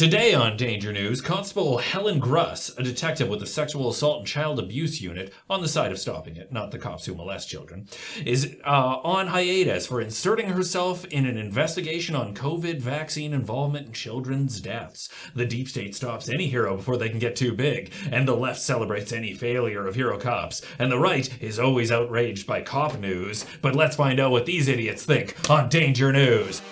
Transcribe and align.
Today 0.00 0.32
on 0.32 0.56
Danger 0.56 0.94
News, 0.94 1.20
Constable 1.20 1.76
Helen 1.76 2.22
Grus, 2.22 2.74
a 2.78 2.82
detective 2.82 3.28
with 3.28 3.40
the 3.40 3.46
Sexual 3.46 3.90
Assault 3.90 4.20
and 4.20 4.26
Child 4.26 4.58
Abuse 4.58 5.02
Unit, 5.02 5.30
on 5.50 5.60
the 5.60 5.68
side 5.68 5.92
of 5.92 5.98
stopping 5.98 6.36
it, 6.36 6.50
not 6.50 6.70
the 6.70 6.78
cops 6.78 7.04
who 7.04 7.14
molest 7.14 7.50
children, 7.50 7.86
is 8.24 8.56
uh, 8.64 8.96
on 9.04 9.26
hiatus 9.26 9.86
for 9.86 10.00
inserting 10.00 10.48
herself 10.48 11.04
in 11.04 11.26
an 11.26 11.36
investigation 11.36 12.16
on 12.16 12.34
COVID 12.34 12.80
vaccine 12.80 13.34
involvement 13.34 13.88
in 13.88 13.92
children's 13.92 14.58
deaths. 14.62 15.10
The 15.34 15.44
deep 15.44 15.68
state 15.68 15.94
stops 15.94 16.30
any 16.30 16.46
hero 16.46 16.76
before 16.76 16.96
they 16.96 17.10
can 17.10 17.18
get 17.18 17.36
too 17.36 17.52
big, 17.52 17.92
and 18.10 18.26
the 18.26 18.34
left 18.34 18.62
celebrates 18.62 19.12
any 19.12 19.34
failure 19.34 19.86
of 19.86 19.96
hero 19.96 20.16
cops, 20.16 20.62
and 20.78 20.90
the 20.90 20.98
right 20.98 21.30
is 21.42 21.58
always 21.58 21.92
outraged 21.92 22.46
by 22.46 22.62
cop 22.62 22.98
news. 22.98 23.44
But 23.60 23.76
let's 23.76 23.96
find 23.96 24.18
out 24.18 24.30
what 24.30 24.46
these 24.46 24.66
idiots 24.66 25.04
think 25.04 25.36
on 25.50 25.68
Danger 25.68 26.10
News. 26.10 26.62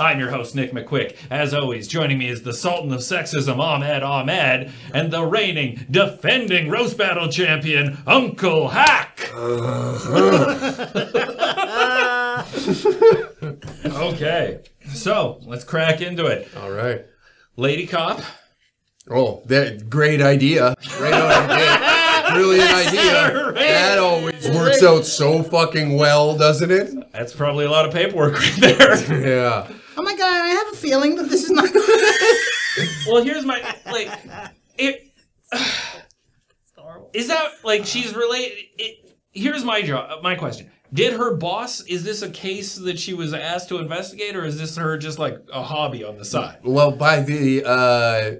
I'm 0.00 0.18
your 0.18 0.30
host, 0.30 0.54
Nick 0.54 0.72
McQuik. 0.72 1.16
As 1.30 1.54
always, 1.54 1.88
joining 1.88 2.18
me 2.18 2.28
is 2.28 2.42
the 2.42 2.54
Sultan 2.54 2.92
of 2.92 3.00
Sexism, 3.00 3.58
Ahmed 3.58 4.02
Ahmed, 4.02 4.72
and 4.92 5.12
the 5.12 5.24
reigning, 5.24 5.86
defending 5.90 6.68
roast 6.70 6.96
battle 6.96 7.28
champion, 7.28 7.98
Uncle 8.06 8.68
Hack. 8.68 9.30
okay, 13.86 14.60
so 14.92 15.40
let's 15.44 15.64
crack 15.64 16.00
into 16.00 16.26
it. 16.26 16.48
All 16.56 16.70
right. 16.70 17.04
Lady 17.56 17.86
Cop, 17.86 18.20
Oh, 19.10 19.42
that 19.46 19.88
great 19.88 20.20
idea. 20.20 20.74
Right 21.00 21.14
out. 21.14 22.34
Brilliant 22.34 22.70
idea. 22.70 23.52
That 23.54 23.98
always 23.98 24.46
works 24.50 24.82
out 24.82 25.06
so 25.06 25.42
fucking 25.42 25.96
well, 25.96 26.36
doesn't 26.36 26.70
it? 26.70 26.92
that's 27.12 27.32
probably 27.32 27.64
a 27.64 27.70
lot 27.70 27.86
of 27.86 27.92
paperwork 27.92 28.34
right 28.34 28.54
there. 28.58 28.98
Yeah. 29.28 29.66
Oh 29.98 30.02
my 30.02 30.14
god, 30.14 30.42
I 30.42 30.48
have 30.50 30.72
a 30.72 30.76
feeling 30.76 31.16
that 31.16 31.28
this 31.28 31.42
is 31.42 31.50
not 31.50 31.72
going 31.72 31.84
to. 31.84 32.88
well, 33.08 33.24
here's 33.24 33.44
my, 33.44 33.60
like, 33.86 34.08
it. 34.78 35.12
Is 37.12 37.26
that 37.28 37.48
like 37.64 37.84
she's 37.84 38.14
related? 38.14 38.58
It, 38.78 39.16
here's 39.32 39.64
my 39.64 39.82
job. 39.82 40.22
My 40.22 40.36
question: 40.36 40.70
Did 40.92 41.14
her 41.14 41.34
boss? 41.34 41.80
Is 41.82 42.04
this 42.04 42.22
a 42.22 42.30
case 42.30 42.76
that 42.76 42.98
she 42.98 43.12
was 43.12 43.34
asked 43.34 43.70
to 43.70 43.78
investigate, 43.78 44.36
or 44.36 44.44
is 44.44 44.56
this 44.56 44.76
her 44.76 44.96
just 44.98 45.18
like 45.18 45.38
a 45.52 45.62
hobby 45.64 46.04
on 46.04 46.16
the 46.16 46.24
side? 46.24 46.58
Well, 46.62 46.92
by 46.92 47.20
the 47.20 47.64
uh, 47.64 48.30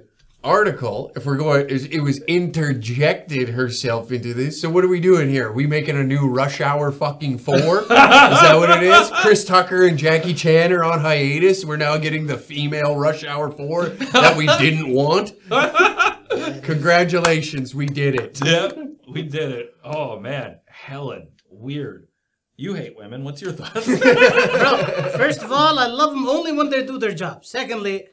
article, 0.43 1.11
if 1.15 1.25
we're 1.25 1.37
going, 1.37 1.69
it 1.69 1.93
it 1.93 2.01
was 2.01 2.19
interjected 2.23 3.49
herself 3.49 4.11
into 4.11 4.33
this. 4.33 4.61
So 4.61 4.69
what 4.69 4.83
are 4.83 4.87
we 4.87 4.99
doing 4.99 5.29
here? 5.29 5.49
Are 5.49 5.53
we 5.53 5.67
making 5.67 5.97
a 5.97 6.03
new 6.03 6.27
Rush 6.27 6.61
Hour 6.61 6.91
fucking 6.91 7.39
four? 7.39 7.81
is 7.81 7.87
that 7.89 8.55
what 8.55 8.69
it 8.69 8.83
is? 8.83 9.11
Chris 9.21 9.45
Tucker 9.45 9.85
and 9.85 9.97
Jackie 9.97 10.33
Chan 10.33 10.71
are 10.71 10.83
on 10.83 10.99
hiatus. 10.99 11.65
We're 11.65 11.77
now 11.77 11.97
getting 11.97 12.27
the 12.27 12.37
female 12.37 12.95
Rush 12.95 13.23
Hour 13.23 13.51
four 13.51 13.89
that 13.89 14.37
we 14.37 14.47
didn't 14.57 14.93
want. 14.93 15.33
Congratulations, 16.63 17.73
we 17.75 17.85
did 17.85 18.15
it. 18.15 18.39
Yep, 18.43 18.77
we 19.11 19.23
did 19.23 19.51
it. 19.51 19.75
Oh 19.83 20.19
man, 20.19 20.59
Helen, 20.67 21.29
weird. 21.49 22.07
You 22.55 22.73
hate 22.73 22.97
women. 22.97 23.23
What's 23.23 23.41
your 23.41 23.53
thoughts? 23.53 23.85
Bro, 23.87 25.11
first 25.15 25.41
of 25.41 25.51
all, 25.51 25.79
I 25.79 25.87
love 25.87 26.11
them 26.11 26.27
only 26.27 26.51
when 26.51 26.69
they 26.69 26.85
do 26.85 26.99
their 26.99 27.13
job. 27.13 27.45
Secondly, 27.45 28.07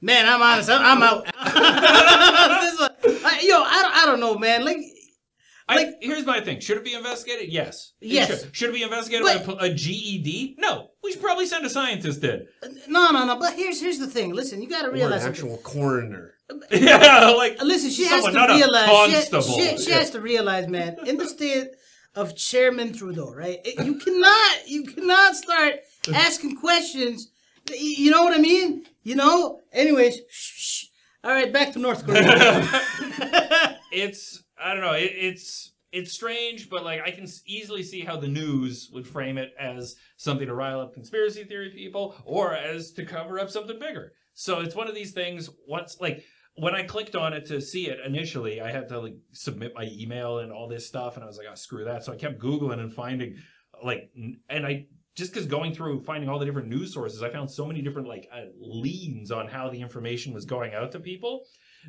man, 0.00 0.26
I'm 0.26 0.42
honest. 0.42 0.70
I'm, 0.70 0.82
I'm 0.82 1.02
out. 1.02 1.24
This 2.62 2.74
is 2.74 2.80
a- 2.80 3.26
I- 3.26 3.40
yo, 3.42 3.62
I 3.62 3.82
don't, 3.82 3.94
I 3.96 4.06
don't 4.06 4.20
know, 4.20 4.38
man. 4.38 4.64
Like, 4.64 4.78
I, 5.70 5.92
here's 6.00 6.24
my 6.24 6.40
thing. 6.40 6.60
Should 6.60 6.78
it 6.78 6.84
be 6.84 6.94
investigated? 6.94 7.52
Yes. 7.52 7.92
It 8.00 8.08
Yes. 8.08 8.28
Should, 8.44 8.56
should 8.56 8.70
it 8.70 8.74
be 8.74 8.82
investigated 8.82 9.26
But- 9.26 9.58
by 9.58 9.66
a, 9.66 9.70
a 9.70 9.74
GED? 9.74 10.56
No. 10.58 10.90
We 11.02 11.12
should 11.12 11.20
probably 11.22 11.46
send 11.46 11.64
a 11.66 11.70
scientist 11.70 12.24
in. 12.24 12.46
no, 12.88 13.10
no, 13.10 13.24
no. 13.26 13.38
But 13.38 13.54
here's 13.54 13.80
here's 13.80 13.98
the 13.98 14.06
thing. 14.06 14.32
Listen, 14.34 14.62
you 14.62 14.68
got 14.68 14.82
to 14.82 14.86
Or 14.88 14.90
an 14.90 14.94
realize. 14.96 15.22
something. 15.22 15.42
actual 15.44 15.58
coroner. 15.58 16.34
yeah, 16.70 17.30
like 17.36 17.60
Uh, 17.60 17.64
Listen, 17.66 17.90
she 17.90 18.06
has 18.06 18.24
to 18.24 18.32
not 18.32 18.50
a 18.50 18.54
realize. 18.54 18.86
She, 18.88 19.30
constable. 19.30 19.58
she, 19.58 19.78
she 19.78 19.90
has 19.90 20.10
to 20.10 20.20
realize, 20.20 20.68
man. 20.68 20.96
In 21.06 21.18
the 21.18 21.26
state 21.28 21.68
of 22.14 22.34
Chairman 22.34 22.92
Trudeau, 22.94 23.32
right? 23.34 23.58
it- 23.64 23.84
you 23.84 23.96
cannot, 23.96 24.66
you 24.68 24.84
cannot 24.84 25.36
start 25.36 25.74
asking 26.14 26.56
questions. 26.56 27.30
You 27.70 28.10
know 28.10 28.22
what 28.22 28.34
I 28.34 28.40
mean? 28.40 28.84
You 29.02 29.16
know. 29.16 29.60
Anyways, 29.72 30.20
shh. 30.30 30.86
All 31.24 31.32
right, 31.32 31.52
back 31.52 31.72
to 31.72 31.78
North 31.78 32.06
Korea. 32.06 32.24
it's 33.92 34.42
I 34.62 34.72
don't 34.74 34.82
know. 34.82 34.92
It, 34.92 35.12
it's 35.14 35.72
it's 35.92 36.12
strange, 36.12 36.68
but 36.68 36.84
like 36.84 37.00
I 37.04 37.10
can 37.10 37.26
easily 37.46 37.82
see 37.82 38.00
how 38.00 38.16
the 38.16 38.28
news 38.28 38.90
would 38.92 39.06
frame 39.06 39.38
it 39.38 39.52
as 39.58 39.96
something 40.16 40.46
to 40.46 40.54
rile 40.54 40.80
up 40.80 40.94
conspiracy 40.94 41.44
theory 41.44 41.70
people, 41.70 42.14
or 42.24 42.54
as 42.54 42.92
to 42.92 43.04
cover 43.04 43.38
up 43.38 43.50
something 43.50 43.78
bigger. 43.78 44.12
So 44.34 44.60
it's 44.60 44.74
one 44.74 44.88
of 44.88 44.94
these 44.94 45.12
things. 45.12 45.50
Once 45.66 45.98
like 46.00 46.24
when 46.56 46.74
I 46.74 46.82
clicked 46.82 47.16
on 47.16 47.32
it 47.32 47.46
to 47.46 47.60
see 47.60 47.88
it 47.88 47.98
initially, 48.04 48.60
I 48.60 48.70
had 48.70 48.88
to 48.88 49.00
like 49.00 49.16
submit 49.32 49.72
my 49.74 49.88
email 49.90 50.40
and 50.40 50.52
all 50.52 50.68
this 50.68 50.86
stuff, 50.86 51.16
and 51.16 51.24
I 51.24 51.26
was 51.26 51.38
like, 51.38 51.46
oh, 51.50 51.54
screw 51.54 51.84
that. 51.84 52.04
So 52.04 52.12
I 52.12 52.16
kept 52.16 52.38
googling 52.38 52.80
and 52.80 52.92
finding 52.92 53.36
like, 53.82 54.10
and 54.48 54.66
I 54.66 54.86
just 55.18 55.32
because 55.32 55.46
going 55.46 55.74
through 55.74 56.00
finding 56.04 56.30
all 56.30 56.38
the 56.38 56.46
different 56.46 56.68
news 56.68 56.94
sources, 56.94 57.24
I 57.24 57.30
found 57.30 57.50
so 57.50 57.66
many 57.66 57.82
different 57.82 58.06
like 58.06 58.28
uh, 58.32 58.42
leans 58.60 59.32
on 59.32 59.48
how 59.48 59.68
the 59.68 59.80
information 59.80 60.32
was 60.32 60.44
going 60.44 60.74
out 60.74 60.92
to 60.92 61.00
people 61.00 61.44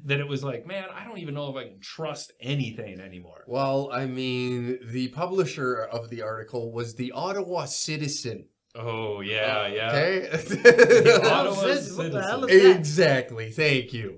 that 0.05 0.19
it 0.19 0.27
was 0.27 0.43
like, 0.43 0.65
man, 0.65 0.85
I 0.91 1.05
don't 1.05 1.19
even 1.19 1.35
know 1.35 1.49
if 1.49 1.55
I 1.55 1.69
can 1.69 1.79
trust 1.79 2.31
anything 2.41 2.99
anymore. 2.99 3.43
Well, 3.47 3.91
I 3.93 4.07
mean, 4.07 4.79
the 4.83 5.09
publisher 5.09 5.87
of 5.91 6.09
the 6.09 6.23
article 6.23 6.71
was 6.71 6.95
the 6.95 7.11
Ottawa 7.11 7.65
Citizen. 7.65 8.47
Oh 8.75 9.21
yeah, 9.21 9.65
oh, 9.67 9.73
yeah. 9.73 9.87
Okay. 9.91 10.29
Ottawa 11.25 11.53
Sis, 11.55 11.97
what 11.97 12.11
the 12.11 12.21
hell 12.21 12.45
is 12.45 12.51
citizen. 12.51 12.71
that? 12.71 12.77
exactly. 12.79 13.51
Thank 13.51 13.93
you. 13.93 14.17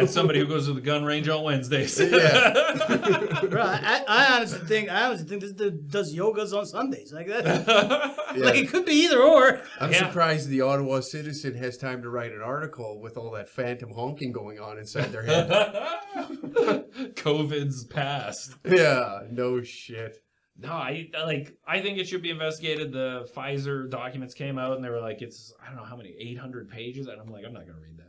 As 0.00 0.12
somebody 0.12 0.40
who 0.40 0.46
goes 0.46 0.66
to 0.66 0.72
the 0.72 0.80
gun 0.80 1.04
range 1.04 1.28
on 1.28 1.44
Wednesdays. 1.44 1.98
Yeah. 2.00 2.10
Bro, 3.48 3.62
I, 3.62 4.04
I 4.08 4.36
honestly 4.36 4.58
think 4.66 4.90
I 4.90 5.04
honestly 5.04 5.28
think 5.28 5.42
this 5.42 5.52
dude 5.52 5.88
does 5.90 6.12
yogas 6.14 6.52
on 6.52 6.66
Sundays 6.66 7.12
like 7.12 7.28
that. 7.28 8.14
Yeah. 8.36 8.44
Like 8.44 8.56
it 8.56 8.68
could 8.68 8.84
be 8.84 8.92
either 8.92 9.20
or. 9.22 9.62
I'm 9.80 9.90
Yeah. 9.90 10.06
surprised 10.06 10.48
the 10.50 10.60
Ottawa 10.60 11.00
Citizen 11.00 11.54
has 11.54 11.78
time 11.78 12.02
to 12.02 12.10
write 12.10 12.32
an 12.32 12.42
article 12.42 13.00
with 13.00 13.16
all 13.16 13.30
that 13.32 13.48
phantom 13.48 13.90
honking 13.92 14.32
going 14.32 14.60
on 14.60 14.76
inside 14.78 15.10
their 15.12 15.22
head. 15.22 15.48
COVID's 17.14 17.84
past. 17.84 18.54
yeah. 18.68 19.20
No 19.30 19.62
shit. 19.62 20.18
No, 20.60 20.72
I 20.72 21.08
like. 21.24 21.56
I 21.66 21.80
think 21.80 21.98
it 21.98 22.08
should 22.08 22.22
be 22.22 22.30
investigated. 22.30 22.92
The 22.92 23.28
Pfizer 23.36 23.88
documents 23.88 24.34
came 24.34 24.58
out, 24.58 24.74
and 24.74 24.84
they 24.84 24.90
were 24.90 25.00
like, 25.00 25.22
"It's 25.22 25.52
I 25.62 25.66
don't 25.66 25.76
know 25.76 25.84
how 25.84 25.96
many, 25.96 26.14
eight 26.18 26.36
hundred 26.38 26.68
pages," 26.68 27.06
and 27.06 27.20
I'm 27.20 27.28
like, 27.30 27.44
I'm 27.46 27.52
not 27.52 27.66
gonna 27.66 27.78
read 27.80 27.96
that. 27.98 28.04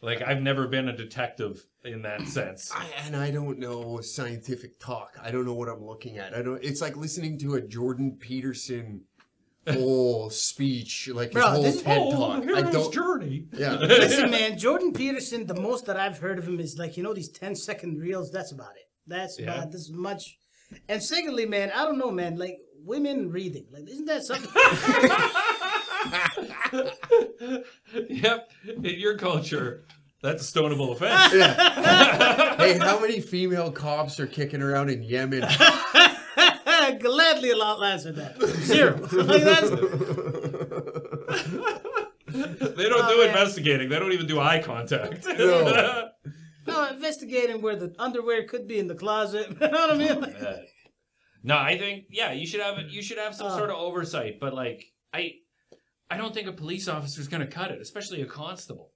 Like, 0.00 0.22
I've 0.22 0.40
never 0.40 0.68
been 0.68 0.88
a 0.88 0.96
detective 0.96 1.66
in 1.84 2.02
that 2.02 2.22
sense. 2.26 2.72
I, 2.74 2.86
and 3.04 3.14
I 3.16 3.30
don't 3.30 3.58
know 3.58 4.00
scientific 4.00 4.78
talk. 4.80 5.18
I 5.22 5.30
don't 5.30 5.44
know 5.44 5.54
what 5.54 5.68
I'm 5.68 5.84
looking 5.84 6.16
at. 6.18 6.34
I 6.34 6.40
don't. 6.42 6.62
It's 6.64 6.80
like 6.80 6.96
listening 6.96 7.38
to 7.40 7.54
a 7.56 7.60
Jordan 7.60 8.16
Peterson 8.18 9.02
whole 9.68 10.30
speech, 10.48 11.10
like 11.12 11.28
his 11.28 11.34
Bro, 11.34 11.50
whole 11.50 11.62
this 11.64 11.82
TED 11.82 12.10
talk. 12.12 12.42
I 12.48 12.62
don't. 12.62 12.92
journey. 12.94 13.44
Yeah. 13.52 13.72
Listen, 13.80 14.30
man, 14.30 14.56
Jordan 14.56 14.92
Peterson, 14.94 15.46
the 15.46 15.60
most 15.60 15.84
that 15.86 15.98
I've 15.98 16.18
heard 16.18 16.38
of 16.38 16.48
him 16.48 16.58
is 16.60 16.78
like, 16.78 16.96
you 16.96 17.02
know, 17.02 17.12
these 17.12 17.28
10 17.28 17.54
second 17.54 17.98
reels. 17.98 18.30
That's 18.30 18.52
about 18.52 18.76
it. 18.76 18.88
That's 19.06 19.38
Yeah. 19.38 19.52
about 19.54 19.72
this 19.72 19.90
much. 19.90 20.38
And 20.88 21.02
secondly, 21.02 21.46
man, 21.46 21.70
I 21.74 21.84
don't 21.84 21.98
know, 21.98 22.10
man, 22.10 22.36
like 22.36 22.60
women 22.84 23.30
reading. 23.30 23.66
Like, 23.70 23.88
isn't 23.88 24.06
that 24.06 24.24
something? 24.24 24.50
yep, 28.08 28.50
in 28.64 28.84
your 28.98 29.16
culture, 29.18 29.84
that's 30.22 30.48
a 30.48 30.52
stonable 30.58 30.92
offense. 30.92 31.34
Yeah. 31.34 32.56
hey, 32.56 32.78
how 32.78 32.98
many 33.00 33.20
female 33.20 33.70
cops 33.70 34.18
are 34.20 34.26
kicking 34.26 34.62
around 34.62 34.90
in 34.90 35.02
Yemen? 35.02 35.40
Gladly 37.00 37.50
a 37.50 37.56
lot 37.56 37.80
less 37.80 38.04
than 38.04 38.14
that. 38.16 38.40
Zero. 38.42 38.98
Like, 39.12 39.42
that's, 39.42 39.70
they 42.76 42.88
don't 42.88 43.04
Oh, 43.04 43.10
do 43.10 43.18
man. 43.18 43.28
investigating. 43.28 43.88
They 43.88 43.98
don't 43.98 44.12
even 44.12 44.26
do 44.26 44.40
eye 44.40 44.62
contact. 44.62 45.26
No. 45.26 46.10
No, 46.68 46.88
investigating 46.88 47.60
where 47.62 47.76
the 47.76 47.94
underwear 47.98 48.44
could 48.44 48.66
be 48.68 48.78
in 48.78 48.86
the 48.86 48.94
closet. 48.94 49.46
You 49.60 49.68
know 49.68 49.86
what 49.86 49.90
I 49.90 49.96
mean? 49.96 50.20
Like, 50.20 50.36
Yeah. 50.40 50.56
no, 51.42 51.56
I 51.56 51.76
think 51.78 52.06
yeah, 52.10 52.32
you 52.32 52.46
should 52.46 52.60
have 52.60 52.78
you 52.88 53.02
should 53.02 53.18
have 53.18 53.34
some 53.34 53.48
Uh. 53.48 53.56
sort 53.56 53.70
of 53.70 53.76
oversight. 53.76 54.38
But 54.40 54.54
like, 54.54 54.84
I 55.12 55.34
I 56.10 56.16
don't 56.16 56.32
think 56.34 56.46
a 56.48 56.52
police 56.52 56.88
officer 56.88 57.20
is 57.20 57.28
going 57.28 57.40
to 57.46 57.52
cut 57.52 57.70
it, 57.70 57.80
especially 57.80 58.22
a 58.22 58.26
constable. 58.26 58.92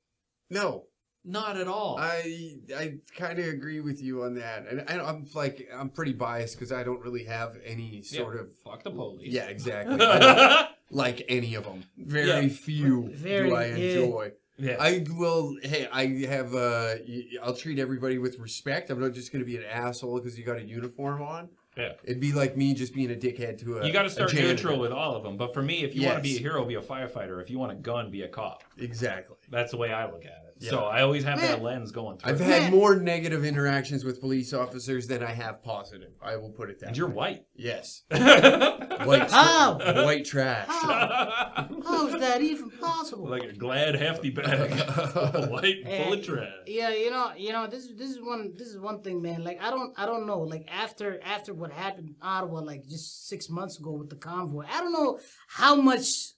No, 0.51 0.87
Not 1.25 1.57
at 1.57 1.69
all. 1.69 1.99
I 1.99 2.57
I 2.77 2.95
kind 3.17 3.39
of 3.39 3.47
agree 3.47 3.81
with 3.81 4.03
you 4.03 4.25
on 4.25 4.35
that, 4.37 4.67
and 4.69 4.85
I, 4.89 4.99
I'm 5.09 5.27
like 5.35 5.69
I'm 5.73 5.89
pretty 5.91 6.13
biased 6.15 6.55
because 6.57 6.73
I 6.73 6.83
don't 6.83 7.01
really 7.01 7.25
have 7.25 7.57
any 7.65 8.03
Yeah, 8.05 8.19
sort 8.21 8.37
of 8.41 8.53
fuck 8.65 8.83
the 8.83 8.91
police. 8.91 9.33
yeah 9.33 9.47
exactly 9.47 9.99
like 10.91 11.25
any 11.29 11.55
of 11.55 11.65
them. 11.65 11.85
Very 11.97 12.47
Yeah. 12.47 12.49
few 12.49 13.09
Very, 13.15 13.49
do 13.51 13.55
I 13.55 13.65
enjoy. 13.67 14.25
Yeah. 14.25 14.31
I 14.61 15.05
will. 15.11 15.57
Hey, 15.63 15.89
I 15.93 16.07
have. 16.27 16.55
Uh, 16.55 16.95
I'll 17.43 17.57
treat 17.57 17.79
everybody 17.79 18.19
with 18.19 18.39
respect. 18.39 18.91
I'm 18.91 19.01
not 19.01 19.13
just 19.13 19.33
gonna 19.33 19.45
be 19.45 19.57
an 19.57 19.65
asshole 19.65 20.19
because 20.19 20.39
you 20.39 20.45
got 20.45 20.59
a 20.59 20.63
uniform 20.63 21.23
on. 21.23 21.49
Yeah. 21.77 21.93
It'd 22.05 22.21
be 22.21 22.33
like 22.33 22.57
me 22.57 22.75
just 22.75 22.95
being 22.95 23.11
a 23.11 23.15
dickhead 23.15 23.59
to 23.61 23.79
a. 23.79 23.87
you 23.87 23.93
got 23.93 24.03
to 24.03 24.11
start 24.11 24.35
neutral 24.35 24.79
with 24.79 24.93
all 24.93 25.17
of 25.17 25.23
them. 25.23 25.39
But 25.39 25.55
for 25.55 25.63
me, 25.63 25.83
if 25.83 25.95
you 25.95 26.07
want 26.07 26.19
to 26.19 26.23
be 26.23 26.37
a 26.37 26.41
hero, 26.41 26.65
be 26.67 26.75
a 26.75 26.83
firefighter. 26.83 27.41
If 27.41 27.49
you 27.49 27.59
want 27.59 27.73
a 27.73 27.77
gun, 27.77 28.11
be 28.11 28.23
a 28.23 28.29
cop. 28.29 28.63
Exactly. 28.79 29.37
That's 29.49 29.71
the 29.71 29.79
way 29.79 29.91
I 29.91 30.05
look 30.05 30.25
at 30.25 30.45
it. 30.49 30.52
Yeah. 30.63 30.71
So 30.71 30.85
I 30.85 31.03
always 31.03 31.25
have 31.25 31.41
that 31.41 31.61
lens 31.63 31.91
going 31.91 32.19
through. 32.19 32.31
I've 32.33 32.41
it. 32.41 32.45
had 32.47 32.71
more 32.73 32.95
negative 32.97 33.45
interactions 33.45 34.05
with 34.05 34.21
police 34.21 34.53
officers 34.53 35.07
than 35.09 35.23
I 35.23 35.33
have 35.33 35.63
positive. 35.63 36.13
I 36.23 36.37
will 36.37 36.51
put 36.51 36.71
it 36.71 36.79
that. 36.81 36.89
and 36.89 36.97
you're 36.97 37.09
white. 37.09 37.45
Yes. 37.55 38.03
White. 38.11 39.31
How? 39.31 39.79
Tra- 39.79 40.05
white 40.05 40.25
trash. 40.25 40.69
How 40.69 42.07
is 42.07 42.21
that 42.21 42.41
even 42.41 42.71
possible? 42.71 43.29
Like 43.29 43.43
a 43.43 43.53
glad 43.53 43.97
hefty 43.97 44.31
bag, 44.31 44.71
of 44.89 45.51
white 45.51 45.83
full 45.85 46.13
of 46.13 46.19
Eh, 46.21 46.23
trash. 46.23 46.49
Yeah, 46.67 46.91
you 46.91 47.11
know, 47.11 47.33
you 47.37 47.53
know, 47.53 47.67
this 47.67 47.85
is 47.87 47.97
this 47.97 48.11
is 48.11 48.21
one 48.23 48.53
this 48.57 48.69
is 48.69 48.79
one 48.79 49.03
thing, 49.03 49.21
man. 49.21 49.43
Like 49.43 49.61
I 49.61 49.71
don't 49.71 49.93
I 49.99 50.07
don't 50.07 50.27
know. 50.27 50.41
Like 50.41 50.69
after 50.71 51.21
after 51.25 51.53
what 51.53 51.73
happened 51.73 52.11
in 52.11 52.17
Ottawa, 52.23 52.61
like 52.61 52.87
just 52.87 53.27
six 53.29 53.51
months 53.51 53.79
ago 53.81 53.91
with 53.93 54.09
the 54.11 54.17
convoy, 54.17 54.65
I 54.71 54.81
don't 54.81 54.93
know 54.93 55.19
how 55.49 55.75
much 55.75 56.35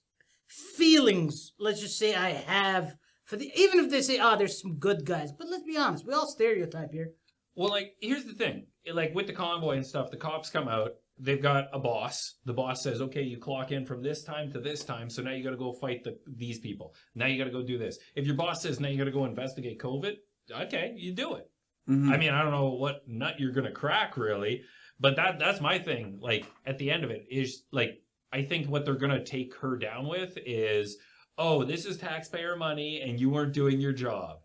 feelings, 0.47 1.53
let's 1.59 1.81
just 1.81 1.97
say, 1.99 2.15
I 2.15 2.29
have 2.31 2.95
for 3.25 3.35
the 3.35 3.51
even 3.55 3.79
if 3.79 3.91
they 3.91 4.01
say, 4.01 4.19
oh, 4.19 4.37
there's 4.37 4.61
some 4.61 4.75
good 4.77 5.05
guys, 5.05 5.31
but 5.31 5.47
let's 5.49 5.63
be 5.63 5.77
honest, 5.77 6.05
we 6.05 6.13
all 6.13 6.27
stereotype 6.27 6.91
here. 6.91 7.11
Well, 7.55 7.69
like 7.69 7.95
here's 8.01 8.25
the 8.25 8.33
thing, 8.33 8.67
like 8.91 9.13
with 9.15 9.27
the 9.27 9.33
convoy 9.33 9.75
and 9.77 9.85
stuff, 9.85 10.11
the 10.11 10.17
cops 10.17 10.49
come 10.49 10.67
out. 10.67 10.91
They've 11.17 11.41
got 11.41 11.69
a 11.71 11.79
boss. 11.79 12.35
The 12.43 12.53
boss 12.53 12.83
says, 12.83 13.01
"Okay, 13.01 13.21
you 13.21 13.37
clock 13.37 13.71
in 13.71 13.85
from 13.85 14.03
this 14.03 14.23
time 14.23 14.51
to 14.51 14.59
this 14.59 14.83
time. 14.83 15.09
So 15.09 15.21
now 15.21 15.31
you 15.31 15.45
got 15.45 15.51
to 15.51 15.57
go 15.57 15.71
fight 15.71 16.03
the 16.03 16.17
these 16.35 16.59
people. 16.59 16.93
Now 17.15 17.27
you 17.27 17.37
got 17.37 17.45
to 17.45 17.57
go 17.57 17.63
do 17.63 17.77
this. 17.77 17.97
If 18.15 18.25
your 18.25 18.35
boss 18.35 18.61
says 18.61 18.81
now 18.81 18.89
you 18.89 18.97
got 18.97 19.05
to 19.05 19.11
go 19.11 19.23
investigate 19.23 19.79
COVID, 19.79 20.15
okay, 20.51 20.93
you 20.97 21.13
do 21.13 21.35
it. 21.35 21.49
Mhm. 21.89 22.11
I 22.13 22.17
mean, 22.17 22.31
I 22.31 22.41
don't 22.41 22.51
know 22.51 22.71
what 22.73 23.07
nut 23.07 23.39
you're 23.39 23.53
gonna 23.53 23.71
crack 23.71 24.17
really, 24.17 24.63
but 24.99 25.15
that 25.15 25.39
that's 25.39 25.61
my 25.61 25.79
thing. 25.79 26.17
Like 26.19 26.45
at 26.65 26.77
the 26.77 26.91
end 26.91 27.05
of 27.05 27.11
it 27.11 27.25
is 27.29 27.63
like 27.71 28.01
I 28.33 28.41
think 28.43 28.67
what 28.67 28.83
they're 28.83 28.95
gonna 28.95 29.23
take 29.23 29.55
her 29.55 29.77
down 29.77 30.07
with 30.09 30.37
is, 30.45 30.97
oh, 31.37 31.63
this 31.63 31.85
is 31.85 31.97
taxpayer 31.97 32.55
money 32.55 33.01
and 33.01 33.19
you 33.19 33.29
weren't 33.29 33.53
doing 33.53 33.79
your 33.79 33.93
job. 33.93 34.39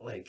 Like 0.00 0.28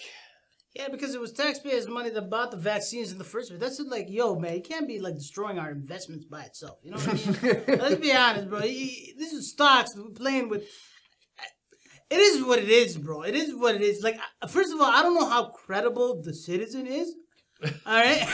Yeah, 0.75 0.89
because 0.89 1.15
it 1.15 1.21
was 1.21 1.31
taxpayers' 1.31 1.87
money 1.87 2.09
that 2.11 2.29
bought 2.29 2.51
the 2.51 2.57
vaccines 2.57 3.11
in 3.11 3.17
the 3.17 3.23
first 3.23 3.49
place. 3.49 3.59
That's 3.59 3.79
like, 3.79 4.09
yo, 4.09 4.35
man, 4.35 4.53
it 4.53 4.67
can't 4.67 4.87
be 4.87 4.99
like 4.99 5.15
destroying 5.15 5.59
our 5.59 5.71
investments 5.71 6.25
by 6.25 6.43
itself. 6.43 6.79
You 6.83 6.91
know 6.91 6.97
what 6.97 7.09
I 7.09 7.41
mean? 7.41 7.63
Let's 7.79 7.95
be 8.01 8.13
honest, 8.13 8.49
bro. 8.49 8.59
This 8.59 9.33
is 9.33 9.51
stocks. 9.51 9.95
We're 9.95 10.09
playing 10.09 10.49
with. 10.49 10.63
It 12.09 12.19
is 12.19 12.45
what 12.45 12.59
it 12.59 12.69
is, 12.69 12.97
bro. 12.97 13.23
It 13.23 13.33
is 13.33 13.55
what 13.55 13.73
it 13.73 13.81
is. 13.81 14.03
Like, 14.03 14.19
first 14.47 14.71
of 14.71 14.79
all, 14.79 14.85
I 14.85 15.01
don't 15.01 15.15
know 15.15 15.27
how 15.27 15.45
credible 15.45 16.21
the 16.21 16.33
citizen 16.33 16.85
is. 16.85 17.15
All 17.63 17.71
right, 17.85 18.27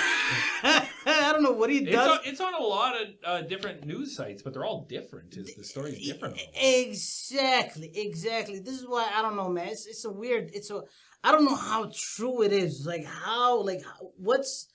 I 1.23 1.31
don't 1.33 1.43
know 1.43 1.51
what 1.51 1.69
he 1.69 1.79
it's 1.79 1.91
does. 1.91 2.09
on, 2.09 2.19
it's 2.25 2.41
on 2.41 2.53
a 2.53 2.61
lot 2.63 2.95
of 2.95 3.07
uh, 3.23 3.41
different 3.41 3.85
news 3.85 4.15
sites, 4.15 4.41
but 4.41 4.53
they're 4.53 4.65
all 4.65 4.85
different. 4.87 5.35
Is 5.35 5.55
the 5.55 5.63
story's 5.63 6.05
different? 6.05 6.39
Exactly, 6.53 7.91
exactly. 7.95 8.59
This 8.59 8.75
is 8.75 8.87
why 8.87 9.09
I 9.13 9.21
don't 9.21 9.35
know, 9.35 9.49
man. 9.49 9.67
It's, 9.69 9.85
it's 9.85 10.05
a 10.05 10.11
weird. 10.11 10.51
It's 10.53 10.69
a. 10.69 10.81
I 11.23 11.31
don't 11.31 11.45
know 11.45 11.55
how 11.55 11.91
true 11.93 12.43
it 12.43 12.53
is. 12.53 12.85
Like 12.85 13.05
how, 13.05 13.61
like 13.61 13.83
how, 13.83 14.11
what's. 14.17 14.67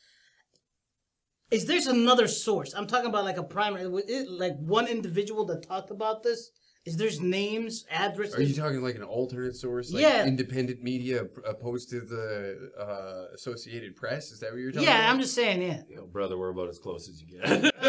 Is 1.50 1.66
there's 1.66 1.86
another 1.86 2.26
source? 2.26 2.74
I'm 2.74 2.86
talking 2.86 3.08
about 3.08 3.24
like 3.24 3.36
a 3.36 3.42
primary, 3.42 3.86
like 3.86 4.56
one 4.58 4.88
individual 4.88 5.44
that 5.46 5.66
talked 5.66 5.90
about 5.90 6.22
this. 6.22 6.50
Is 6.84 6.98
there's 6.98 7.18
names, 7.18 7.86
addresses? 7.90 8.34
Are 8.36 8.42
you 8.42 8.54
talking 8.54 8.82
like 8.82 8.96
an 8.96 9.02
alternate 9.04 9.56
source, 9.56 9.90
like 9.90 10.02
Yeah. 10.02 10.26
independent 10.26 10.82
media 10.82 11.22
opposed 11.46 11.88
to 11.90 12.00
the 12.02 12.72
uh, 12.78 13.34
Associated 13.34 13.96
Press? 13.96 14.30
Is 14.32 14.40
that 14.40 14.50
what 14.52 14.60
you're 14.60 14.70
talking 14.70 14.86
yeah, 14.86 14.98
about? 14.98 15.14
I'm 15.14 15.20
just 15.20 15.34
saying. 15.34 15.62
Yeah. 15.62 15.80
Yo, 15.88 16.04
brother, 16.04 16.36
we're 16.36 16.50
about 16.50 16.68
as 16.68 16.78
close 16.78 17.08
as 17.08 17.22
you 17.22 17.38
get. 17.40 17.74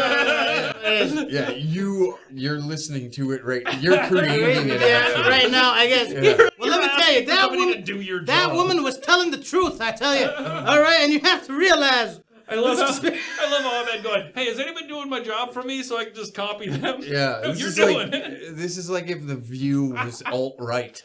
Yeah, 1.28 1.50
you 1.50 2.16
you're 2.30 2.58
listening 2.60 3.10
to 3.12 3.32
it 3.32 3.44
right. 3.44 3.62
You're 3.82 3.98
creating 4.08 4.68
it. 4.70 4.80
yeah, 4.80 5.28
right 5.28 5.50
now, 5.50 5.72
I 5.72 5.88
guess. 5.88 6.10
Yeah. 6.12 6.48
Well, 6.58 6.70
let 6.70 6.80
me 6.80 6.88
tell 7.02 7.12
you, 7.12 7.26
that 7.26 7.50
woman, 7.50 7.82
do 7.82 8.00
your 8.00 8.24
that 8.24 8.46
job. 8.48 8.56
woman 8.56 8.82
was 8.82 8.98
telling 8.98 9.30
the 9.30 9.38
truth. 9.42 9.80
I 9.80 9.92
tell 9.92 10.14
you. 10.16 10.26
All 10.38 10.80
right, 10.80 11.00
and 11.00 11.12
you 11.12 11.20
have 11.20 11.46
to 11.48 11.54
realize. 11.54 12.20
I 12.48 12.54
love 12.54 12.78
how 12.78 12.86
I 12.86 13.50
love 13.50 13.62
how 13.62 13.82
Ahmed 13.82 14.04
going. 14.04 14.30
Hey, 14.34 14.44
is 14.46 14.58
anyone 14.60 14.86
doing 14.86 15.10
my 15.10 15.20
job 15.20 15.52
for 15.52 15.62
me 15.62 15.82
so 15.82 15.98
I 15.98 16.04
can 16.04 16.14
just 16.14 16.34
copy 16.34 16.68
them? 16.68 17.00
Yeah, 17.02 17.40
No, 17.42 17.50
this 17.50 17.58
you're 17.58 17.68
is 17.68 17.74
doing 17.74 17.96
like 17.96 18.12
it. 18.14 18.56
this 18.56 18.76
is 18.78 18.88
like 18.88 19.08
if 19.08 19.26
the 19.26 19.36
View 19.36 19.86
was 19.86 20.22
alt 20.26 20.54
right 20.60 21.02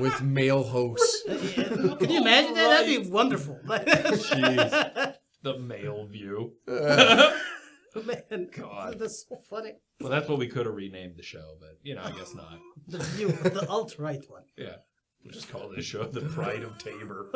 with 0.00 0.20
male 0.22 0.62
hosts. 0.64 1.22
Can 1.26 2.10
you 2.10 2.20
imagine 2.20 2.54
that? 2.54 2.84
That'd 2.84 3.04
be 3.04 3.10
wonderful. 3.10 3.60
Jeez. 3.64 5.14
The 5.42 5.58
male 5.58 6.06
view. 6.06 6.52
Uh, 6.68 7.32
Man, 8.04 8.48
God. 8.56 8.98
that's 8.98 9.26
so 9.28 9.36
funny. 9.48 9.72
Well, 10.00 10.10
that's 10.10 10.28
what 10.28 10.38
we 10.38 10.46
could 10.48 10.66
have 10.66 10.74
renamed 10.74 11.16
the 11.16 11.22
show, 11.22 11.56
but 11.58 11.70
you 11.82 11.94
know, 11.94 12.02
I 12.02 12.10
guess 12.12 12.34
not. 12.34 12.58
The 12.88 12.98
view, 12.98 13.28
the 13.28 13.66
alt 13.68 13.96
right 13.98 14.22
one. 14.28 14.42
Yeah. 14.56 14.76
We'll 15.24 15.34
just 15.34 15.50
call 15.50 15.68
this 15.68 15.84
show 15.84 16.04
The 16.04 16.22
Pride 16.22 16.62
of 16.62 16.78
Tabor. 16.78 17.28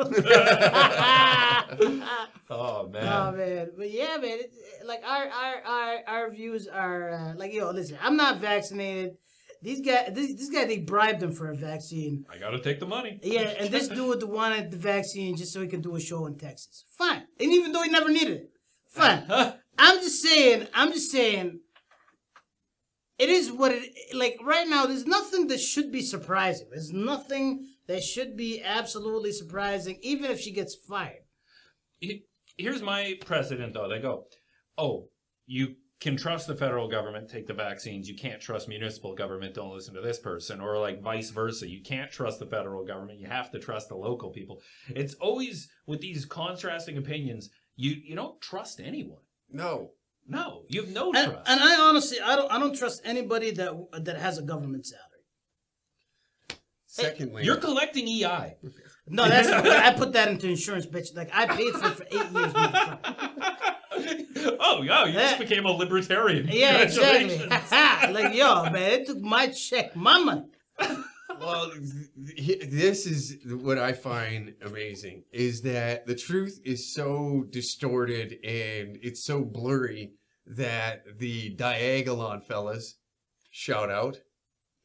oh 2.49 2.89
man. 2.89 3.07
Oh 3.07 3.31
man, 3.31 3.69
but 3.77 3.91
yeah, 3.91 4.17
man. 4.17 4.39
It's, 4.39 4.55
like 4.85 5.03
our 5.05 5.27
our 5.27 5.61
our 5.63 5.99
our 6.07 6.31
views 6.31 6.67
are 6.67 7.11
uh, 7.11 7.33
like 7.35 7.53
yo. 7.53 7.69
Listen, 7.69 7.99
I'm 8.01 8.17
not 8.17 8.39
vaccinated. 8.39 9.17
These 9.61 9.81
guys, 9.81 10.11
this, 10.13 10.33
this 10.33 10.49
guy, 10.49 10.65
they 10.65 10.79
bribed 10.79 11.23
him 11.23 11.31
for 11.31 11.49
a 11.49 11.55
vaccine. 11.55 12.25
I 12.31 12.37
gotta 12.37 12.59
take 12.59 12.79
the 12.79 12.85
money. 12.85 13.19
Yeah, 13.23 13.53
and 13.59 13.71
this 13.71 13.87
dude 13.87 14.23
wanted 14.23 14.71
the 14.71 14.77
vaccine 14.77 15.35
just 15.37 15.53
so 15.53 15.61
he 15.61 15.67
could 15.67 15.81
do 15.81 15.95
a 15.95 15.99
show 15.99 16.25
in 16.25 16.37
Texas. 16.37 16.85
Fine, 16.97 17.23
and 17.39 17.51
even 17.51 17.71
though 17.71 17.83
he 17.83 17.89
never 17.89 18.09
needed 18.09 18.37
it, 18.37 18.49
fine. 18.89 19.25
I'm 19.77 19.99
just 19.99 20.23
saying. 20.23 20.67
I'm 20.73 20.91
just 20.91 21.11
saying. 21.11 21.59
It 23.17 23.29
is 23.29 23.51
what 23.51 23.71
it 23.71 23.93
like 24.13 24.37
right 24.43 24.67
now. 24.67 24.87
There's 24.87 25.05
nothing 25.05 25.47
that 25.47 25.59
should 25.59 25.91
be 25.91 26.01
surprising. 26.01 26.67
There's 26.71 26.91
nothing 26.91 27.65
that 27.87 28.03
should 28.03 28.35
be 28.35 28.61
absolutely 28.63 29.31
surprising, 29.31 29.97
even 30.01 30.31
if 30.31 30.39
she 30.39 30.51
gets 30.51 30.75
fired. 30.75 31.23
Here's 32.57 32.81
my 32.81 33.15
precedent 33.25 33.73
though. 33.73 33.89
They 33.89 33.99
go, 33.99 34.25
oh, 34.77 35.09
you 35.45 35.75
can 35.99 36.17
trust 36.17 36.47
the 36.47 36.55
federal 36.55 36.87
government, 36.89 37.29
take 37.29 37.47
the 37.47 37.53
vaccines. 37.53 38.07
You 38.07 38.15
can't 38.15 38.41
trust 38.41 38.67
municipal 38.67 39.13
government, 39.15 39.55
don't 39.55 39.73
listen 39.73 39.93
to 39.95 40.01
this 40.01 40.19
person. 40.19 40.59
Or 40.61 40.77
like 40.79 41.01
vice 41.01 41.29
versa. 41.31 41.67
You 41.69 41.81
can't 41.81 42.11
trust 42.11 42.39
the 42.39 42.45
federal 42.45 42.85
government. 42.85 43.19
You 43.19 43.27
have 43.27 43.51
to 43.51 43.59
trust 43.59 43.89
the 43.89 43.95
local 43.95 44.29
people. 44.31 44.61
It's 44.89 45.15
always 45.15 45.69
with 45.87 46.01
these 46.01 46.25
contrasting 46.25 46.97
opinions, 46.97 47.49
you, 47.75 47.91
you 48.03 48.15
don't 48.15 48.39
trust 48.41 48.79
anyone. 48.79 49.21
no, 49.51 49.91
No, 50.27 50.63
you 50.69 50.81
have 50.81 50.91
no 50.91 51.11
And, 51.13 51.31
trust. 51.31 51.49
and 51.49 51.59
I 51.59 51.79
honestly, 51.79 52.19
I 52.21 52.35
don't, 52.35 52.51
I 52.51 52.59
don't 52.59 52.75
trust 52.77 53.01
anybody 53.05 53.51
that 53.51 53.71
that 54.03 54.17
has 54.17 54.37
a 54.37 54.41
government 54.43 54.85
salary. 54.85 55.14
Secondly, 56.95 57.43
You're 57.43 57.57
collecting 57.57 58.07
EI. 58.07 58.55
No, 59.07 59.27
that's 59.27 59.49
I 59.49 59.93
put 59.93 60.13
that 60.13 60.29
into 60.29 60.47
insurance, 60.49 60.85
bitch. 60.85 61.15
Like 61.15 61.29
I 61.33 61.45
paid 61.45 61.73
for 61.73 61.87
it 61.87 61.95
for 61.95 62.03
eight 62.05 62.31
years. 62.31 62.53
oh, 64.59 64.81
yeah, 64.81 65.05
you 65.05 65.13
just 65.13 65.39
became 65.39 65.65
a 65.65 65.71
libertarian. 65.71 66.47
Yeah, 66.51 66.77
exactly. 66.77 67.47
Like 68.13 68.33
yo, 68.33 68.63
man, 68.69 68.91
it 68.91 69.07
took 69.07 69.19
my 69.19 69.47
check, 69.49 69.95
my 69.95 70.17
money. 70.17 70.45
Well, 71.39 71.71
this 72.15 73.05
is 73.05 73.37
what 73.45 73.77
I 73.77 73.93
find 73.93 74.53
amazing 74.65 75.23
is 75.31 75.61
that 75.63 76.05
the 76.07 76.15
truth 76.15 76.59
is 76.63 76.93
so 76.93 77.45
distorted 77.49 78.37
and 78.43 78.97
it's 79.01 79.23
so 79.23 79.43
blurry 79.43 80.13
that 80.47 81.03
the 81.19 81.55
Diagolon 81.55 82.43
fellas 82.43 82.95
shout 83.51 83.91
out. 83.91 84.19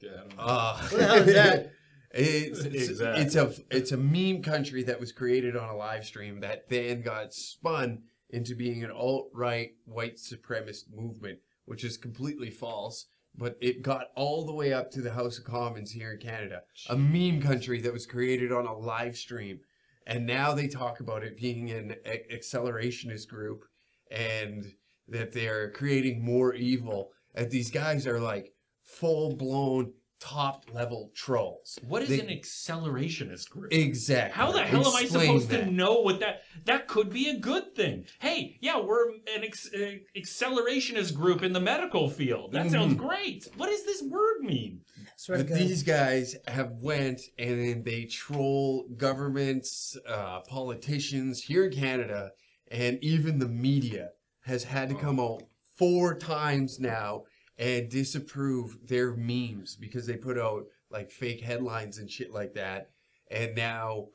Yeah, 0.01 0.11
I 0.39 0.79
don't 0.83 1.27
know. 1.27 1.43
Uh, 1.43 1.63
What 2.13 2.19
the 2.19 2.25
hell 2.25 2.35
is 2.35 2.59
that? 2.59 2.67
It's, 2.67 2.81
it's, 2.83 2.89
Exactly. 2.91 3.23
it's 3.23 3.35
a 3.37 3.55
it's 3.71 3.93
a 3.93 3.97
meme 3.97 4.43
country 4.43 4.83
that 4.85 4.99
was 5.01 5.13
created 5.13 5.57
on 5.57 5.69
a 5.69 5.77
live 5.77 6.05
stream 6.05 6.41
that 6.41 6.69
then 6.69 7.03
got 7.03 7.33
spun 7.35 8.03
into 8.31 8.55
being 8.55 8.83
an 8.85 8.91
alt 8.91 9.29
right 9.33 9.73
white 9.85 10.17
supremacist 10.17 10.93
movement, 10.95 11.39
which 11.67 11.85
is 11.85 11.97
completely 11.97 12.51
false. 12.51 13.07
But 13.37 13.57
it 13.61 13.83
got 13.83 14.09
all 14.17 14.45
the 14.45 14.53
way 14.53 14.73
up 14.73 14.91
to 14.91 15.01
the 15.01 15.13
House 15.13 15.39
of 15.39 15.45
Commons 15.45 15.93
here 15.93 16.13
in 16.13 16.19
Canada, 16.19 16.63
a 16.89 16.97
meme 16.97 17.41
country 17.41 17.81
that 17.83 17.93
was 17.93 18.05
created 18.05 18.51
on 18.51 18.67
a 18.67 18.77
live 18.77 19.17
stream, 19.17 19.61
and 20.05 20.27
now 20.27 20.53
they 20.53 20.67
talk 20.67 20.99
about 20.99 21.23
it 21.23 21.39
being 21.39 21.71
an 21.71 21.95
accelerationist 22.33 23.29
group, 23.29 23.65
and 24.11 24.65
that 25.07 25.33
they're 25.33 25.71
creating 25.71 26.25
more 26.25 26.55
evil. 26.55 27.11
And 27.35 27.51
these 27.51 27.71
guys 27.71 28.05
are 28.07 28.19
like 28.19 28.53
full 28.83 29.37
blown 29.37 29.93
top 30.21 30.67
level 30.73 31.11
trolls. 31.15 31.79
What 31.83 32.03
is 32.03 32.11
They- 32.11 32.21
an 32.21 32.29
accelerationist 32.29 33.49
group? 33.49 33.73
Exactly. 33.73 34.37
How 34.37 34.53
the 34.53 34.63
hell 34.63 34.87
am 34.87 34.95
I 34.97 35.01
Explain 35.03 35.27
supposed 35.41 35.51
to 35.51 35.67
know 35.71 36.01
what 36.01 36.21
that? 36.21 36.43
That 36.67 36.87
could 36.87 37.11
be 37.11 37.29
a 37.29 37.39
good 37.39 37.75
thing. 37.75 38.05
Hey, 38.21 38.59
yeah, 38.61 38.79
we're 38.79 39.13
an 39.13 39.43
ex, 39.43 39.73
uh, 39.73 39.95
accelerationist 40.17 41.15
group 41.15 41.43
in 41.43 41.53
the 41.53 41.61
medical 41.61 42.09
field. 42.11 42.53
That 42.53 42.71
sounds 42.71 42.95
Mm-hmm. 42.95 43.07
great. 43.07 43.49
What 43.57 43.69
does 43.71 43.85
this 43.85 44.03
word 44.03 44.43
mean? 44.43 44.83
Swear 45.17 45.39
But 45.39 45.49
these 45.49 45.83
guys 45.83 46.37
have 46.49 46.73
went 46.73 47.21
and 47.39 47.59
then 47.59 47.83
they 47.83 48.05
troll 48.05 48.87
governments, 48.97 49.97
uh, 50.07 50.41
politicians 50.41 51.43
here 51.45 51.65
in 51.67 51.73
Canada, 51.73 52.33
and 52.71 53.03
even 53.03 53.39
the 53.39 53.49
media 53.49 54.11
has 54.43 54.65
had 54.65 54.89
to 54.91 54.95
come 54.95 55.19
out 55.19 55.43
four 55.77 56.15
times 56.15 56.79
now 56.79 57.25
and 57.61 57.89
disapprove 57.91 58.79
their 58.89 59.15
memes 59.15 59.77
because 59.77 60.07
they 60.07 60.17
put 60.17 60.39
out 60.39 60.65
like 60.91 61.11
fake 61.11 61.43
headlines 61.43 61.99
and 61.99 62.11
shit 62.11 62.33
like 62.33 62.55
that. 62.55 62.91
And 63.31 63.55
now 63.55 64.07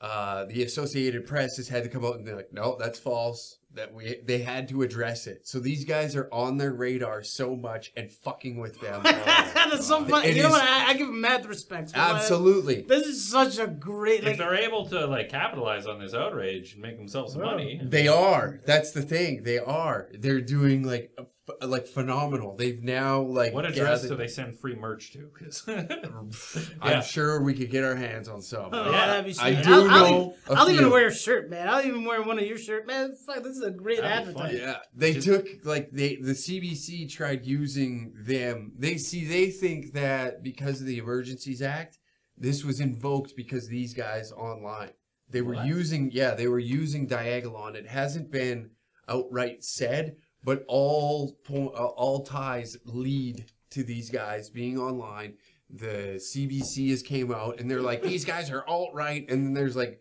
uh, 0.00 0.44
the 0.44 0.62
Associated 0.64 1.26
Press 1.26 1.56
has 1.56 1.68
had 1.68 1.84
to 1.84 1.88
come 1.88 2.04
out 2.04 2.16
and 2.16 2.24
be 2.24 2.32
like, 2.32 2.52
no, 2.52 2.76
that's 2.78 2.98
false. 2.98 3.58
That 3.74 3.92
we 3.94 4.16
they 4.24 4.38
had 4.38 4.68
to 4.70 4.82
address 4.82 5.26
it. 5.26 5.46
So 5.46 5.60
these 5.60 5.84
guys 5.84 6.16
are 6.16 6.28
on 6.32 6.56
their 6.56 6.72
radar 6.72 7.22
so 7.22 7.54
much 7.54 7.92
and 7.96 8.10
fucking 8.10 8.56
with 8.56 8.80
them. 8.80 9.02
That's 9.04 9.86
so 9.86 10.04
funny. 10.06 10.28
It 10.28 10.36
you 10.36 10.42
know 10.42 10.48
is- 10.48 10.52
what? 10.54 10.62
I, 10.64 10.86
I 10.88 10.94
give 10.94 11.06
them 11.08 11.20
mad 11.20 11.44
respect. 11.44 11.90
for 11.90 11.98
what- 11.98 12.16
Absolutely. 12.16 12.80
This 12.82 13.06
is 13.06 13.28
such 13.30 13.58
a 13.58 13.66
great. 13.66 14.20
if 14.20 14.26
Like, 14.26 14.38
they're 14.38 14.54
able 14.54 14.86
to 14.88 15.06
like 15.06 15.28
capitalize 15.28 15.86
on 15.86 16.00
this 16.00 16.14
outrage 16.14 16.72
and 16.72 16.82
make 16.82 16.96
themselves 16.96 17.34
some 17.34 17.42
money, 17.42 17.78
They 17.84 18.08
are. 18.08 18.60
That's 18.66 18.92
the 18.92 19.02
thing. 19.02 19.42
They 19.42 19.58
are. 19.58 20.08
They're 20.14 20.40
doing 20.40 20.82
like 20.84 21.12
a 21.18 21.22
f- 21.22 21.26
like 21.62 21.86
phenomenal. 21.86 22.56
They've 22.56 22.82
now 22.82 23.20
like 23.22 23.52
what 23.54 23.64
address 23.64 24.02
gathered- 24.02 24.08
do 24.08 24.16
they 24.16 24.28
send 24.28 24.58
free 24.58 24.74
merch 24.74 25.12
to? 25.12 25.28
'Cause- 25.28 25.64
I'm 26.80 27.02
sure 27.02 27.42
we 27.42 27.54
could 27.54 27.70
get 27.70 27.84
our 27.84 27.94
hands 27.96 28.28
on 28.28 28.42
some. 28.42 28.70
Oh, 28.72 28.90
Yeah. 28.90 29.06
that'd 29.06 29.24
be 29.24 29.32
sweet. 29.32 29.58
I 29.58 29.62
do 29.62 29.72
I'll, 29.72 29.80
I'll 29.88 29.88
know 29.88 30.34
even, 30.34 30.34
a 30.48 30.54
I'll 30.60 30.70
even 30.70 30.90
wear 30.90 31.06
a 31.08 31.14
shirt, 31.14 31.50
man. 31.50 31.68
I'll 31.68 31.84
even 31.84 32.04
wear 32.04 32.22
one 32.22 32.38
of 32.38 32.46
your 32.46 32.58
shirt, 32.58 32.86
man. 32.86 33.14
Fuck, 33.26 33.42
this 33.42 33.56
is 33.56 33.62
a 33.62 33.70
great 33.70 34.00
advertisement. 34.00 34.58
Yeah, 34.62 34.78
they 34.94 35.14
Just- 35.14 35.26
took 35.26 35.46
like 35.64 35.90
they 35.90 36.16
the 36.16 36.32
CBC 36.34 37.10
tried 37.10 37.44
using 37.44 38.14
them. 38.24 38.72
They 38.78 38.96
see 38.98 39.24
they 39.24 39.50
think 39.50 39.92
that 39.94 40.42
because 40.42 40.80
of 40.80 40.86
the 40.86 40.98
Emergencies 40.98 41.62
Act, 41.62 41.98
this 42.36 42.64
was 42.64 42.80
invoked 42.80 43.34
because 43.36 43.68
these 43.68 43.94
guys 43.94 44.32
online. 44.32 44.90
They 45.30 45.42
were 45.42 45.54
What? 45.54 45.66
using 45.66 46.10
yeah, 46.12 46.34
they 46.34 46.48
were 46.48 46.58
using 46.58 47.06
Diagolon. 47.06 47.74
It 47.74 47.86
hasn't 47.86 48.30
been 48.30 48.70
outright 49.08 49.62
said, 49.64 50.16
but 50.44 50.64
all 50.68 51.32
po- 51.44 51.68
uh, 51.68 51.86
all 51.96 52.24
ties 52.24 52.76
lead 52.84 53.46
to 53.70 53.82
these 53.82 54.10
guys 54.10 54.48
being 54.50 54.78
online. 54.78 55.34
The 55.70 56.14
CBC 56.18 56.90
has 56.90 57.02
came 57.02 57.32
out 57.32 57.60
and 57.60 57.70
they're 57.70 57.82
like 57.82 58.02
these 58.02 58.24
guys 58.24 58.50
are 58.50 58.64
alt 58.66 58.90
right, 58.94 59.28
and 59.28 59.44
then 59.44 59.54
there's 59.54 59.76
like 59.76 60.00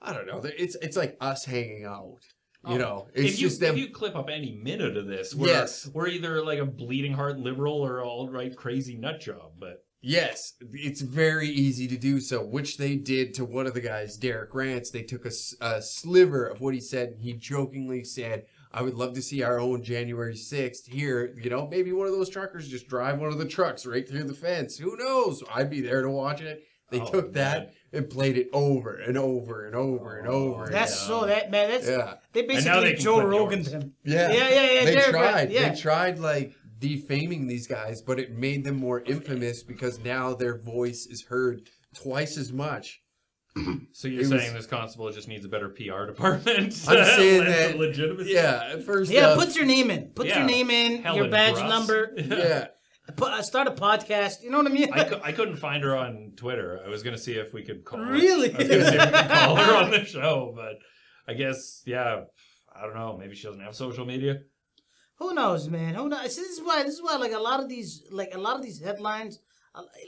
I 0.00 0.12
don't 0.12 0.26
know. 0.26 0.40
It's 0.44 0.76
it's 0.76 0.96
like 0.96 1.16
us 1.20 1.44
hanging 1.44 1.84
out. 1.84 2.18
You 2.66 2.74
Oh, 2.74 2.76
know, 2.78 3.08
it's 3.14 3.34
if 3.34 3.40
you 3.40 3.48
just 3.48 3.60
them. 3.60 3.74
if 3.76 3.80
you 3.80 3.90
clip 3.90 4.14
up 4.16 4.28
any 4.28 4.52
minute 4.52 4.96
of 4.96 5.06
this, 5.06 5.34
we're, 5.34 5.46
Yes. 5.48 5.88
we're 5.94 6.08
either 6.08 6.44
like 6.44 6.58
a 6.58 6.66
bleeding 6.66 7.12
heart 7.12 7.38
liberal 7.38 7.74
or 7.84 8.00
alt 8.02 8.30
right 8.30 8.54
crazy 8.56 8.96
nut 8.96 9.20
job. 9.20 9.52
But 9.58 9.84
Yes, 10.00 10.54
it's 10.72 11.00
very 11.00 11.48
easy 11.48 11.88
to 11.88 11.96
do 11.96 12.20
so, 12.20 12.44
which 12.44 12.76
they 12.76 12.94
did 12.94 13.34
to 13.34 13.44
one 13.44 13.66
of 13.66 13.74
the 13.74 13.80
guys, 13.80 14.16
Derek 14.16 14.54
Rance. 14.54 14.90
They 14.90 15.02
took 15.02 15.24
a 15.24 15.82
sliver 15.82 16.46
of 16.46 16.60
what 16.60 16.72
he 16.74 16.80
said, 16.80 17.08
and 17.10 17.22
he 17.22 17.32
jokingly 17.32 18.04
said, 18.04 18.44
I 18.72 18.82
would 18.82 18.94
love 18.94 19.14
to 19.14 19.22
see 19.22 19.42
our 19.42 19.58
own 19.58 19.82
January 19.82 20.34
6th 20.34 20.86
here. 20.88 21.34
You 21.42 21.50
know, 21.50 21.66
maybe 21.66 21.92
one 21.92 22.06
of 22.06 22.12
those 22.12 22.28
truckers 22.28 22.68
just 22.68 22.86
drive 22.88 23.18
one 23.18 23.30
of 23.32 23.38
the 23.38 23.46
trucks 23.46 23.86
right 23.86 24.06
through 24.08 24.24
the 24.24 24.34
fence. 24.34 24.76
Who 24.78 24.96
knows? 24.96 25.42
I'd 25.54 25.70
be 25.70 25.80
there 25.80 26.02
to 26.02 26.10
watch 26.10 26.40
it. 26.42 26.64
They 26.90 27.00
Oh, 27.00 27.10
took 27.10 27.32
that 27.34 27.58
man. 27.66 27.72
and 27.92 28.10
played 28.10 28.36
it 28.38 28.48
over 28.52 28.94
and 28.96 29.18
over 29.18 29.66
and 29.66 29.74
over 29.76 30.18
and 30.18 30.26
over. 30.28 30.68
That's 30.70 30.92
Yeah. 31.00 31.06
so 31.06 31.26
that 31.26 31.50
man. 31.50 31.68
That's 31.70 31.86
yeah. 31.88 32.14
they 32.32 32.42
basically 32.42 32.80
they 32.92 32.94
Joe 32.94 33.16
clip 33.16 33.26
Rogan 33.26 33.58
yours. 33.60 33.72
him. 33.72 33.94
Yeah. 34.04 34.32
Yeah, 34.32 34.48
yeah, 34.48 34.70
yeah. 34.72 34.84
They 34.84 34.94
Derek 34.94 35.10
tried. 35.10 35.50
Yeah. 35.52 35.68
They 35.74 35.80
tried 35.80 36.18
like 36.18 36.54
defaming 36.78 37.46
these 37.46 37.66
guys, 37.66 38.00
but 38.00 38.18
it 38.18 38.32
made 38.32 38.64
them 38.64 38.76
more 38.76 39.00
infamous 39.00 39.62
because 39.62 39.98
now 39.98 40.32
their 40.34 40.56
voice 40.56 41.06
is 41.06 41.22
heard 41.24 41.68
twice 41.94 42.38
as 42.38 42.52
much. 42.52 43.02
So 43.92 44.08
you're 44.08 44.22
It 44.22 44.28
was- 44.28 44.42
saying 44.42 44.54
this 44.54 44.66
constable 44.66 45.10
just 45.12 45.28
needs 45.28 45.44
a 45.44 45.48
better 45.48 45.68
PR 45.68 46.06
department? 46.06 46.58
I'm 46.88 47.04
saying 47.04 47.44
that- 47.44 47.70
some 47.72 47.78
legitimacy. 47.80 48.30
Yeah, 48.32 48.70
at 48.72 48.82
first. 48.84 49.10
Yeah, 49.10 49.28
uh, 49.28 49.36
put 49.36 49.54
your 49.56 49.64
name 49.66 49.90
in. 49.90 50.10
Put 50.14 50.26
Yeah. 50.26 50.38
your 50.38 50.46
name 50.46 50.70
in. 50.70 51.02
Helen 51.02 51.22
your 51.22 51.30
badge 51.30 51.54
Grus. 51.56 51.68
number. 51.68 52.12
yeah. 52.16 52.66
Put, 53.16 53.32
uh, 53.32 53.42
start 53.42 53.66
a 53.68 53.70
podcast. 53.70 54.42
You 54.42 54.50
know 54.50 54.58
what 54.58 54.66
I 54.66 54.70
mean? 54.70 54.92
I, 54.92 55.04
cou- 55.04 55.20
I 55.24 55.32
couldn't 55.32 55.56
find 55.56 55.82
her 55.82 55.96
on 55.96 56.32
Twitter. 56.36 56.80
I 56.84 56.88
was 56.88 57.02
gonna 57.02 57.16
see 57.18 57.32
if 57.34 57.52
we 57.54 57.62
could 57.64 57.84
call. 57.84 58.00
her. 58.00 58.12
Really? 58.12 58.52
I 58.54 58.58
was 58.58 58.68
gonna 58.68 58.84
see 58.90 58.96
if 58.96 59.02
we 59.06 59.18
could 59.18 59.28
call 59.30 59.56
her 59.56 59.74
on 59.76 59.90
the 59.90 60.04
show, 60.16 60.52
but 60.54 60.74
I 61.26 61.34
guess 61.34 61.82
yeah. 61.86 62.24
I 62.74 62.82
don't 62.82 62.94
know. 62.94 63.16
Maybe 63.18 63.34
she 63.34 63.44
doesn't 63.46 63.62
have 63.62 63.74
social 63.74 64.04
media. 64.04 64.40
Who 65.16 65.34
knows, 65.34 65.68
man? 65.68 65.94
Who 65.94 66.08
knows? 66.08 66.36
See, 66.36 66.42
this 66.42 66.50
is 66.58 66.62
why. 66.62 66.82
This 66.84 66.94
is 66.94 67.02
why, 67.02 67.16
like 67.16 67.32
a 67.32 67.38
lot 67.40 67.60
of 67.60 67.68
these, 67.68 68.04
like 68.12 68.34
a 68.34 68.38
lot 68.38 68.54
of 68.56 68.62
these 68.62 68.80
headlines, 68.80 69.40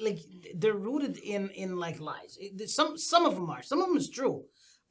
like 0.02 0.18
they're 0.54 0.74
rooted 0.74 1.16
in 1.18 1.50
in 1.50 1.76
like 1.76 2.00
lies. 2.00 2.36
It- 2.40 2.70
some 2.70 2.96
some 2.98 3.26
of 3.26 3.34
them 3.34 3.48
are. 3.50 3.62
Some 3.62 3.80
of 3.80 3.88
them 3.88 3.96
is 3.96 4.08
true, 4.10 4.44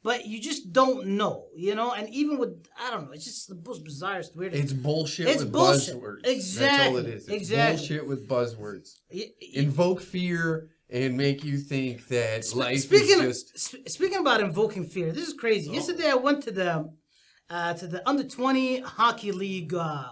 but 0.03 0.25
you 0.25 0.39
just 0.41 0.71
don't 0.71 1.05
know, 1.19 1.47
you 1.55 1.75
know. 1.75 1.91
And 1.93 2.09
even 2.09 2.37
with 2.37 2.53
I 2.79 2.91
don't 2.91 3.05
know, 3.05 3.11
it's 3.11 3.25
just 3.25 3.47
the 3.49 3.55
most 3.65 3.83
bizarrest, 3.83 4.35
weirdest. 4.35 4.63
It's 4.63 4.73
bullshit 4.73 5.27
It's 5.27 5.43
with 5.43 5.51
bullshit. 5.51 5.95
buzzwords. 5.95 6.21
That's 6.23 6.87
all 6.87 6.97
it 6.97 7.05
Exactly. 7.05 7.11
It's 7.11 7.27
Exactly. 7.27 7.77
bullshit 7.77 8.07
with 8.07 8.27
buzzwords. 8.27 8.89
Y- 9.13 9.31
y- 9.41 9.47
Invoke 9.53 10.01
fear 10.01 10.69
and 10.89 11.15
make 11.17 11.43
you 11.43 11.57
think 11.57 12.07
that 12.07 12.45
Sp- 12.45 12.55
life 12.57 12.79
speaking 12.81 13.21
is 13.23 13.43
just. 13.43 13.59
sp- 13.61 13.85
speaking 13.87 14.19
about 14.19 14.41
invoking 14.41 14.85
fear, 14.85 15.11
this 15.11 15.27
is 15.27 15.33
crazy. 15.33 15.69
Oh. 15.69 15.73
Yesterday, 15.73 16.09
I 16.09 16.15
went 16.15 16.43
to 16.43 16.51
the 16.51 16.89
uh, 17.49 17.73
to 17.73 17.87
the 17.87 18.07
under 18.09 18.23
twenty 18.23 18.79
hockey 18.79 19.31
league. 19.31 19.73
Uh, 19.73 20.05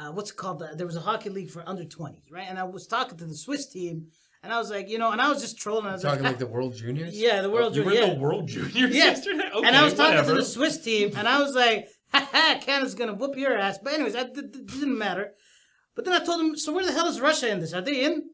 uh, 0.00 0.10
what's 0.12 0.30
it 0.30 0.36
called? 0.36 0.62
There 0.76 0.86
was 0.86 0.96
a 0.96 1.00
hockey 1.00 1.28
league 1.30 1.50
for 1.50 1.62
under 1.68 1.84
twenties, 1.84 2.30
right? 2.30 2.46
And 2.48 2.58
I 2.58 2.64
was 2.64 2.86
talking 2.86 3.16
to 3.18 3.26
the 3.26 3.34
Swiss 3.36 3.66
team, 3.68 4.06
and 4.42 4.52
I 4.52 4.58
was 4.58 4.70
like, 4.70 4.88
you 4.88 4.98
know, 4.98 5.10
and 5.12 5.20
I 5.20 5.28
was 5.28 5.40
just 5.42 5.58
trolling. 5.58 5.86
I 5.86 5.92
was 5.92 6.02
Talking 6.02 6.22
like, 6.22 6.32
like 6.32 6.38
the 6.38 6.46
World 6.46 6.74
Juniors? 6.74 7.14
yeah, 7.26 7.42
the 7.42 7.50
World 7.50 7.74
juniors. 7.74 7.94
You 7.94 8.00
were 8.00 8.06
Yeah. 8.06 8.14
the 8.14 8.20
World 8.20 8.48
Juniors 8.48 8.74
Yeah. 8.96 9.04
yesterday. 9.04 9.48
Okay, 9.54 9.66
and 9.66 9.76
I 9.76 9.84
was 9.84 9.94
talking 9.94 10.14
whatever. 10.16 10.30
to 10.36 10.40
the 10.40 10.44
Swiss 10.44 10.78
team, 10.82 11.12
and 11.16 11.28
I 11.28 11.40
was 11.42 11.54
like, 11.54 11.88
"Ha 12.14 12.28
ha, 12.32 12.58
Canada's 12.62 12.94
gonna 12.94 13.14
whoop 13.14 13.36
your 13.36 13.56
ass." 13.56 13.78
But 13.82 13.92
anyways, 13.92 14.14
that 14.14 14.32
didn't 14.34 14.98
matter. 14.98 15.32
But 15.94 16.04
then 16.06 16.14
I 16.14 16.24
told 16.24 16.40
them, 16.40 16.56
"So 16.56 16.72
where 16.72 16.84
the 16.86 16.92
hell 16.92 17.06
is 17.08 17.20
Russia 17.20 17.48
in 17.50 17.60
this? 17.60 17.74
Are 17.74 17.82
they 17.82 18.04
in?" 18.04 18.30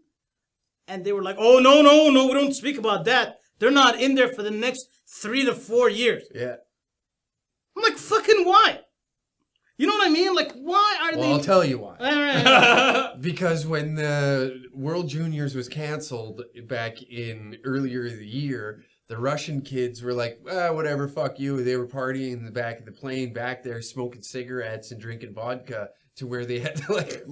And 0.88 1.04
they 1.04 1.12
were 1.12 1.22
like, 1.22 1.36
"Oh 1.38 1.58
no, 1.58 1.82
no, 1.82 2.10
no, 2.10 2.26
we 2.28 2.34
don't 2.34 2.54
speak 2.54 2.78
about 2.78 3.04
that. 3.06 3.38
They're 3.58 3.70
not 3.70 4.00
in 4.00 4.14
there 4.14 4.28
for 4.28 4.42
the 4.44 4.50
next 4.52 4.86
three 5.08 5.44
to 5.44 5.52
four 5.54 5.88
years." 5.90 6.24
Yeah. 6.32 6.56
I'm 7.76 7.82
like, 7.82 7.96
"Fucking 7.98 8.44
why?" 8.44 8.80
You 9.78 9.86
know 9.86 9.94
what 9.94 10.06
I 10.06 10.10
mean? 10.10 10.34
Like, 10.34 10.52
why 10.52 10.98
are 11.02 11.12
they. 11.12 11.18
Well, 11.18 11.34
I'll 11.34 11.40
tell 11.40 11.64
you 11.64 11.78
why. 11.78 11.96
All 12.00 12.06
right. 12.06 13.12
Because 13.20 13.66
when 13.66 13.94
the 13.94 14.64
World 14.74 15.08
Juniors 15.08 15.54
was 15.54 15.68
canceled 15.68 16.42
back 16.64 17.02
in 17.02 17.56
earlier 17.64 18.08
the 18.08 18.26
year, 18.26 18.84
the 19.08 19.16
Russian 19.16 19.62
kids 19.62 20.02
were 20.02 20.12
like, 20.12 20.38
ah, 20.50 20.72
whatever, 20.72 21.08
fuck 21.08 21.38
you. 21.38 21.62
They 21.62 21.76
were 21.76 21.86
partying 21.86 22.34
in 22.34 22.44
the 22.44 22.50
back 22.50 22.78
of 22.78 22.84
the 22.84 22.92
plane 22.92 23.32
back 23.32 23.62
there, 23.62 23.80
smoking 23.80 24.22
cigarettes 24.22 24.90
and 24.90 25.00
drinking 25.00 25.34
vodka 25.34 25.90
to 26.16 26.26
where 26.26 26.46
they 26.46 26.58
had 26.58 26.76
to 26.76 26.92
like 26.94 27.24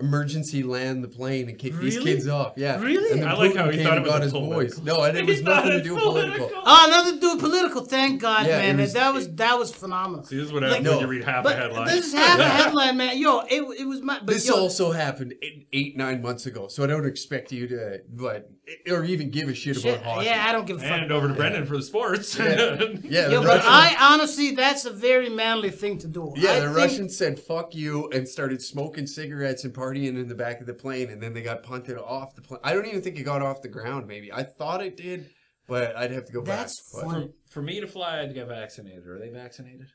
emergency 0.00 0.62
land 0.64 1.02
the 1.04 1.08
plane 1.08 1.48
and 1.48 1.58
kick 1.58 1.74
these 1.76 1.98
kids 1.98 2.26
off. 2.26 2.54
Yeah. 2.56 2.80
Really? 2.80 3.12
And 3.12 3.22
then 3.22 3.28
I 3.28 3.34
like 3.34 3.52
Putin 3.52 3.56
how 3.56 3.70
he 3.70 3.76
came 3.78 3.86
thought 3.86 3.96
and 3.98 4.06
it 4.06 4.10
was 4.10 4.22
his 4.24 4.32
political- 4.32 4.52
boys. 4.52 4.80
No, 4.82 5.04
it 5.04 5.26
was 5.26 5.38
He 5.38 5.44
nothing 5.44 5.70
to 5.72 5.82
do 5.82 5.94
with 5.94 6.02
political. 6.02 6.50
oh, 6.52 6.86
nothing 6.90 7.14
to 7.14 7.20
do 7.20 7.30
with 7.34 7.40
political. 7.40 7.84
Thank 7.84 8.20
God, 8.20 8.46
Yeah, 8.46 8.58
man. 8.58 8.78
was- 8.78 8.92
that 8.94 9.14
was 9.14 9.28
that 9.36 9.58
was 9.58 9.72
phenomenal. 9.72 10.24
See, 10.24 10.36
this 10.36 10.46
is 10.46 10.52
what 10.52 10.62
Like- 10.62 10.72
happens 10.72 10.88
when 10.90 10.98
you 11.00 11.06
read 11.06 11.24
half 11.24 11.40
a 11.44 11.48
But 11.48 11.56
headline. 11.56 11.86
this 11.86 12.06
is 12.06 12.14
half 12.14 12.38
a 12.40 12.44
headline, 12.48 12.96
man. 12.96 13.16
Yo, 13.18 13.40
it, 13.48 13.62
it 13.80 13.84
was 13.86 14.02
my. 14.02 14.18
But 14.18 14.26
This 14.34 14.46
yo, 14.48 14.54
also 14.56 14.90
happened 14.90 15.34
eight 15.72 15.96
nine 15.96 16.20
months 16.20 16.46
ago, 16.46 16.66
so 16.68 16.82
I 16.82 16.86
don't 16.88 17.06
expect 17.06 17.52
you 17.52 17.68
to, 17.68 18.00
but 18.12 18.50
or 18.90 19.04
even 19.04 19.30
give 19.30 19.48
a 19.48 19.54
shit, 19.54 19.76
shit, 19.76 19.94
about 20.00 20.04
hockey. 20.04 20.26
yeah, 20.26 20.44
I 20.48 20.52
don't 20.52 20.66
give 20.66 20.76
a 20.76 20.80
fuck. 20.80 20.88
Hand 20.88 21.12
over 21.12 21.28
to 21.28 21.34
Brendan 21.34 21.66
for 21.66 21.76
the 21.76 21.82
sports. 21.82 22.38
Yeah, 22.38 22.78
yeah. 23.04 23.28
Yo, 23.28 23.42
but 23.42 23.60
I 23.64 23.96
honestly, 24.00 24.52
that's 24.54 24.84
a 24.84 24.90
very 24.92 25.28
manly 25.28 25.70
thing 25.70 25.98
to 25.98 26.08
do. 26.08 26.32
yeah, 26.36 26.52
I 26.52 26.54
the 26.60 26.66
think- 26.66 26.76
Russians 26.76 27.16
said 27.16 27.38
"fuck 27.38 27.74
you" 27.74 28.08
and 28.10 28.26
started 28.32 28.62
smoking 28.62 29.06
cigarettes 29.06 29.64
and 29.64 29.72
partying 29.74 30.18
in 30.18 30.26
the 30.28 30.34
back 30.34 30.60
of 30.60 30.66
the 30.66 30.74
plane, 30.74 31.10
and 31.10 31.22
then 31.22 31.32
they 31.34 31.42
got 31.42 31.62
punted 31.62 31.98
off 31.98 32.34
the 32.34 32.42
plane. 32.42 32.60
I 32.64 32.72
don't 32.74 32.86
even 32.86 33.02
think 33.02 33.18
it 33.18 33.22
got 33.24 33.42
off 33.42 33.62
the 33.62 33.68
ground. 33.68 34.06
Maybe 34.06 34.32
I 34.32 34.42
thought 34.42 34.82
it 34.82 34.96
did, 34.96 35.30
but 35.68 35.94
I'd 35.96 36.10
have 36.10 36.24
to 36.26 36.32
go 36.32 36.40
That's 36.42 36.80
back. 36.92 37.04
but- 37.04 37.10
fun. 37.12 37.32
for 37.50 37.62
me 37.62 37.80
to 37.80 37.86
fly, 37.86 38.14
I 38.16 38.20
had 38.20 38.28
to 38.30 38.34
get 38.34 38.48
vaccinated. 38.48 39.06
Are 39.06 39.18
they 39.18 39.28
vaccinated? 39.28 39.88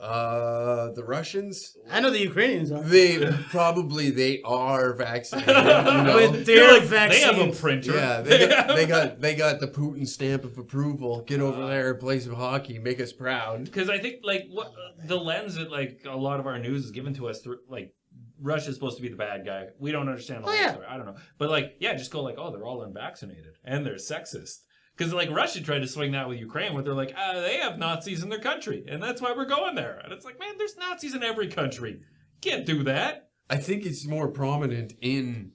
Uh, 0.00 0.92
the 0.92 1.02
Russians, 1.04 1.76
I 1.90 2.00
know 2.00 2.10
the 2.10 2.20
Ukrainians 2.20 2.70
are. 2.70 2.82
they 2.82 3.18
probably 3.50 4.10
they 4.10 4.40
are 4.42 4.94
vaccinated. 4.94 5.48
You 5.48 5.54
know? 5.64 6.16
With 6.16 6.46
They're 6.46 6.80
their 6.80 6.80
like, 7.00 7.10
they 7.10 7.20
have 7.20 7.38
a 7.38 7.50
printer. 7.52 7.94
Yeah, 7.96 8.20
they 8.20 8.46
got, 8.46 8.68
they 8.76 8.86
got 8.86 9.20
they 9.20 9.34
got 9.34 9.60
the 9.60 9.66
Putin 9.66 10.06
stamp 10.06 10.44
of 10.44 10.56
approval. 10.56 11.22
Get 11.22 11.40
over 11.40 11.66
there 11.66 11.94
play 11.96 12.20
some 12.20 12.34
hockey, 12.34 12.78
make 12.78 13.00
us 13.00 13.12
proud. 13.12 13.64
because 13.64 13.90
I 13.90 13.98
think 13.98 14.16
like 14.22 14.46
what 14.50 14.72
the 15.04 15.16
lens 15.16 15.56
that 15.56 15.70
like 15.70 16.02
a 16.06 16.16
lot 16.16 16.38
of 16.38 16.46
our 16.46 16.58
news 16.58 16.84
is 16.84 16.90
given 16.92 17.12
to 17.14 17.28
us 17.28 17.40
through 17.40 17.58
like 17.68 17.92
Russia's 18.40 18.76
supposed 18.76 18.96
to 18.96 19.02
be 19.02 19.08
the 19.08 19.16
bad 19.16 19.44
guy. 19.44 19.66
We 19.80 19.90
don't 19.90 20.08
understand 20.08 20.44
the 20.44 20.48
Oh, 20.48 20.52
whole 20.52 20.60
yeah. 20.60 20.70
story. 20.72 20.86
I 20.88 20.96
don't 20.96 21.06
know, 21.06 21.16
but 21.38 21.50
like 21.50 21.74
yeah, 21.80 21.94
just 21.94 22.12
go 22.12 22.22
like 22.22 22.36
oh 22.38 22.52
they're 22.52 22.64
all 22.64 22.82
unvaccinated 22.82 23.56
and 23.64 23.84
they're 23.84 23.94
sexist. 23.96 24.58
Because 24.98 25.14
like 25.14 25.30
Russia 25.30 25.62
tried 25.62 25.78
to 25.80 25.86
swing 25.88 26.12
that 26.12 26.28
with 26.28 26.40
Ukraine, 26.40 26.74
where 26.74 26.82
they're 26.82 26.92
like, 26.92 27.14
ah, 27.16 27.34
they 27.34 27.58
have 27.58 27.78
Nazis 27.78 28.24
in 28.24 28.28
their 28.28 28.40
country, 28.40 28.84
and 28.88 29.00
that's 29.00 29.22
why 29.22 29.32
we're 29.32 29.44
going 29.44 29.76
there. 29.76 30.00
And 30.02 30.12
it's 30.12 30.24
like, 30.24 30.40
man, 30.40 30.58
there's 30.58 30.76
Nazis 30.76 31.14
in 31.14 31.22
every 31.22 31.46
country. 31.46 32.00
Can't 32.40 32.66
do 32.66 32.82
that. 32.82 33.30
I 33.48 33.56
think 33.56 33.86
it's 33.86 34.06
more 34.06 34.28
prominent 34.28 34.94
in 35.00 35.52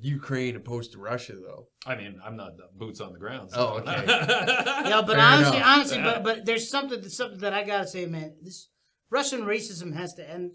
Ukraine 0.00 0.56
opposed 0.56 0.92
to 0.92 0.98
Russia, 0.98 1.34
though. 1.34 1.66
I 1.86 1.96
mean, 1.96 2.18
I'm 2.24 2.36
not 2.36 2.56
the 2.56 2.64
boots 2.74 3.00
on 3.00 3.12
the 3.12 3.18
ground. 3.18 3.50
Oh, 3.54 3.78
okay. 3.78 4.04
Yeah, 4.06 5.02
but 5.02 5.16
Fair 5.16 5.20
honestly, 5.20 5.56
enough. 5.58 5.68
honestly, 5.68 6.02
but 6.02 6.24
but 6.24 6.46
there's 6.46 6.70
something 6.70 7.06
something 7.10 7.40
that 7.40 7.52
I 7.52 7.64
gotta 7.64 7.86
say, 7.86 8.06
man. 8.06 8.36
This 8.42 8.70
Russian 9.10 9.42
racism 9.42 9.94
has 9.94 10.14
to 10.14 10.28
end. 10.28 10.52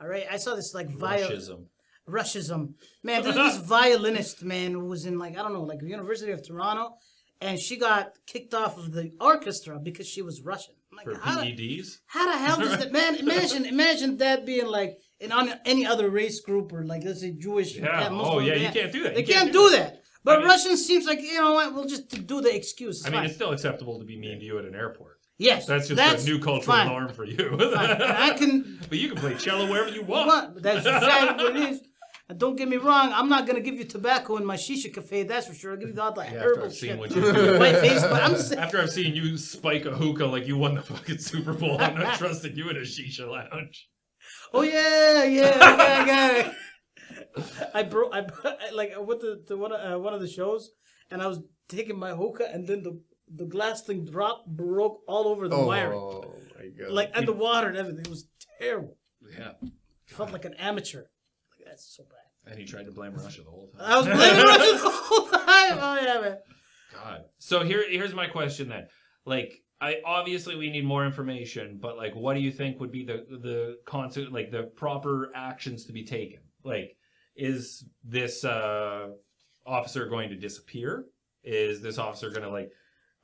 All 0.00 0.06
right, 0.06 0.26
I 0.30 0.36
saw 0.36 0.54
this 0.54 0.72
like 0.72 0.88
viol 0.88 1.28
Russism. 1.28 1.66
Russism. 2.08 2.74
Man, 3.02 3.22
there's 3.22 3.34
this 3.34 3.56
violinist 3.66 4.44
man 4.44 4.72
who 4.72 4.84
was 4.84 5.04
in 5.04 5.18
like 5.18 5.32
I 5.36 5.42
don't 5.42 5.52
know, 5.52 5.62
like 5.62 5.80
the 5.80 5.88
University 5.88 6.30
of 6.32 6.46
Toronto, 6.46 6.94
and 7.42 7.58
she 7.58 7.76
got 7.76 8.12
kicked 8.26 8.54
off 8.54 8.78
of 8.78 8.92
the 8.92 9.12
orchestra 9.20 9.78
because 9.78 10.06
she 10.08 10.22
was 10.22 10.40
Russian. 10.40 10.74
I'm 10.90 10.96
like, 10.96 11.06
For 11.06 11.20
how, 11.22 11.40
the- 11.40 11.46
PEDs? 11.46 11.98
how 12.06 12.30
the 12.30 12.38
hell 12.38 12.58
does 12.60 12.78
that 12.82 12.92
man? 12.92 13.16
Imagine, 13.16 13.64
imagine 13.66 14.16
that 14.18 14.44
being 14.46 14.66
like 14.66 14.98
in 15.20 15.32
on 15.32 15.52
any 15.64 15.86
other 15.86 16.08
race 16.10 16.40
group 16.40 16.72
or 16.72 16.84
like 16.84 17.02
let's 17.04 17.20
say 17.20 17.32
Jewish. 17.32 17.76
Yeah. 17.76 18.08
Muslim, 18.10 18.20
Oh, 18.20 18.38
yeah, 18.40 18.54
you 18.54 18.68
can't 18.70 18.92
do 18.92 19.02
that. 19.04 19.14
They 19.14 19.20
You 19.24 19.26
can't, 19.34 19.52
do 19.52 19.70
that. 19.70 20.02
But 20.24 20.36
I 20.36 20.38
mean- 20.38 20.48
Russians 20.48 20.86
seems 20.86 21.06
like 21.06 21.20
you 21.20 21.34
know 21.40 21.52
what? 21.54 21.74
We'll 21.74 21.86
just 21.86 22.08
do 22.26 22.40
the 22.40 22.54
excuse. 22.54 22.98
It's 23.00 23.06
I 23.06 23.10
mean, 23.10 23.18
fine. 23.20 23.26
it's 23.26 23.34
still 23.34 23.52
acceptable 23.52 23.98
to 23.98 24.04
be 24.04 24.18
mean 24.18 24.38
to 24.38 24.44
you 24.44 24.58
at 24.58 24.64
an 24.64 24.74
airport. 24.74 25.18
yes, 25.38 25.66
That's 25.66 25.88
just 25.88 26.00
a 26.26 26.30
new 26.30 26.38
cultural 26.38 26.76
fine. 26.76 26.86
norm 26.88 27.08
for 27.12 27.24
you. 27.24 27.56
I 27.58 28.34
can 28.38 28.78
but 28.88 28.98
you 28.98 29.08
can 29.08 29.18
play 29.18 29.34
cello 29.34 29.68
wherever 29.70 29.90
you 29.90 30.02
want. 30.02 30.26
What? 30.28 30.62
That's 30.62 30.86
exactly 30.86 31.44
what 31.44 31.56
it 31.56 31.70
is. 31.70 31.80
And 32.32 32.40
don't 32.40 32.56
get 32.56 32.66
me 32.66 32.78
wrong, 32.78 33.12
I'm 33.12 33.28
not 33.28 33.46
gonna 33.46 33.60
give 33.60 33.74
you 33.74 33.84
tobacco 33.84 34.38
in 34.38 34.44
my 34.46 34.56
shisha 34.56 34.90
cafe. 34.94 35.24
That's 35.24 35.48
for 35.48 35.52
sure. 35.54 35.72
I'll 35.72 35.76
give 35.76 35.90
you 35.94 36.00
all 36.00 36.12
the 36.14 36.22
after 36.22 36.38
herbal 36.38 36.64
I've 36.64 36.72
seen 36.72 36.88
shit. 36.92 36.98
what 36.98 37.14
you 37.14 37.20
do. 37.20 37.58
my 37.58 37.74
face, 37.74 38.00
but 38.00 38.22
I'm 38.22 38.36
saying, 38.46 38.58
After 38.58 38.80
I've 38.80 38.90
seen 38.90 39.14
you 39.14 39.36
spike 39.36 39.84
a 39.84 39.90
hookah 39.90 40.24
like 40.24 40.46
you 40.46 40.56
won 40.56 40.74
the 40.76 40.80
fucking 40.82 41.18
Super 41.18 41.52
Bowl, 41.52 41.76
I'm 41.78 41.94
not 41.98 42.16
trusting 42.22 42.56
you 42.56 42.70
in 42.70 42.76
a 42.78 42.80
shisha 42.80 43.28
lounge. 43.28 43.86
oh 44.54 44.62
yeah, 44.62 45.24
yeah, 45.24 45.58
I 45.60 46.06
got, 46.06 46.10
I 46.10 46.38
it. 46.38 47.70
I 47.74 47.82
broke, 47.92 48.14
I, 48.14 48.24
like 48.72 48.94
I 48.96 48.98
went 49.00 49.20
to, 49.20 49.36
to 49.48 49.56
one, 49.58 49.72
of, 49.72 49.92
uh, 49.92 49.98
one 49.98 50.14
of 50.14 50.22
the 50.22 50.28
shows, 50.28 50.70
and 51.10 51.20
I 51.20 51.26
was 51.26 51.40
taking 51.68 51.98
my 51.98 52.12
hookah, 52.12 52.48
and 52.50 52.66
then 52.66 52.82
the 52.82 52.98
the 53.34 53.44
glass 53.44 53.82
thing 53.82 54.06
dropped, 54.06 54.46
broke 54.46 55.00
all 55.06 55.28
over 55.28 55.48
the 55.48 55.58
wiring, 55.58 55.98
Oh 55.98 56.34
my 56.58 56.68
god! 56.78 56.92
like 56.92 57.10
and 57.14 57.28
the 57.28 57.34
water 57.34 57.68
and 57.68 57.76
everything. 57.76 58.00
It 58.06 58.08
was 58.08 58.26
terrible. 58.58 58.96
Yeah. 59.38 59.52
felt 60.06 60.32
like 60.32 60.46
an 60.46 60.54
amateur. 60.54 61.04
Like, 61.50 61.66
that's 61.66 61.94
so 61.94 62.04
bad. 62.04 62.21
And 62.46 62.58
he 62.58 62.64
tried 62.64 62.86
to 62.86 62.92
blame 62.92 63.14
Russia 63.14 63.42
the 63.42 63.50
whole 63.50 63.68
time. 63.68 63.80
I 63.80 63.96
was 63.96 64.06
blaming 64.06 64.44
Russia 64.44 64.82
the 64.82 64.90
whole 64.90 65.26
time. 65.28 65.78
Oh 65.80 65.98
yeah, 66.02 66.20
man. 66.20 66.38
God. 66.92 67.24
So 67.38 67.64
here, 67.64 67.84
here's 67.88 68.14
my 68.14 68.26
question 68.26 68.68
then. 68.68 68.86
Like, 69.24 69.52
I 69.80 69.96
obviously 70.04 70.56
we 70.56 70.70
need 70.70 70.84
more 70.84 71.04
information, 71.04 71.78
but 71.80 71.96
like, 71.96 72.14
what 72.14 72.34
do 72.34 72.40
you 72.40 72.52
think 72.52 72.80
would 72.80 72.92
be 72.92 73.04
the 73.04 73.24
the 73.28 73.78
concert, 73.86 74.32
like 74.32 74.50
the 74.50 74.64
proper 74.76 75.30
actions 75.34 75.86
to 75.86 75.92
be 75.92 76.04
taken? 76.04 76.40
Like, 76.64 76.96
is 77.36 77.84
this 78.04 78.44
uh, 78.44 79.08
officer 79.66 80.06
going 80.06 80.30
to 80.30 80.36
disappear? 80.36 81.06
Is 81.44 81.82
this 81.82 81.98
officer 81.98 82.30
going 82.30 82.42
to 82.42 82.50
like 82.50 82.70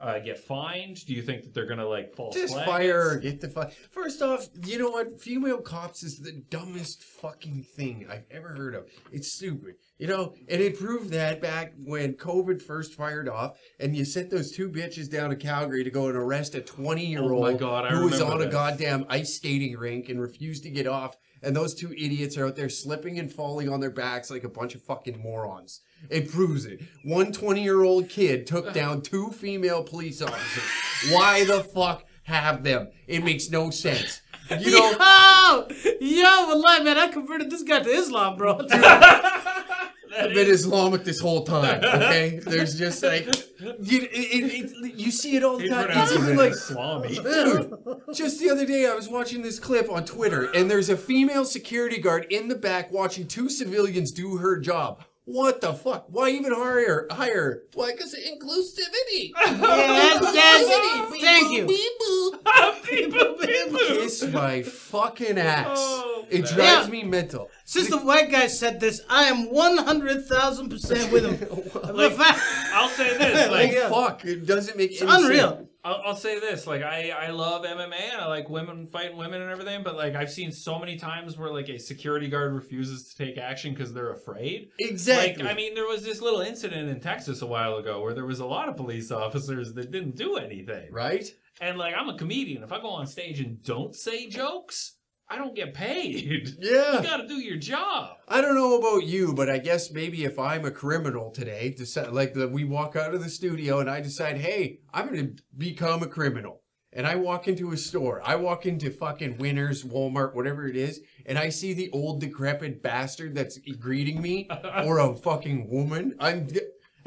uh, 0.00 0.19
get 0.21 0.38
fined? 0.38 1.05
Do 1.07 1.12
you 1.12 1.23
think 1.23 1.43
that 1.43 1.55
they're 1.55 1.67
going 1.67 1.78
to 1.78 1.88
like 1.88 2.14
false 2.14 2.35
Just 2.35 2.55
flag 2.55 2.67
fire, 2.67 3.19
get 3.19 3.40
the 3.40 3.49
fire. 3.49 3.71
First 3.90 4.23
off, 4.23 4.47
you 4.64 4.78
know 4.78 4.90
what? 4.90 5.21
Female 5.21 5.61
cops 5.61 6.02
is 6.02 6.19
the 6.19 6.43
dumbest 6.50 7.02
fucking 7.02 7.64
thing 7.76 8.07
I've 8.11 8.25
ever 8.31 8.49
heard 8.49 8.75
of. 8.75 8.87
It's 9.12 9.35
stupid, 9.35 9.75
you 9.99 10.07
know. 10.07 10.35
And 10.49 10.61
it 10.61 10.78
proved 10.78 11.11
that 11.11 11.40
back 11.40 11.75
when 11.85 12.14
COVID 12.14 12.62
first 12.62 12.95
fired 12.95 13.28
off, 13.28 13.59
and 13.81 13.97
you 13.97 14.05
sent 14.05 14.31
those 14.31 14.52
two 14.52 14.71
bitches 14.71 15.11
down 15.11 15.31
to 15.31 15.37
Calgary 15.37 15.83
to 15.85 15.90
go 15.90 16.07
and 16.07 16.17
arrest 16.17 16.55
a 16.55 16.61
twenty-year-old 16.61 17.45
Oh 17.45 17.52
my 17.52 17.55
God, 17.55 17.87
I 17.87 17.88
who 17.90 18.05
was 18.05 18.21
on 18.21 18.40
a 18.40 18.47
goddamn 18.47 19.05
ice 19.09 19.35
skating 19.35 19.76
rink 19.76 20.09
and 20.09 20.21
refused 20.21 20.62
to 20.62 20.71
get 20.71 20.87
off. 20.87 21.17
And 21.42 21.54
those 21.54 21.75
two 21.75 21.92
idiots 21.92 22.37
are 22.37 22.47
out 22.47 22.57
there 22.57 22.68
slipping 22.68 23.18
and 23.18 23.33
falling 23.33 23.68
on 23.68 23.80
their 23.80 23.90
backs 23.90 24.30
like 24.30 24.45
a 24.45 24.49
bunch 24.49 24.75
of 24.75 24.83
fucking 24.83 25.18
morons. 25.21 25.80
It 26.11 26.30
proves 26.30 26.64
it. 26.64 26.80
One 27.04 27.33
20 27.33 27.62
year 27.62 27.83
old 27.83 28.09
kid 28.09 28.47
took 28.47 28.73
down 28.73 29.02
two 29.02 29.30
female 29.30 29.83
police 29.83 30.23
officers. 30.23 31.12
Why 31.12 31.45
the 31.45 31.62
fuck 31.62 32.04
have 32.25 32.62
them? 32.64 32.88
It 33.07 33.25
makes 33.25 33.50
no 33.50 33.71
sense. 33.71 34.23
You 34.50 34.71
know, 34.71 34.90
yo, 34.90 35.68
yo, 36.00 36.46
wallahi, 36.48 36.83
man, 36.83 36.98
I 36.98 37.09
converted 37.09 37.51
this 37.51 37.62
guy 37.62 37.81
to 37.81 37.88
Islam, 37.88 38.37
bro. 38.38 38.59
I've 40.18 40.35
been 40.35 40.48
Islamic 40.50 41.04
this 41.04 41.20
whole 41.20 41.44
time, 41.44 41.83
okay? 41.85 42.40
There's 42.44 42.76
just 42.78 43.02
like, 43.02 43.26
you, 43.26 44.02
it, 44.02 44.11
it, 44.12 44.72
it- 44.72 44.94
you 44.94 45.11
see 45.11 45.37
it 45.37 45.44
all 45.44 45.59
the 45.59 45.68
time. 45.68 45.88
It's 45.90 46.12
even 46.12 46.37
like, 46.37 46.52
Islami. 46.52 47.22
Dude, 48.09 48.16
just 48.16 48.40
the 48.40 48.50
other 48.50 48.66
day 48.66 48.87
I 48.87 48.94
was 48.94 49.09
watching 49.09 49.42
this 49.42 49.59
clip 49.59 49.90
on 49.90 50.04
Twitter 50.04 50.50
and 50.54 50.70
there's 50.70 50.88
a 50.88 50.96
female 50.96 51.44
security 51.44 51.98
guard 51.98 52.26
in 52.31 52.48
the 52.48 52.54
back 52.57 52.90
watching 52.92 53.26
two 53.26 53.48
civilians 53.48 54.11
do 54.12 54.37
her 54.38 54.59
job. 54.59 55.04
What 55.31 55.61
the 55.61 55.75
fuck? 55.75 56.07
Why 56.09 56.31
even 56.31 56.55
hire 56.55 57.07
hire? 57.11 57.64
Why? 57.75 57.93
Because 57.93 58.14
of 58.14 58.21
inclusivity. 58.21 59.33
Yeah, 59.37 59.59
that's, 59.61 60.33
that's, 60.33 61.21
thank 61.21 61.51
you. 61.53 61.67
People, 61.67 62.38
people. 62.83 63.79
Kiss 63.88 64.25
my 64.33 64.62
fucking 64.62 65.37
ass. 65.37 65.77
Oh, 65.79 66.25
it 66.31 66.45
man. 66.45 66.55
drives 66.55 66.87
Yeah. 66.87 66.93
me 66.93 67.03
mental. 67.05 67.51
Since 67.67 67.91
the 67.91 67.99
white 67.99 68.31
guy 68.31 68.47
said 68.47 68.81
this, 68.81 69.03
I 69.11 69.25
am 69.25 69.51
100,000% 69.53 71.12
with 71.12 71.25
him. 71.27 71.95
Look, 71.95 72.12
If 72.12 72.19
I- 72.21 72.71
I'll 72.75 72.88
say 72.88 73.19
this, 73.19 73.51
like, 73.51 73.73
Yeah. 73.73 73.91
Fuck, 73.91 74.25
it 74.25 74.47
doesn't 74.47 74.79
make 74.79 74.93
it's 74.93 75.03
any 75.03 75.11
sense. 75.11 75.25
unreal. 75.25 75.67
I'll, 75.85 76.03
I'll 76.07 76.17
say 76.17 76.41
this, 76.41 76.67
like 76.67 76.83
I, 76.83 77.11
I 77.11 77.31
love 77.31 77.64
MMA 77.64 78.12
and 78.12 78.21
I 78.21 78.27
like 78.27 78.51
women 78.51 78.88
fighting 78.88 79.17
women 79.17 79.41
and 79.41 79.51
everything, 79.51 79.83
but 79.83 79.97
like 79.97 80.14
I've 80.17 80.31
seen 80.31 80.51
so 80.51 80.79
many 80.79 80.97
times 80.97 81.38
where 81.38 81.53
like 81.53 81.69
a 81.69 81.79
security 81.79 82.29
guard 82.29 82.53
refuses 82.53 83.05
to 83.12 83.17
take 83.17 83.38
action 83.38 83.73
because 83.75 83.95
they're 83.95 84.12
afraid. 84.12 84.71
Exactly. 84.79 85.45
Like 85.45 85.53
I 85.53 85.57
mean, 85.57 85.75
there 85.75 85.87
was 85.87 86.03
this 86.03 86.21
little 86.21 86.41
incident 86.41 86.88
in 86.88 87.01
Texas 87.01 87.43
a 87.43 87.47
while 87.47 87.77
ago 87.77 88.03
where 88.03 88.12
there 88.12 88.27
was 88.27 88.41
a 88.41 88.47
lot 88.47 88.69
of 88.69 88.77
police 88.77 89.11
officers 89.11 89.73
that 89.75 89.91
didn't 89.91 90.17
do 90.17 90.37
anything. 90.37 90.93
right? 90.93 91.27
And 91.61 91.79
like 91.79 91.95
I'm 91.97 92.09
a 92.09 92.17
comedian, 92.19 92.62
if 92.62 92.73
I 92.73 92.81
go 92.81 92.88
on 92.88 93.07
stage 93.07 93.41
and 93.41 93.62
don't 93.62 93.95
say 93.95 94.29
jokes, 94.29 94.95
I 95.31 95.37
don't 95.37 95.55
get 95.55 95.75
paid. 95.75 96.57
Yeah. 96.61 96.97
You 96.97 97.03
got 97.03 97.19
to 97.19 97.29
do 97.29 97.41
your 97.41 97.57
job. 97.57 98.17
I 98.27 98.41
don't 98.41 98.55
know 98.55 98.79
about 98.79 99.05
you, 99.05 99.33
but 99.35 99.49
I 99.49 99.59
guess 99.59 99.91
maybe 99.91 100.25
if 100.25 100.38
I'm 100.38 100.64
a 100.64 100.71
criminal 100.71 101.31
today, 101.31 101.71
decide, 101.71 102.12
like 102.12 102.35
the, 102.35 102.49
we 102.49 102.64
walk 102.64 102.97
out 102.97 103.14
of 103.14 103.23
the 103.23 103.31
studio 103.31 103.79
and 103.79 103.88
I 103.88 104.01
decide, 104.01 104.38
hey, 104.38 104.81
I'm 104.93 105.09
going 105.09 105.37
to 105.37 105.43
become 105.57 106.03
a 106.03 106.07
criminal. 106.07 106.62
And 106.93 107.07
I 107.07 107.17
walk 107.17 107.47
into 107.49 107.73
a 107.73 107.77
store. 107.77 108.23
I 108.25 108.37
walk 108.37 108.67
into 108.67 108.91
fucking 108.91 109.38
Winners, 109.38 109.85
Walmart, 109.85 110.35
whatever 110.35 110.67
it 110.67 110.77
is, 110.77 111.01
and 111.27 111.38
I 111.38 111.51
see 111.51 111.75
the 111.75 111.91
old 111.91 112.21
decrepit 112.21 112.83
bastard 112.83 113.35
that's 113.35 113.59
greeting 113.79 114.21
me 114.23 114.49
or 114.85 114.99
a 114.99 115.14
fucking 115.14 115.69
woman. 115.71 116.17
I'm, 116.19 116.49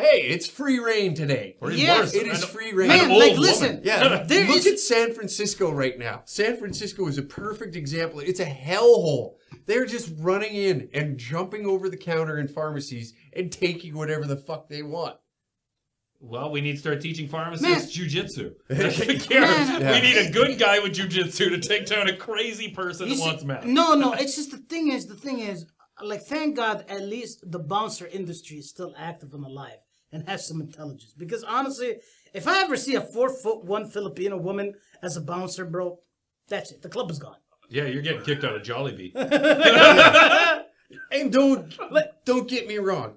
hey, 0.01 0.21
it's 0.23 0.47
free 0.47 0.79
reign 0.79 1.13
today. 1.13 1.55
Or 1.61 1.71
Yeah, 1.71 1.99
worse, 1.99 2.13
It 2.13 2.27
is 2.27 2.43
an- 2.43 2.49
free 2.49 2.73
reign. 2.73 2.89
Man, 2.89 3.09
old 3.11 3.19
like, 3.19 3.29
woman. 3.31 3.41
listen. 3.43 3.81
Yeah, 3.83 4.23
There 4.23 4.47
look 4.47 4.57
is- 4.57 4.67
at 4.67 4.79
San 4.79 5.13
Francisco 5.13 5.71
right 5.71 5.97
now. 5.97 6.23
San 6.25 6.57
Francisco 6.57 7.07
is 7.07 7.17
a 7.17 7.21
perfect 7.23 7.75
example. 7.75 8.19
It's 8.19 8.39
a 8.39 8.45
hellhole. 8.45 9.35
They're 9.67 9.85
just 9.85 10.11
running 10.19 10.53
in 10.55 10.89
and 10.93 11.17
jumping 11.17 11.65
over 11.65 11.87
the 11.89 11.97
counter 11.97 12.37
in 12.39 12.47
pharmacies 12.47 13.13
and 13.33 13.51
taking 13.51 13.95
whatever 13.95 14.25
the 14.25 14.37
fuck 14.37 14.67
they 14.69 14.81
want. 14.83 15.17
Well, 16.23 16.51
we 16.51 16.61
need 16.61 16.73
to 16.73 16.77
start 16.77 17.01
teaching 17.01 17.27
pharmacists 17.27 17.97
jujitsu. 17.97 18.53
we 18.69 20.01
need 20.01 20.17
a 20.17 20.29
good 20.31 20.59
guy 20.59 20.77
with 20.79 20.93
jujitsu 20.93 21.49
to 21.49 21.59
take 21.59 21.87
down 21.87 22.07
a 22.09 22.15
crazy 22.15 22.69
person 22.69 23.07
You 23.07 23.15
that 23.15 23.19
see- 23.21 23.25
wants 23.27 23.43
meth. 23.43 23.65
No, 23.65 23.95
no, 23.95 24.13
it's 24.19 24.35
just 24.35 24.51
the 24.51 24.57
thing 24.57 24.91
is, 24.91 25.07
the 25.07 25.15
thing 25.15 25.39
is, 25.39 25.65
like, 26.03 26.21
thank 26.21 26.55
God 26.55 26.85
at 26.89 27.01
least 27.03 27.43
the 27.49 27.59
bouncer 27.59 28.07
industry 28.07 28.57
is 28.57 28.69
still 28.69 28.93
active 28.97 29.33
and 29.33 29.43
alive 29.45 29.79
and 30.11 30.27
have 30.27 30.41
some 30.41 30.61
intelligence. 30.61 31.13
Because 31.17 31.43
honestly, 31.43 31.97
if 32.33 32.47
I 32.47 32.61
ever 32.61 32.77
see 32.77 32.95
a 32.95 33.01
four 33.01 33.29
foot 33.29 33.63
one 33.63 33.89
Filipino 33.89 34.37
woman 34.37 34.75
as 35.01 35.17
a 35.17 35.21
bouncer, 35.21 35.65
bro, 35.65 35.99
that's 36.47 36.71
it. 36.71 36.81
The 36.81 36.89
club 36.89 37.11
is 37.11 37.19
gone. 37.19 37.37
Yeah, 37.69 37.85
you're 37.85 38.01
getting 38.01 38.23
kicked 38.23 38.43
out 38.43 38.55
of 38.55 38.63
Jollibee. 38.63 39.15
And 41.11 41.31
don't 41.31 41.73
don't 42.25 42.49
get 42.49 42.67
me 42.67 42.77
wrong. 42.77 43.15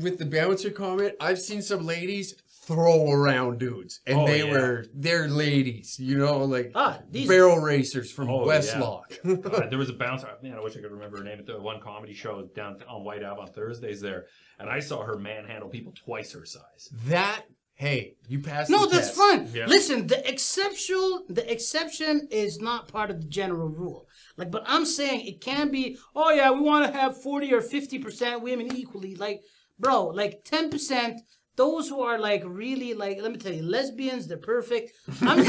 With 0.00 0.18
the 0.18 0.26
bouncer 0.26 0.70
comment, 0.70 1.14
I've 1.20 1.40
seen 1.40 1.62
some 1.62 1.84
ladies 1.84 2.34
throw 2.68 3.10
around 3.10 3.58
dudes, 3.58 4.00
and 4.06 4.18
Oh, 4.20 4.26
they 4.26 4.44
yeah. 4.44 4.52
were 4.52 4.84
they're 4.94 5.26
ladies, 5.28 5.98
you 5.98 6.16
know, 6.18 6.44
like 6.44 6.70
Ah, 6.74 7.00
these- 7.10 7.26
barrel 7.28 7.58
racers 7.58 8.12
from 8.12 8.30
Oh, 8.30 8.40
yeah. 8.44 8.58
Westlock. 8.58 9.08
Uh, 9.54 9.68
there 9.70 9.78
was 9.78 9.90
a 9.90 9.94
bouncer. 9.94 10.28
Man, 10.42 10.54
I 10.54 10.60
wish 10.62 10.76
I 10.76 10.80
could 10.80 10.92
remember 10.92 11.16
her 11.18 11.24
name. 11.24 11.38
At 11.40 11.46
the 11.46 11.58
one 11.60 11.80
comedy 11.80 12.14
show 12.14 12.48
down 12.54 12.76
on 12.88 13.04
Whyte 13.04 13.24
Ave 13.24 13.40
on 13.40 13.48
Thursdays 13.52 14.00
there, 14.00 14.26
and 14.60 14.68
I 14.70 14.80
saw 14.80 15.02
her 15.02 15.18
manhandle 15.18 15.68
people 15.70 15.92
twice 16.04 16.32
her 16.32 16.44
size. 16.44 16.88
that 17.06 17.42
hey, 17.74 18.14
you 18.28 18.40
passed. 18.40 18.70
No, 18.70 18.86
the 18.86 18.96
that's 18.96 19.08
test. 19.08 19.18
fine. 19.18 19.48
Yeah. 19.54 19.66
Listen, 19.66 20.06
the 20.08 20.20
exception, 20.28 21.24
the 21.28 21.50
exception 21.50 22.26
is 22.30 22.60
not 22.60 22.88
part 22.88 23.10
of 23.10 23.20
the 23.20 23.28
general 23.28 23.68
rule. 23.68 24.06
Like, 24.36 24.50
but 24.50 24.64
I'm 24.66 24.84
saying 24.84 25.26
it 25.26 25.40
can 25.40 25.70
be. 25.70 25.96
Oh 26.14 26.30
yeah, 26.32 26.50
we 26.50 26.60
want 26.60 26.86
to 26.86 26.98
have 26.98 27.22
forty 27.22 27.52
or 27.54 27.60
fifty 27.60 27.98
percent 27.98 28.42
women 28.42 28.74
equally. 28.76 29.14
Like, 29.14 29.40
bro, 29.78 30.06
like 30.08 30.42
ten 30.44 30.70
percent. 30.70 31.20
Those 31.58 31.88
who 31.90 32.00
are 32.00 32.18
like 32.18 32.42
really 32.46 32.94
like, 32.94 33.18
let 33.20 33.30
me 33.32 33.38
tell 33.38 33.52
you, 33.52 33.62
lesbians, 33.62 34.26
they're 34.28 34.38
perfect. 34.38 34.92
I'm, 35.20 35.40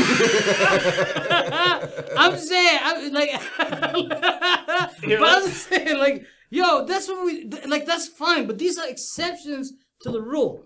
I'm 2.17 2.35
saying, 2.37 2.79
I'm 2.81 3.13
like, 3.13 3.31
but 3.57 5.29
I'm 5.35 5.47
saying 5.49 5.97
like, 5.97 6.25
Yo, 6.49 6.85
that's 6.85 7.07
what 7.07 7.25
we 7.25 7.47
like. 7.67 7.85
That's 7.85 8.07
fine, 8.07 8.47
but 8.47 8.57
these 8.57 8.77
are 8.79 8.87
exceptions 8.87 9.73
to 10.01 10.11
the 10.11 10.21
rule, 10.21 10.65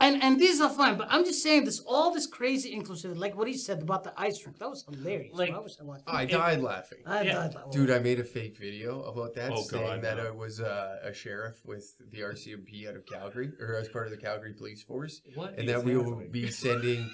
and 0.00 0.22
and 0.22 0.38
these 0.40 0.60
are 0.60 0.70
fine. 0.70 0.96
But 0.98 1.08
I'm 1.10 1.24
just 1.24 1.42
saying 1.42 1.64
this 1.64 1.80
all 1.80 2.12
this 2.12 2.26
crazy 2.26 2.74
inclusivity, 2.78 3.16
like 3.16 3.36
what 3.36 3.48
he 3.48 3.54
said 3.56 3.82
about 3.82 4.04
the 4.04 4.12
ice 4.16 4.44
rink. 4.44 4.58
That 4.58 4.68
was 4.70 4.84
hilarious. 4.90 5.32
Like- 5.32 5.52
I 5.52 5.58
wish 5.58 5.74
I 5.80 5.84
watched. 5.84 6.04
I 6.06 6.24
died 6.24 6.60
laughing. 6.60 6.98
I 7.06 7.22
Yeah. 7.22 7.34
died 7.34 7.54
like- 7.54 7.70
Dude, 7.70 7.90
I 7.90 7.98
made 8.00 8.18
a 8.20 8.24
fake 8.24 8.58
video 8.58 9.02
about 9.04 9.34
that 9.34 9.52
Oh, 9.52 9.62
saying 9.62 9.84
God, 9.86 10.02
that 10.02 10.16
no. 10.18 10.26
I 10.26 10.30
was 10.30 10.60
uh, 10.60 10.98
a 11.02 11.12
sheriff 11.12 11.56
with 11.64 11.84
the 12.10 12.22
RCMP 12.22 12.88
out 12.88 12.96
of 12.96 13.06
Calgary, 13.06 13.52
or 13.60 13.76
as 13.76 13.88
part 13.88 14.06
of 14.06 14.10
the 14.10 14.18
Calgary 14.18 14.52
Police 14.54 14.82
Force, 14.82 15.20
What 15.34 15.50
and 15.58 15.68
is 15.68 15.74
that 15.74 15.84
we 15.84 15.96
will 15.96 16.22
be 16.30 16.50
sending 16.50 17.08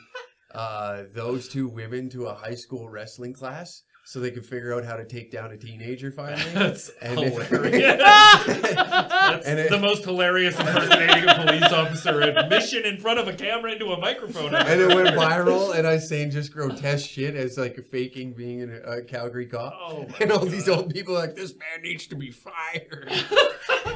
uh, 0.53 1.05
those 1.15 1.49
two 1.49 1.69
women 1.69 2.09
to 2.11 2.27
a 2.27 2.35
high 2.35 2.55
school 2.57 2.89
wrestling 2.89 3.33
class 3.33 3.83
so 4.05 4.19
they 4.21 4.31
could 4.31 4.45
figure 4.45 4.75
out 4.75 4.85
how 4.85 4.97
to 4.97 5.05
take 5.05 5.31
down 5.31 5.53
a 5.53 5.57
teenager 5.57 6.11
finally. 6.11 6.43
That's 6.55 6.89
And 7.01 7.19
hilarious. 7.19 7.99
That's 7.99 9.47
And 9.47 9.59
it- 9.59 9.71
the 9.71 9.79
most 9.79 10.05
hilarious 10.05 10.59
impersonating 10.59 11.29
a 11.29 11.35
police 11.47 11.73
officer 11.73 12.21
admission 12.23 12.85
in 12.85 12.99
front 12.99 13.19
of 13.19 13.29
a 13.29 13.33
camera 13.33 13.73
into 13.73 13.93
a 13.93 13.99
microphone. 14.01 14.55
And 14.55 14.81
it 14.81 14.89
went 14.95 15.09
viral, 15.17 15.75
and 15.77 15.87
I 15.87 15.95
was 15.95 16.09
saying 16.09 16.31
just 16.31 16.53
grotesque 16.53 17.09
shit 17.09 17.35
as 17.37 17.57
like 17.59 17.79
faking 17.91 18.33
being 18.33 18.63
an- 18.63 18.83
a 18.85 19.03
Calgary 19.03 19.47
cop. 19.47 19.75
Oh 19.81 20.07
and 20.21 20.33
all 20.33 20.45
these 20.45 20.69
old 20.69 20.93
people 20.93 21.17
are 21.17 21.21
like, 21.27 21.37
this 21.37 21.55
man 21.55 21.83
needs 21.83 22.07
to 22.09 22.17
be 22.17 22.31
fired. 22.31 23.13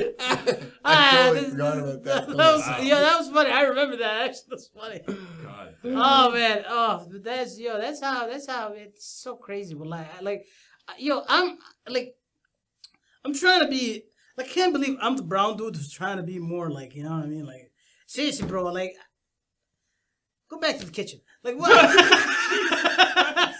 I 0.84 1.10
totally 1.16 1.40
this- 1.40 1.50
forgot 1.50 1.78
about 1.78 2.04
that. 2.04 2.26
that 2.28 2.36
was, 2.36 2.66
Wow. 2.66 2.78
Yeah, 2.80 3.00
that 3.00 3.18
was 3.18 3.28
funny. 3.30 3.50
I 3.50 3.62
remember 3.62 3.96
that. 3.98 4.22
Actually, 4.22 4.44
that's 4.50 4.68
funny. 4.68 5.00
God. 5.06 5.74
oh 5.84 6.30
man, 6.32 6.64
oh, 6.68 7.06
but 7.10 7.24
that's 7.24 7.58
yo, 7.58 7.78
that's 7.80 8.00
how 8.02 8.26
that's 8.26 8.46
how 8.48 8.72
it's 8.74 9.06
so 9.06 9.36
crazy. 9.36 9.74
But 9.74 9.88
like, 9.88 10.22
like, 10.22 10.46
yo, 10.98 11.22
I'm 11.28 11.58
like, 11.88 12.14
I'm 13.24 13.34
trying 13.34 13.60
to 13.60 13.68
be. 13.68 14.04
I 14.38 14.42
can't 14.44 14.72
believe 14.72 14.96
I'm 15.02 15.16
the 15.16 15.22
brown 15.22 15.56
dude 15.58 15.76
who's 15.76 15.92
trying 15.92 16.16
to 16.16 16.22
be 16.22 16.38
more 16.38 16.70
like, 16.70 16.94
you 16.94 17.02
know 17.02 17.10
what 17.10 17.24
I 17.24 17.26
mean? 17.26 17.44
Like, 17.44 17.70
seriously, 18.06 18.46
bro. 18.48 18.64
Like, 18.72 18.94
go 20.48 20.58
back 20.58 20.78
to 20.78 20.86
the 20.86 20.92
kitchen. 20.92 21.20
Like, 21.44 21.56
what? 21.58 21.70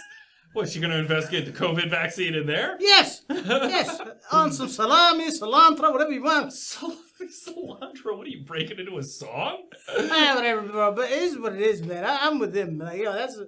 What's 0.53 0.73
she 0.73 0.79
gonna 0.81 0.97
investigate 0.97 1.45
the 1.45 1.51
COVID 1.51 1.89
vaccine 1.89 2.35
in 2.35 2.45
there? 2.45 2.75
yes, 2.79 3.21
yes, 3.29 4.01
on 4.31 4.51
some 4.51 4.67
salami, 4.67 5.29
cilantro, 5.29 5.91
whatever 5.91 6.11
you 6.11 6.23
want. 6.23 6.53
Sal- 6.53 6.97
Cilantro, 7.21 8.17
what 8.17 8.25
are 8.25 8.29
you 8.31 8.43
breaking 8.43 8.79
into 8.79 8.97
a 8.97 9.03
song? 9.03 9.69
Ah, 9.89 10.33
whatever, 10.35 10.63
bro. 10.63 10.91
But 10.91 11.11
it 11.11 11.19
is 11.19 11.37
what 11.37 11.53
it 11.53 11.61
is, 11.61 11.83
man. 11.83 12.03
I, 12.03 12.17
I'm 12.27 12.39
with 12.39 12.55
him. 12.55 12.79
Like, 12.79 12.99
yo, 12.99 13.13
that's 13.13 13.37
a, 13.37 13.45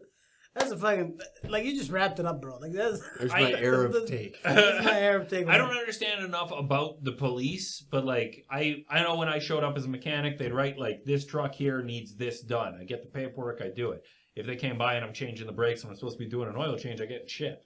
that's 0.54 0.70
a 0.72 0.78
fucking, 0.78 1.20
like, 1.50 1.66
you 1.66 1.76
just 1.76 1.90
wrapped 1.90 2.20
it 2.20 2.26
up, 2.28 2.40
bro. 2.40 2.58
Like, 2.60 2.72
that's, 2.74 3.02
There's 3.18 3.32
I- 3.34 3.42
my 3.52 3.52
Arab 3.54 4.06
take. 4.08 4.42
that's 4.44 4.86
my 4.86 5.00
Arab 5.00 5.28
take. 5.28 5.48
I 5.48 5.58
don't 5.58 5.76
understand 5.76 6.24
enough 6.24 6.52
about 6.52 7.04
the 7.04 7.14
police, 7.14 7.84
but 7.90 8.06
like 8.06 8.46
I 8.50 8.84
I 8.90 9.02
know 9.02 9.16
when 9.18 9.28
I 9.28 9.40
showed 9.40 9.64
up 9.64 9.76
as 9.76 9.86
a 9.86 9.90
mechanic, 9.90 10.38
they'd 10.38 10.54
write 10.54 10.78
like 10.78 11.04
this 11.04 11.26
truck 11.26 11.56
here 11.56 11.82
needs 11.82 12.16
this 12.16 12.42
done. 12.44 12.78
I 12.80 12.84
get 12.86 13.02
the 13.02 13.10
paperwork, 13.10 13.60
I 13.62 13.70
do 13.76 13.92
it. 13.92 14.04
If 14.36 14.46
they 14.46 14.56
came 14.56 14.78
by 14.78 14.96
and 14.96 15.06
I'm 15.06 15.14
changing 15.14 15.46
the 15.48 15.54
brakes 15.54 15.82
and 15.82 15.90
I'm 15.92 15.96
supposed 15.96 16.18
to 16.18 16.24
be 16.24 16.30
doing 16.30 16.50
an 16.50 16.56
oil 16.58 16.78
change, 16.78 17.02
I 17.02 17.06
get 17.06 17.30
shit. 17.30 17.66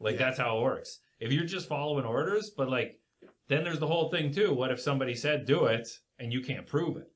Like 0.00 0.14
Yeah. 0.14 0.26
that's 0.26 0.38
how 0.38 0.58
it 0.58 0.62
works. 0.62 1.00
If 1.20 1.32
you're 1.32 1.44
just 1.44 1.68
following 1.68 2.04
orders, 2.04 2.50
but 2.50 2.68
like 2.68 2.98
then 3.48 3.64
there's 3.64 3.78
the 3.78 3.86
whole 3.86 4.10
thing 4.10 4.32
too. 4.32 4.52
What 4.52 4.70
if 4.72 4.80
somebody 4.80 5.14
said 5.14 5.44
do 5.44 5.66
it 5.66 5.88
and 6.18 6.32
you 6.32 6.40
can't 6.40 6.66
prove 6.66 6.96
it? 6.96 7.10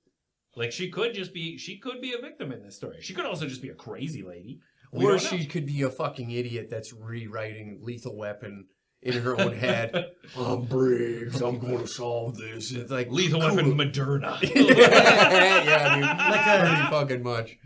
Like 0.55 0.73
she 0.73 0.91
could 0.91 1.15
just 1.15 1.35
be 1.35 1.59
she 1.59 1.79
could 1.79 2.01
be 2.01 2.15
a 2.15 2.19
victim 2.21 2.53
in 2.53 2.63
this 2.63 2.77
story. 2.77 2.99
She 3.01 3.15
could 3.15 3.27
also 3.27 3.47
just 3.47 3.63
be 3.63 3.71
a 3.71 3.75
crazy 3.75 4.23
lady. 4.23 4.61
We 4.93 5.05
Or 5.05 5.19
she 5.19 5.47
could 5.47 5.67
be 5.67 5.83
a 5.83 5.91
fucking 5.91 6.31
idiot 6.31 6.69
that's 6.71 6.93
rewriting 6.93 7.81
Lethal 7.83 8.17
Weapon 8.17 8.67
in 9.07 9.23
her 9.23 9.41
own 9.41 9.53
head. 9.55 10.13
I'm 10.37 10.63
Briggs. 10.65 11.41
I'm 11.41 11.59
going 11.59 11.79
to 11.79 11.87
solve 11.87 12.37
this. 12.37 12.73
It's 12.73 12.91
like 12.91 13.11
Lethal 13.11 13.41
cool. 13.41 13.55
Weapon 13.57 13.77
Moderna. 13.79 14.41
yeah, 14.55 15.95
dude. 15.95 16.03
Like 16.05 16.29
Like 16.29 16.47
a- 16.47 16.61
pretty 16.61 16.91
fucking 16.91 17.23
much. 17.23 17.59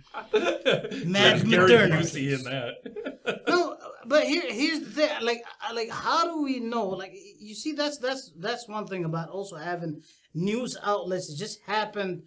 Mad 1.07 1.40
There's 1.40 1.42
Gary 1.44 1.90
Moderna. 1.90 1.98
Busey 2.00 2.35
in 2.38 2.44
that. 2.44 3.44
no, 3.48 3.76
but 4.07 4.24
here, 4.24 4.42
here's 4.53 4.81
the 4.81 4.90
thing. 4.90 5.11
Like, 5.22 5.42
like, 5.72 5.90
how 5.90 6.24
do 6.24 6.42
we 6.42 6.61
know? 6.61 6.88
Like, 6.88 7.12
you 7.38 7.55
see, 7.55 7.72
that's 7.72 7.98
that's 7.98 8.33
that's 8.38 8.68
one 8.68 8.87
thing 8.87 9.05
about 9.05 9.29
also 9.31 9.57
having 9.57 10.03
news 10.35 10.76
outlets. 10.83 11.31
It 11.33 11.37
just 11.38 11.61
happened 11.66 12.22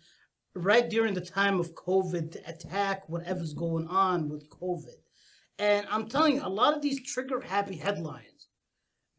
right 0.56 0.89
during 0.89 1.13
the 1.13 1.21
time 1.21 1.60
of 1.60 1.73
COVID 1.76 2.32
to 2.34 2.39
attack 2.49 3.08
whatever's 3.10 3.54
going 3.54 3.88
on 3.88 4.30
with 4.30 4.49
COVID. 4.49 4.95
And 5.60 5.86
I'm 5.91 6.08
telling 6.08 6.36
you, 6.36 6.41
a 6.43 6.49
lot 6.49 6.76
of 6.76 6.82
these 6.82 7.02
trigger 7.12 7.39
happy 7.41 7.76
headlines, 7.76 8.26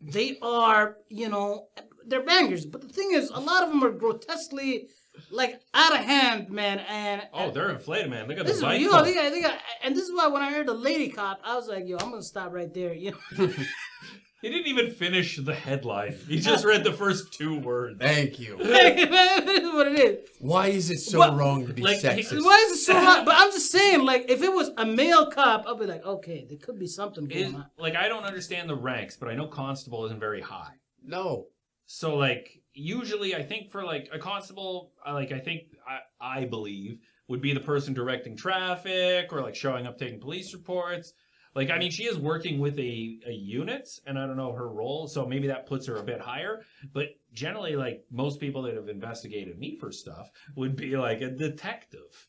they 0.05 0.39
are, 0.43 0.97
you 1.09 1.29
know, 1.29 1.69
they're 2.07 2.23
bangers. 2.23 2.67
But 2.67 2.83
the 2.83 2.89
thing 2.89 3.13
is, 3.13 3.31
a 3.31 3.41
lot 3.41 3.63
of 3.63 3.71
them 3.71 3.83
are 3.83 3.91
grotesquely, 3.91 4.89
like, 5.31 5.61
out 5.73 5.93
of 5.93 6.05
hand, 6.05 6.51
man. 6.51 6.81
And 6.81 7.23
Oh, 7.33 7.51
they're 7.51 7.71
inflated, 7.71 8.11
man. 8.11 8.29
Look 8.29 8.39
at 8.39 8.47
this 8.47 8.61
the 8.61 8.71
is 8.71 8.81
you 8.81 8.91
know, 8.91 9.03
they 9.03 9.15
got, 9.15 9.31
they 9.33 9.41
got, 9.41 9.59
and 9.83 9.97
this 9.97 10.05
is 10.05 10.15
why 10.15 10.27
when 10.29 10.43
I 10.43 10.53
heard 10.53 10.67
the 10.67 10.75
lady 10.75 11.09
cop, 11.09 11.41
I 11.45 11.57
was 11.57 11.69
like, 11.69 11.87
yo, 11.87 11.97
I'm 12.01 12.11
gonna 12.11 12.23
stop 12.23 12.53
right 12.53 12.73
there. 12.73 12.93
You 12.93 13.13
know, 13.39 13.49
He 14.45 14.51
didn't 14.51 14.67
even 14.67 14.91
finish 14.91 15.39
the 15.39 15.55
headline. 15.55 16.19
He 16.29 16.39
just 16.39 16.67
read 16.67 16.85
the 16.85 16.93
first 16.93 17.33
two 17.33 17.59
words. 17.61 17.99
Thank 17.99 18.39
you. 18.39 18.59
this 18.59 19.49
is 19.63 19.73
what 19.73 19.87
it 19.89 19.99
is. 19.99 20.29
Why 20.39 20.67
is 20.67 20.91
it 20.91 20.99
so 20.99 21.19
What- 21.21 21.35
wrong 21.35 21.67
to 21.67 21.73
be 21.73 21.81
like, 21.81 21.99
sexist? 21.99 22.45
Why 22.45 22.63
is 22.67 22.73
it 22.73 22.85
so 22.85 22.93
hot? 22.93 23.25
But 23.25 23.37
I'm 23.39 23.51
just 23.53 23.73
saying, 23.73 24.05
like, 24.05 24.27
if 24.29 24.43
it 24.43 24.53
was 24.53 24.71
a 24.77 24.85
male 24.85 25.31
cop, 25.31 25.65
I'd 25.67 25.79
be 25.79 25.87
like, 25.87 26.05
okay, 26.05 26.45
there 26.47 26.59
could 26.59 26.79
be 26.79 26.87
something 26.87 27.25
going 27.25 27.41
Is, 27.47 27.55
on. 27.55 27.65
like 27.79 27.97
I 27.97 28.07
don't 28.07 28.25
understand 28.25 28.69
the 28.69 28.75
ranks, 28.75 29.17
but 29.17 29.31
I 29.31 29.35
know 29.35 29.47
constable 29.47 30.05
isn't 30.05 30.21
very 30.21 30.43
high. 30.43 30.75
No. 31.03 31.47
So 31.87 32.15
like 32.15 32.51
usually, 32.75 33.35
I 33.35 33.43
think 33.43 33.71
for 33.73 33.83
like 33.83 34.11
a 34.13 34.19
constable, 34.19 34.93
I 35.07 35.13
like 35.13 35.33
I 35.33 35.39
think 35.39 35.63
I, 35.89 36.01
I 36.43 36.45
believe 36.45 36.99
would 37.29 37.41
be 37.41 37.55
the 37.55 37.61
person 37.61 37.95
directing 37.95 38.37
traffic 38.37 39.33
or 39.33 39.41
like 39.41 39.55
showing 39.55 39.87
up, 39.87 39.97
taking 39.99 40.21
police 40.21 40.53
reports. 40.53 41.15
Like 41.55 41.71
I 41.71 41.79
mean, 41.79 41.91
she 41.91 42.05
is 42.05 42.19
working 42.19 42.59
with 42.59 42.79
a, 42.79 43.19
a 43.27 43.33
unit, 43.33 43.89
and 44.07 44.19
I 44.19 44.27
don't 44.27 44.37
know 44.37 44.53
her 44.53 44.69
role, 44.69 45.07
so 45.07 45.25
maybe 45.25 45.47
that 45.49 45.67
puts 45.67 45.87
her 45.87 45.97
a 45.97 46.03
bit 46.03 46.21
higher. 46.21 46.63
But 46.93 47.11
generally, 47.33 47.77
like 47.77 48.05
most 48.11 48.41
people 48.41 48.63
that 48.63 48.75
have 48.75 48.89
investigated 48.89 49.59
me 49.59 49.77
for 49.79 49.93
stuff 49.93 50.31
would 50.57 50.75
be 50.75 50.97
like 50.97 51.21
a 51.21 51.31
detective. 51.31 52.29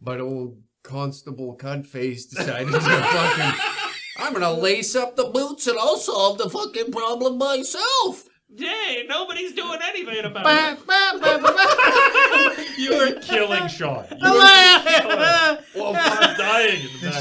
But 0.00 0.20
old 0.20 0.62
Constable 0.84 1.56
Cutface 1.56 2.30
decided 2.30 2.72
to 2.72 2.80
fucking. 2.80 3.60
I'm 4.18 4.32
gonna 4.32 4.52
lace 4.52 4.94
up 4.94 5.16
the 5.16 5.24
boots 5.24 5.66
and 5.66 5.78
I'll 5.78 5.96
solve 5.96 6.38
the 6.38 6.48
fucking 6.50 6.92
problem 6.92 7.38
myself. 7.38 8.28
Yay! 8.50 9.04
Nobody's 9.06 9.52
doing 9.52 9.78
anything 9.82 10.24
about 10.24 10.46
it. 10.46 10.86
bah, 10.86 11.18
bah, 11.20 11.38
bah, 11.38 11.52
bah. 11.54 12.64
You 12.78 12.94
are 12.94 13.20
killing 13.20 13.68
Sean. 13.68 14.06
You 14.10 14.26
are 14.26 14.38
like, 14.38 14.86
killing 14.86 15.18
him. 15.18 15.58
Well, 15.74 15.94
I'm 15.96 16.36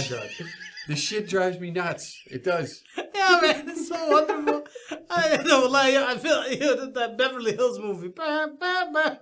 dying 0.10 0.30
in 0.40 0.46
the 0.46 0.52
this 0.88 1.00
shit 1.00 1.28
drives 1.28 1.60
me 1.60 1.70
nuts. 1.70 2.22
It 2.28 2.44
does. 2.46 2.82
yeah, 2.98 3.40
man, 3.42 3.70
it's 3.70 3.90
so 3.90 4.10
wonderful. 4.10 4.66
I 5.10 5.38
don't 5.38 5.72
lie, 5.72 6.06
I 6.08 6.18
feel 6.18 6.38
like 6.38 6.60
you 6.60 6.60
know, 6.60 6.92
that 6.92 7.18
Beverly 7.18 7.54
Hills 7.56 7.78
movie. 7.80 8.08
Bah, 8.08 8.48
bah, 8.58 8.86
bah. 8.94 9.16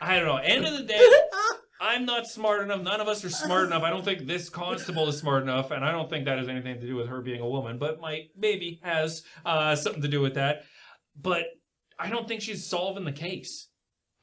I 0.00 0.16
don't 0.16 0.26
know. 0.26 0.36
End 0.36 0.66
of 0.66 0.72
the 0.72 0.84
day, 0.84 1.06
I'm 1.80 2.06
not 2.06 2.26
smart 2.26 2.62
enough. 2.62 2.80
None 2.80 3.00
of 3.00 3.08
us 3.08 3.24
are 3.24 3.30
smart 3.30 3.66
enough. 3.66 3.82
I 3.82 3.90
don't 3.90 4.04
think 4.04 4.26
this 4.26 4.48
constable 4.48 5.08
is 5.08 5.18
smart 5.18 5.42
enough, 5.42 5.70
and 5.70 5.84
I 5.84 5.92
don't 5.92 6.08
think 6.08 6.24
that 6.24 6.38
has 6.38 6.48
anything 6.48 6.80
to 6.80 6.86
do 6.86 6.96
with 6.96 7.08
her 7.08 7.20
being 7.20 7.40
a 7.40 7.48
woman, 7.48 7.78
but 7.78 8.00
might 8.00 8.30
maybe 8.36 8.80
has 8.82 9.22
uh, 9.44 9.76
something 9.76 10.02
to 10.02 10.08
do 10.08 10.20
with 10.20 10.34
that. 10.34 10.64
But 11.20 11.44
I 11.98 12.08
don't 12.08 12.26
think 12.26 12.40
she's 12.40 12.66
solving 12.66 13.04
the 13.04 13.12
case. 13.12 13.68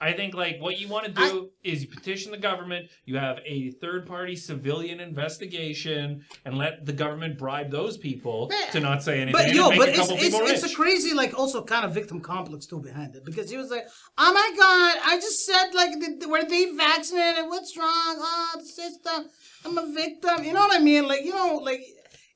I 0.01 0.13
think 0.13 0.33
like 0.33 0.61
what 0.61 0.79
you 0.79 0.87
want 0.87 1.05
to 1.07 1.11
do 1.11 1.49
is 1.63 1.81
you 1.81 1.89
petition 1.89 2.31
the 2.31 2.37
government, 2.37 2.89
you 3.05 3.17
have 3.17 3.39
a 3.45 3.71
third 3.71 4.07
party 4.07 4.35
civilian 4.35 4.99
investigation, 5.01 6.23
and 6.45 6.57
let 6.57 6.85
the 6.85 6.93
government 6.93 7.37
bribe 7.37 7.69
those 7.69 7.97
people 7.97 8.49
to 8.71 8.79
not 8.79 9.03
say 9.03 9.19
anything 9.19 9.33
But 9.33 9.53
yo, 9.53 9.69
but 9.75 9.89
it's, 9.89 10.09
it's, 10.09 10.35
it's 10.35 10.63
rich. 10.63 10.71
a 10.71 10.75
crazy, 10.75 11.13
like, 11.13 11.37
also 11.37 11.63
kind 11.63 11.85
of 11.85 11.93
victim 11.93 12.21
complex 12.21 12.65
too 12.65 12.79
behind 12.79 13.15
it 13.15 13.25
because 13.25 13.49
he 13.49 13.57
was 13.57 13.69
like, 13.71 13.87
"Oh 14.17 14.33
my 14.33 14.49
god, 14.57 14.97
I 15.05 15.17
just 15.17 15.45
said 15.45 15.73
like, 15.73 15.91
th- 15.99 16.25
were 16.27 16.43
they 16.43 16.71
vaccinated? 16.75 17.47
What's 17.47 17.75
wrong? 17.77 17.89
Oh, 18.17 18.51
the 18.57 18.65
system. 18.65 19.29
I'm 19.65 19.77
a 19.77 19.91
victim. 19.91 20.43
You 20.45 20.53
know 20.53 20.61
what 20.61 20.79
I 20.79 20.81
mean? 20.81 21.07
Like, 21.07 21.25
you 21.25 21.33
know, 21.33 21.57
like, 21.57 21.81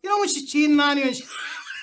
you 0.03 0.09
know 0.09 0.19
when 0.19 0.27
she's 0.27 0.51
cheating 0.51 0.79
on 0.79 0.97
you 0.97 1.05
and 1.05 1.15
she. 1.15 1.23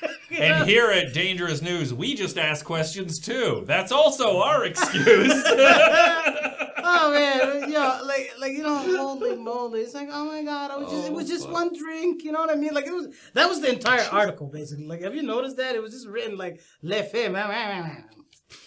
And 0.31 0.69
here 0.69 0.91
at 0.91 1.13
Dangerous 1.13 1.61
News, 1.61 1.93
we 1.93 2.15
just 2.15 2.39
ask 2.39 2.65
questions 2.65 3.19
too. 3.19 3.65
That's 3.67 3.91
also 3.91 4.41
our 4.41 4.65
excuse. 4.65 5.33
oh 5.53 7.11
man, 7.13 7.71
yo, 7.71 8.01
like, 8.07 8.33
like 8.39 8.53
you 8.53 8.63
know, 8.63 8.79
holy 8.79 9.37
moly! 9.37 9.81
It's 9.81 9.93
like, 9.95 10.09
oh 10.11 10.25
my 10.27 10.43
god, 10.43 10.71
I 10.71 10.77
was 10.77 10.91
just, 10.91 11.07
it 11.09 11.13
was 11.13 11.25
Oh, 11.25 11.29
just 11.29 11.45
fuck. 11.47 11.53
one 11.55 11.77
drink. 11.77 12.23
You 12.25 12.33
know 12.33 12.41
what 12.41 12.51
I 12.51 12.55
mean? 12.55 12.73
Like, 12.75 12.87
it 12.87 12.93
was 12.95 13.09
that 13.35 13.49
was 13.49 13.61
the 13.61 13.71
entire 13.71 14.07
article 14.11 14.47
basically. 14.47 14.87
Like, 14.87 15.03
have 15.03 15.15
you 15.15 15.23
noticed 15.23 15.57
that? 15.57 15.75
It 15.75 15.83
was 15.83 15.93
just 15.93 16.07
written 16.07 16.39
like, 16.39 16.61
"Le 16.83 17.03
femme." 17.03 17.35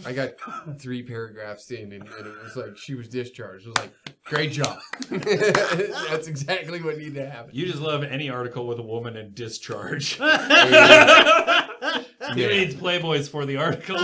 I 0.05 0.13
got 0.13 0.31
three 0.79 1.03
paragraphs 1.03 1.69
in, 1.71 1.91
and, 1.93 2.03
and 2.03 2.27
it 2.27 2.43
was 2.43 2.55
like 2.55 2.77
she 2.77 2.95
was 2.95 3.07
discharged. 3.07 3.65
It 3.65 3.69
was 3.69 3.77
like, 3.77 3.91
great 4.23 4.51
job. 4.51 4.79
That's 5.09 6.27
exactly 6.27 6.81
what 6.81 6.97
needed 6.97 7.15
to 7.15 7.29
happen. 7.29 7.51
You 7.53 7.65
just 7.65 7.79
love 7.79 8.03
any 8.03 8.29
article 8.29 8.65
with 8.67 8.79
a 8.79 8.83
woman 8.83 9.15
in 9.17 9.33
discharge. 9.33 10.19
Yeah. 10.29 11.67
He 12.35 12.47
reads 12.47 12.73
Playboys 12.73 13.29
for 13.29 13.45
the 13.45 13.57
articles. 13.57 13.99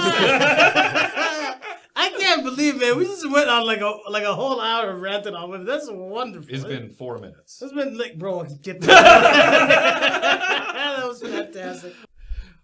I 1.95 2.11
can't 2.19 2.43
believe, 2.43 2.79
man. 2.79 2.97
We 2.97 3.05
just 3.05 3.29
went 3.29 3.49
on 3.49 3.65
like 3.65 3.79
a 3.79 3.97
like 4.09 4.23
a 4.23 4.35
whole 4.35 4.59
hour 4.59 4.91
of 4.91 5.01
ranting 5.01 5.35
on 5.35 5.49
women. 5.49 5.65
That's 5.65 5.89
wonderful. 5.89 6.53
it's 6.53 6.65
been 6.65 6.89
four 6.89 7.17
minutes. 7.17 7.61
It's 7.61 7.71
been 7.71 7.97
like, 7.97 8.17
bro, 8.19 8.43
get 8.61 8.81
that. 8.81 8.89
that 10.73 11.07
was 11.07 11.21
fantastic. 11.21 11.93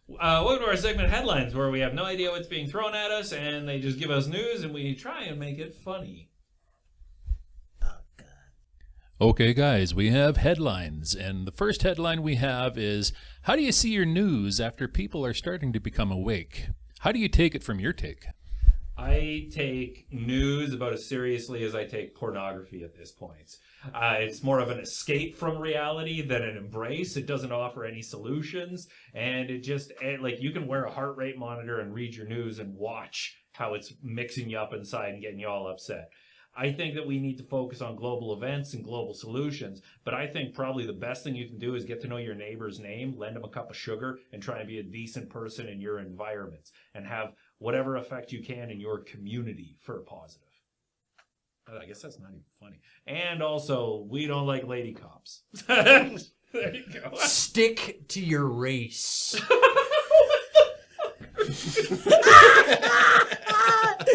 Uh, 0.07 0.43
welcome 0.45 0.63
to 0.63 0.69
our 0.69 0.77
segment 0.77 1.09
headlines, 1.09 1.55
where 1.55 1.71
we 1.71 1.79
have 1.79 1.95
no 1.95 2.05
idea 2.05 2.29
what's 2.29 2.47
being 2.47 2.67
thrown 2.67 2.93
at 2.93 3.09
us, 3.09 3.33
and 3.33 3.67
they 3.67 3.79
just 3.79 3.97
give 3.97 4.11
us 4.11 4.27
news, 4.27 4.63
and 4.63 4.71
we 4.71 4.93
try 4.93 5.23
and 5.23 5.39
make 5.39 5.57
it 5.57 5.73
funny. 5.73 6.29
Okay, 9.19 9.53
guys, 9.53 9.95
we 9.95 10.11
have 10.11 10.37
headlines. 10.37 11.15
And 11.15 11.47
the 11.47 11.51
first 11.51 11.81
headline 11.81 12.21
we 12.21 12.35
have 12.35 12.77
is 12.77 13.13
How 13.43 13.55
do 13.55 13.63
you 13.63 13.71
see 13.71 13.89
your 13.89 14.05
news 14.05 14.61
after 14.61 14.87
people 14.87 15.25
are 15.25 15.33
starting 15.33 15.73
to 15.73 15.79
become 15.79 16.11
awake? 16.11 16.67
How 16.99 17.11
do 17.11 17.19
you 17.19 17.27
take 17.27 17.55
it 17.55 17.63
from 17.63 17.79
your 17.79 17.93
take? 17.93 18.25
I 18.97 19.49
take 19.51 20.07
news 20.11 20.73
about 20.73 20.93
as 20.93 21.05
seriously 21.05 21.63
as 21.63 21.73
I 21.73 21.85
take 21.85 22.15
pornography 22.15 22.83
at 22.83 22.95
this 22.95 23.11
point. 23.11 23.57
Uh, 23.93 24.15
it's 24.19 24.43
more 24.43 24.59
of 24.59 24.69
an 24.69 24.79
escape 24.79 25.37
from 25.37 25.57
reality 25.57 26.21
than 26.21 26.41
an 26.41 26.57
embrace. 26.57 27.17
It 27.17 27.25
doesn't 27.25 27.51
offer 27.51 27.85
any 27.85 28.01
solutions, 28.01 28.87
and 29.13 29.49
it 29.49 29.59
just 29.59 29.91
eh, 30.01 30.17
like 30.19 30.41
you 30.41 30.51
can 30.51 30.67
wear 30.67 30.85
a 30.85 30.91
heart 30.91 31.17
rate 31.17 31.37
monitor 31.37 31.79
and 31.79 31.93
read 31.93 32.15
your 32.15 32.27
news 32.27 32.59
and 32.59 32.75
watch 32.75 33.37
how 33.53 33.73
it's 33.73 33.93
mixing 34.03 34.49
you 34.49 34.57
up 34.57 34.73
inside 34.73 35.09
and 35.09 35.21
getting 35.21 35.39
you 35.39 35.47
all 35.47 35.67
upset. 35.67 36.09
I 36.57 36.71
think 36.71 36.95
that 36.95 37.05
we 37.05 37.19
need 37.19 37.37
to 37.39 37.43
focus 37.43 37.81
on 37.81 37.97
global 37.97 38.33
events 38.33 38.73
and 38.73 38.83
global 38.83 39.13
solutions, 39.13 39.81
but 40.05 40.13
I 40.13 40.25
think 40.25 40.55
probably 40.55 40.85
the 40.85 40.93
best 40.93 41.23
thing 41.23 41.35
you 41.35 41.49
can 41.49 41.59
do 41.59 41.75
is 41.75 41.83
get 41.83 42.01
to 42.01 42.07
know 42.07 42.15
your 42.15 42.35
neighbor's 42.35 42.79
name, 42.79 43.17
lend 43.17 43.35
them 43.35 43.43
a 43.43 43.49
cup 43.49 43.69
of 43.69 43.75
sugar, 43.75 44.19
and 44.31 44.41
try 44.41 44.59
and 44.59 44.67
be 44.67 44.79
a 44.79 44.83
decent 44.83 45.29
person 45.29 45.67
in 45.67 45.81
your 45.81 45.99
environment 45.99 46.71
and 46.93 47.05
have 47.05 47.33
whatever 47.57 47.97
effect 47.97 48.31
you 48.31 48.41
can 48.41 48.69
in 48.69 48.79
your 48.79 48.99
community 48.99 49.75
for 49.81 49.99
a 49.99 50.03
positive. 50.03 50.54
Uh, 51.67 51.79
I 51.81 51.85
guess 51.85 52.01
that's 52.01 52.19
not 52.19 52.29
even 52.29 52.43
funny. 52.59 52.79
And 53.07 53.41
also, 53.41 54.05
we 54.09 54.27
don't 54.27 54.45
like 54.45 54.67
lady 54.67 54.93
cops. 54.93 55.43
there 55.67 56.11
you 56.53 56.83
go. 56.93 57.11
Stick 57.15 58.07
to 58.09 58.21
your 58.21 58.45
race. 58.45 59.35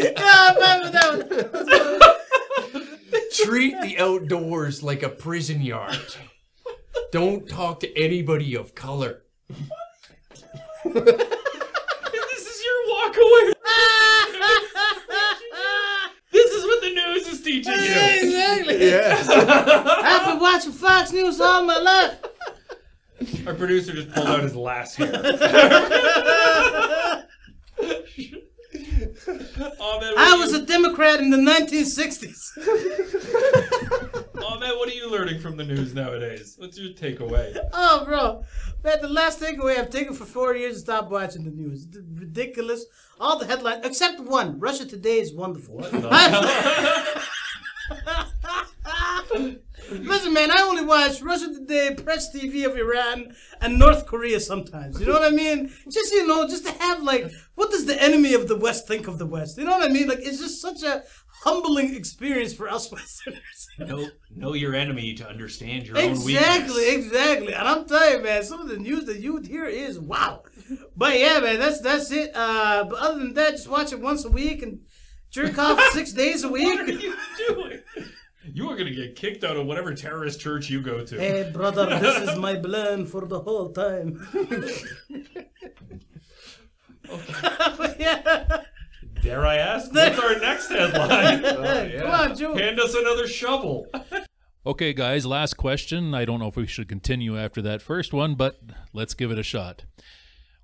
Yeah, 0.01 0.13
I 0.17 0.55
remember 0.55 0.91
that 0.91 1.11
one. 2.73 2.83
Treat 3.45 3.81
the 3.81 3.99
outdoors 3.99 4.83
like 4.83 5.03
a 5.03 5.09
prison 5.09 5.61
yard. 5.61 5.99
Don't 7.13 7.49
talk 7.49 7.81
to 7.81 7.99
anybody 7.99 8.55
of 8.57 8.75
color. 8.75 9.23
And 10.83 10.95
this 10.95 12.47
is 12.47 12.65
your 12.65 12.89
walk 12.89 13.15
away. 13.17 13.53
This 16.33 16.51
is 16.53 16.65
what 16.65 16.81
the 16.81 16.95
news 16.95 17.27
is 17.29 17.40
teaching 17.51 17.73
you. 17.79 17.79
exactly. 17.81 18.79
Yes. 18.81 19.29
I've 19.29 20.27
been 20.27 20.39
watching 20.39 20.73
Fox 20.73 21.13
News 21.13 21.41
all 21.41 21.63
my 21.65 21.79
life. 21.79 22.19
Our 23.47 23.55
producer 23.55 23.93
just 23.93 24.11
pulled 24.13 24.27
out 24.29 24.43
his 24.43 24.57
last 24.57 24.97
hair. 24.97 25.11
oh 29.29 30.01
man, 30.01 30.15
I 30.17 30.37
was 30.39 30.53
you, 30.53 30.63
a 30.63 30.67
Democrat 30.67 31.21
in 31.21 31.31
the 31.31 31.37
1960s. 31.37 32.53
oh 34.39 34.59
man, 34.59 34.77
what 34.79 34.89
are 34.89 34.93
you 34.93 35.11
learning 35.11 35.41
from 35.41 35.57
the 35.57 35.65
news 35.65 35.95
nowadays? 35.95 36.55
What's 36.59 36.79
your 36.79 36.95
takeaway? 36.95 37.59
Oh, 37.73 38.05
bro. 38.07 38.43
Man, 38.83 39.03
the 39.03 39.09
last 39.09 39.41
takeaway 39.41 39.79
I've 39.79 39.91
taken 39.91 40.15
for 40.15 40.25
four 40.25 40.55
years 40.57 40.77
is 40.77 40.81
stop 40.83 41.11
watching 41.11 41.45
the 41.45 41.51
news. 41.51 41.87
It's 41.87 41.99
ridiculous. 42.15 42.87
All 43.19 43.39
the 43.39 43.47
headlines, 43.47 43.85
except 43.85 44.21
one. 44.21 44.59
Russia 44.59 44.87
Today 44.87 45.21
is 45.21 45.35
wonderful. 45.35 45.81
Listen, 49.91 50.33
man, 50.33 50.51
I 50.51 50.63
only 50.63 50.85
watch 50.85 51.21
Russia 51.23 51.49
Today, 51.53 51.95
Press 51.95 52.35
TV 52.35 52.65
of 52.67 52.77
Iran, 52.77 53.35
and 53.61 53.79
North 53.79 54.07
Korea 54.07 54.41
sometimes. 54.41 55.01
You 55.01 55.07
know 55.07 55.13
what 55.13 55.25
I 55.25 55.31
mean? 55.35 55.73
Just, 55.91 56.13
you 56.13 56.27
know, 56.27 56.47
just 56.49 56.67
to 56.67 56.73
have, 56.73 57.03
like, 57.03 57.31
what 57.57 57.71
does 57.71 57.87
the 57.87 58.01
enemy 58.01 58.35
of 58.35 58.49
the 58.49 58.57
West 58.57 58.87
think 58.87 59.09
of 59.09 59.19
the 59.19 59.27
West? 59.27 59.59
You 59.59 59.65
know 59.65 59.73
what 59.79 59.89
I 59.89 59.93
mean? 59.93 60.09
Like, 60.09 60.21
it's 60.21 60.39
just 60.39 60.61
such 60.63 60.83
a 60.83 61.03
humbling 61.43 61.95
experience 61.95 62.53
for 62.53 62.69
us 62.69 62.91
Westerners. 62.93 63.69
know, 63.79 64.09
know 64.35 64.55
your 64.55 64.75
enemy 64.75 65.15
to 65.15 65.29
understand 65.29 65.87
your 65.87 65.99
own 65.99 66.11
Exactly, 66.11 66.75
weakness. 66.85 67.07
exactly. 67.07 67.53
And 67.55 67.67
I'm 67.67 67.87
telling 67.87 68.19
you, 68.19 68.23
man, 68.23 68.43
some 68.45 68.61
of 68.61 68.69
the 68.69 68.77
news 68.79 69.05
that 69.07 69.19
you 69.21 69.39
hear 69.39 69.65
is 69.67 69.99
wow. 69.99 70.43
But 70.97 71.19
yeah, 71.19 71.41
man, 71.41 71.59
that's 71.59 71.81
that's 71.81 72.11
it. 72.13 72.31
Uh, 72.35 72.85
but 72.85 72.99
other 72.99 73.19
than 73.19 73.35
that, 73.35 73.53
just 73.53 73.69
watch 73.69 73.93
it 73.93 74.01
once 74.01 74.25
a 74.25 74.31
week 74.31 74.63
and 74.63 74.81
jerk 75.31 75.59
off 75.59 75.81
six 75.93 76.13
days 76.13 76.45
a 76.45 76.49
week. 76.49 76.67
What 76.67 76.89
are 76.89 76.93
you 76.93 77.15
doing? 77.49 77.81
You 78.53 78.69
are 78.71 78.77
gonna 78.77 78.91
get 78.91 79.17
kicked 79.17 79.45
out 79.45 79.57
of 79.57 79.67
whatever 79.67 79.95
terrorist 79.95 80.41
church 80.41 80.71
you 80.71 80.81
go 80.81 81.05
to. 81.05 81.19
Hey, 81.19 81.51
brother, 81.53 81.87
this 81.99 82.29
is 82.31 82.39
my 82.39 82.57
plan 82.57 83.07
for 83.07 83.27
the 83.27 83.41
whole 83.41 83.71
time. 83.71 84.27
yeah. 87.99 88.63
Dare 89.23 89.45
I 89.47 89.57
ask? 89.57 89.93
What's 89.95 90.19
our 90.19 90.39
next 90.39 90.69
headline? 90.69 91.43
Come 91.99 92.11
on, 92.11 92.37
Joe. 92.37 92.55
Hand 92.55 92.81
us 92.81 92.95
another 92.95 93.27
shovel. 93.27 93.87
Okay, 94.65 94.93
guys, 94.95 95.27
last 95.27 95.57
question. 95.59 96.15
I 96.15 96.25
don't 96.25 96.41
know 96.41 96.49
if 96.49 96.57
we 96.57 96.67
should 96.67 96.89
continue 96.89 97.39
after 97.39 97.61
that 97.63 97.83
first 97.83 98.13
one, 98.15 98.35
but 98.35 98.61
let's 98.93 99.15
give 99.15 99.31
it 99.31 99.39
a 99.39 99.43
shot. 99.43 99.85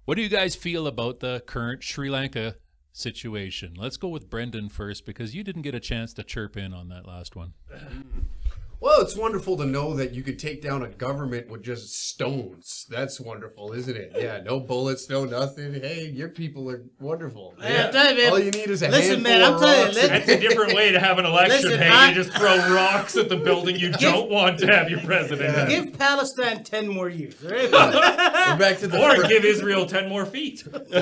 What 0.07 0.15
do 0.15 0.23
you 0.23 0.29
guys 0.29 0.55
feel 0.55 0.87
about 0.87 1.21
the 1.21 1.43
current 1.47 1.83
Sri 1.83 2.09
Lanka 2.09 2.57
situation? 2.97 3.75
Let's 3.77 3.97
go 3.97 4.09
with 4.09 4.31
Brendan 4.31 4.69
first 4.69 5.07
because 5.07 5.35
you 5.35 5.45
didn't 5.45 5.63
get 5.63 5.75
a 5.75 5.81
chance 5.81 6.13
to 6.15 6.23
chirp 6.23 6.57
in 6.57 6.73
on 6.73 6.89
that 6.89 7.07
last 7.07 7.37
one. 7.37 7.53
Well, 8.79 9.01
it's 9.01 9.17
wonderful 9.17 9.57
to 9.57 9.65
know 9.65 9.95
that 9.95 10.13
you 10.13 10.23
could 10.23 10.39
take 10.39 10.61
down 10.63 10.83
a 10.83 10.89
government 10.89 11.49
with 11.49 11.63
just 11.63 12.09
stones. 12.11 12.87
That's 12.91 13.19
wonderful, 13.19 13.73
isn't 13.73 13.97
it? 13.97 14.13
Yeah, 14.15 14.43
no 14.45 14.61
bullets, 14.61 15.09
no 15.09 15.25
nothing. 15.25 15.73
Hey, 15.75 16.11
your 16.11 16.29
people 16.29 16.71
are 16.71 16.85
wonderful. 17.01 17.55
Yeah, 17.59 17.87
I'm 17.87 17.93
telling 17.93 18.17
you, 18.17 18.23
man. 18.25 18.33
All 18.33 18.39
you 18.39 18.51
need 18.51 18.69
is 18.69 18.83
a 18.83 18.89
Listen, 18.89 19.25
handful 19.25 19.33
man, 19.33 19.43
I'm 19.43 19.55
of 19.55 19.61
telling 19.61 19.79
you, 19.79 19.85
rocks. 19.87 19.97
let- 19.97 20.09
That's 20.11 20.29
a 20.29 20.39
different 20.41 20.75
way 20.75 20.93
to 20.93 21.01
have 21.01 21.19
an 21.19 21.25
election. 21.25 21.63
Listen, 21.63 21.79
hey, 21.81 21.89
I- 21.89 22.09
you 22.11 22.15
just 22.15 22.33
throw 22.37 22.55
rocks 22.75 23.17
at 23.17 23.31
the 23.31 23.37
building 23.37 23.77
you 23.77 23.93
don't 23.93 24.31
want 24.31 24.59
to 24.61 24.67
have 24.67 24.91
your 24.91 25.01
president 25.01 25.57
in. 25.57 25.69
Give 25.87 25.99
Palestine 25.99 26.63
10 26.63 26.87
more 26.87 27.09
years, 27.09 27.35
all 27.43 27.51
right? 27.51 27.73
We're 27.73 28.59
back 28.59 28.79
to 28.81 28.89
the 28.89 29.03
Or 29.03 29.17
fir- 29.17 29.27
give 29.27 29.45
Israel 29.47 29.87
10 29.87 30.07
more 30.09 30.27
feet. 30.27 30.65
Little 30.73 30.93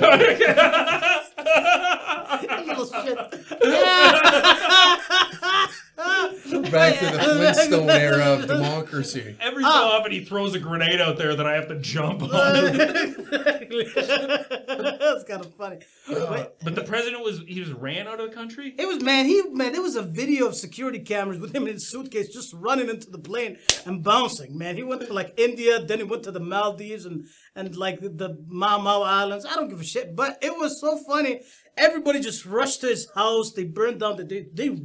shit. 2.87 3.19
back 5.97 6.99
to 6.99 7.07
the 7.07 7.19
Flintstone 7.37 7.91
era 7.91 8.35
of 8.35 8.47
democracy. 8.47 9.37
Every 9.41 9.65
ah. 9.65 9.71
so 9.71 9.97
often 9.97 10.13
he 10.13 10.25
throws 10.25 10.55
a 10.55 10.59
grenade 10.59 11.01
out 11.01 11.17
there 11.17 11.35
that 11.37 11.47
I 11.47 11.55
have 11.55 11.69
to 11.69 11.79
jump 11.79 12.23
on. 12.25 12.31
That's 14.75 15.25
kind 15.25 15.45
of 15.45 15.55
funny. 15.55 15.79
But 16.09 16.19
uh, 16.19 16.47
But 16.63 16.75
the 16.75 16.85
president 16.85 17.23
was, 17.23 17.41
he 17.41 17.55
just 17.55 17.73
ran 17.73 18.09
out 18.09 18.21
of 18.21 18.31
the 18.31 18.35
country? 18.35 18.75
it 18.77 18.87
was 18.87 19.03
man, 19.03 19.27
he 19.27 19.43
man, 19.51 19.73
there 19.73 19.83
was 19.83 19.97
a 19.97 20.03
video 20.03 20.47
of 20.47 20.55
security 20.55 20.99
cameras 20.99 21.39
with 21.39 21.55
him 21.55 21.67
in 21.67 21.75
his 21.75 21.89
suitcase 21.89 22.29
just 22.33 22.53
running 22.55 22.89
into 22.89 23.11
the 23.11 23.19
plane 23.19 23.59
and 23.87 24.03
bouncing. 24.03 24.57
Man, 24.57 24.77
he 24.77 24.83
went 24.83 25.03
to 25.07 25.13
like 25.13 25.35
India, 25.37 25.81
then 25.81 25.99
he 25.99 26.05
went 26.05 26.23
to 26.25 26.33
the 26.33 26.41
Maldives 26.41 27.05
and 27.05 27.27
and 27.55 27.77
like 27.77 28.01
the, 28.01 28.09
the 28.09 28.45
Mau 28.49 28.79
Mau 28.79 29.03
Islands. 29.03 29.47
I 29.47 29.55
don't 29.55 29.69
give 29.69 29.81
a 29.81 29.85
shit, 29.85 30.17
but 30.17 30.39
it 30.43 30.57
was 30.57 30.81
so 30.81 30.99
funny. 31.07 31.43
Everybody 31.77 32.21
just 32.21 32.47
rushed 32.47 32.81
to 32.83 32.89
his 32.89 33.09
house. 33.15 33.53
They 33.53 33.65
burned 33.65 34.01
down 34.01 34.17
the 34.17 34.25
they, 34.25 34.47
they 34.53 34.77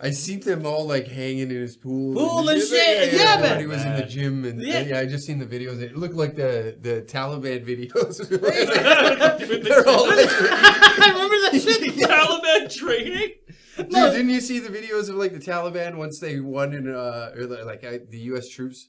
I 0.00 0.10
seen 0.10 0.38
them 0.40 0.64
all 0.64 0.86
like 0.86 1.08
hanging 1.08 1.50
in 1.50 1.60
his 1.60 1.76
pool. 1.76 2.14
Pool 2.14 2.48
and 2.48 2.60
shit. 2.62 3.12
Yeah, 3.14 3.40
when 3.40 3.50
man. 3.50 3.60
He 3.60 3.66
was 3.66 3.84
in 3.84 3.96
the 3.96 4.04
gym 4.04 4.44
and 4.44 4.62
Yeah. 4.62 4.80
yeah, 4.80 5.00
I 5.00 5.06
just 5.06 5.26
seen 5.26 5.38
the 5.40 5.46
videos. 5.46 5.82
It 5.82 5.96
looked 5.96 6.14
like 6.14 6.36
the 6.36 6.76
the 6.80 7.02
Taliban 7.02 7.64
videos. 7.66 8.18
They're 9.64 9.88
all 9.88 10.06
like, 10.06 10.28
I 10.30 11.10
remember 11.12 11.36
that 11.50 11.60
shit. 11.60 11.96
Taliban 11.96 12.72
training? 12.74 13.30
Dude, 13.76 13.90
didn't 13.90 14.30
you 14.30 14.40
see 14.40 14.58
the 14.60 14.68
videos 14.68 15.08
of 15.08 15.16
like 15.16 15.32
the 15.32 15.40
Taliban 15.40 15.96
once 15.96 16.18
they 16.20 16.38
won 16.40 16.72
in 16.74 16.88
uh 16.88 17.32
or 17.36 17.44
like 17.64 17.82
uh, 17.84 17.98
the 18.08 18.18
U.S. 18.32 18.48
troops 18.48 18.88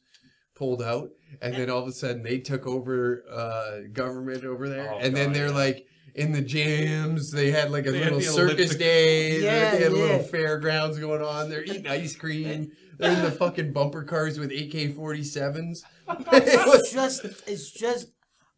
pulled 0.56 0.82
out 0.84 1.10
and 1.42 1.54
then 1.56 1.70
all 1.70 1.82
of 1.82 1.88
a 1.88 1.92
sudden 1.92 2.22
they 2.22 2.38
took 2.38 2.68
over 2.68 3.24
uh 3.32 3.80
government 3.94 4.44
over 4.44 4.68
there 4.68 4.92
Oh, 4.94 4.98
and 5.00 5.16
then 5.16 5.32
they're 5.32 5.48
yeah. 5.48 5.54
like 5.54 5.86
in 6.16 6.32
the 6.32 6.42
gyms. 6.42 7.32
They 7.32 7.52
had 7.52 7.72
like 7.72 7.86
a 7.86 7.92
They 7.92 8.04
little 8.04 8.22
circus 8.22 8.72
elliptic- 8.72 8.80
days 8.80 9.44
Yeah, 9.44 9.72
they 9.72 9.84
had 9.84 9.92
yeah. 9.92 9.98
little 9.98 10.20
fairgrounds 10.24 10.98
going 11.00 11.22
on. 11.22 11.50
They're 11.50 11.64
eating 11.64 11.88
ice 11.88 12.16
cream. 12.16 12.72
They're 12.98 13.14
in 13.14 13.24
the 13.24 13.32
fucking 13.32 13.72
bumper 13.72 14.04
cars 14.04 14.38
with 14.38 14.52
AK-47s 14.52 15.84
it 16.10 16.28
it's 16.32 16.66
was 16.66 16.92
just 16.92 17.24
it's 17.48 17.72
just 17.72 18.08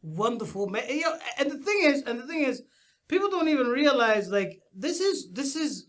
wonderful, 0.02 0.68
man. 0.68 0.84
And, 0.88 0.98
you 0.98 1.04
know, 1.04 1.16
and 1.38 1.52
the 1.52 1.58
thing 1.58 1.80
is, 1.84 2.02
and 2.04 2.20
the 2.20 2.26
thing 2.28 2.44
is, 2.44 2.64
people 3.08 3.30
don't 3.30 3.50
even 3.50 3.68
realize 3.68 4.30
like 4.30 4.60
this 4.74 5.00
is 5.00 5.32
this 5.32 5.56
is 5.56 5.88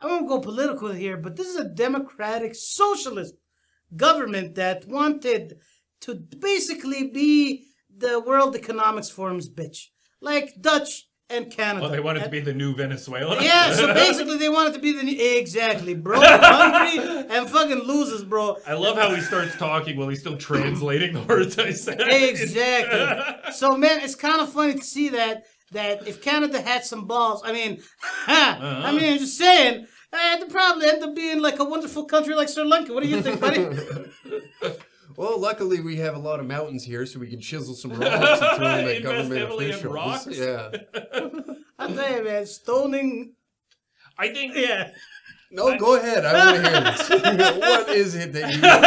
I 0.00 0.06
won't 0.06 0.28
go 0.28 0.40
political 0.40 0.90
here, 0.92 1.16
but 1.18 1.36
this 1.36 1.48
is 1.48 1.56
a 1.56 1.68
democratic 1.68 2.54
socialist 2.54 3.34
government 3.96 4.54
that 4.54 4.86
wanted 4.86 5.56
to 6.02 6.14
basically 6.14 7.08
be 7.08 7.66
the 7.94 8.20
World 8.20 8.56
Economics 8.56 9.10
Forum's 9.10 9.50
bitch, 9.50 9.88
like 10.20 10.54
Dutch 10.60 11.06
and 11.28 11.50
Canada. 11.50 11.82
Well, 11.82 11.90
they 11.90 12.00
wanted 12.00 12.24
to 12.24 12.28
be 12.28 12.40
the 12.40 12.52
new 12.52 12.74
Venezuela. 12.74 13.40
Yeah, 13.42 13.72
so 13.74 13.94
basically 13.94 14.36
they 14.36 14.48
wanted 14.48 14.74
to 14.74 14.80
be 14.80 14.92
the 14.92 15.02
new- 15.04 15.38
exactly, 15.38 15.94
bro. 15.94 16.20
Hungry 16.20 17.26
and 17.30 17.48
fucking 17.48 17.78
losers, 17.84 18.24
bro. 18.24 18.56
I 18.66 18.74
love 18.74 18.96
how 18.98 19.14
he 19.14 19.20
starts 19.20 19.56
talking 19.56 19.96
while 19.96 20.08
he's 20.08 20.20
still 20.20 20.36
translating 20.36 21.12
the 21.12 21.22
words 21.22 21.58
I 21.58 21.72
said. 21.72 22.00
Exactly. 22.00 23.36
So 23.52 23.76
man, 23.76 24.00
it's 24.00 24.14
kind 24.14 24.40
of 24.40 24.52
funny 24.52 24.74
to 24.74 24.82
see 24.82 25.08
that 25.10 25.44
that 25.72 26.06
if 26.06 26.22
Canada 26.22 26.60
had 26.60 26.84
some 26.84 27.06
balls, 27.06 27.42
I 27.44 27.52
mean, 27.52 27.80
I 28.26 28.90
mean, 28.92 29.12
I'm 29.12 29.18
just 29.18 29.36
saying, 29.38 29.86
uh, 30.12 30.36
they'd 30.38 30.50
probably 30.50 30.88
end 30.88 31.02
up 31.02 31.14
being 31.14 31.40
like 31.40 31.58
a 31.58 31.64
wonderful 31.64 32.04
country 32.06 32.34
like 32.34 32.48
Sri 32.48 32.64
Lanka. 32.64 32.92
What 32.92 33.02
do 33.02 33.08
you 33.08 33.22
think, 33.22 33.40
buddy? 33.40 33.66
Well, 35.20 35.38
luckily 35.38 35.80
we 35.82 35.96
have 35.96 36.14
a 36.16 36.18
lot 36.18 36.40
of 36.40 36.46
mountains 36.46 36.82
here, 36.82 37.04
so 37.04 37.18
we 37.20 37.28
can 37.28 37.42
chisel 37.42 37.74
some 37.74 37.90
rocks 38.00 38.40
and 38.40 38.56
throw 38.56 38.68
them 38.68 38.88
at 38.88 39.02
government 39.02 39.52
officials. 39.52 39.84
rocks. 39.94 40.26
Yeah. 40.30 40.70
I 41.78 41.92
tell 41.92 42.16
you, 42.16 42.24
man, 42.24 42.46
stoning. 42.46 43.34
I 44.18 44.32
think 44.32 44.54
Yeah. 44.56 44.92
No, 45.50 45.76
go 45.76 45.96
ahead. 45.96 46.24
I 46.24 46.32
want 46.52 46.64
to 46.64 46.70
hear 46.70 46.80
this. 46.80 47.08
what 47.60 47.88
is 47.90 48.14
it 48.14 48.32
that 48.32 48.54
you? 48.54 48.60
I 48.62 48.70
What 48.70 48.80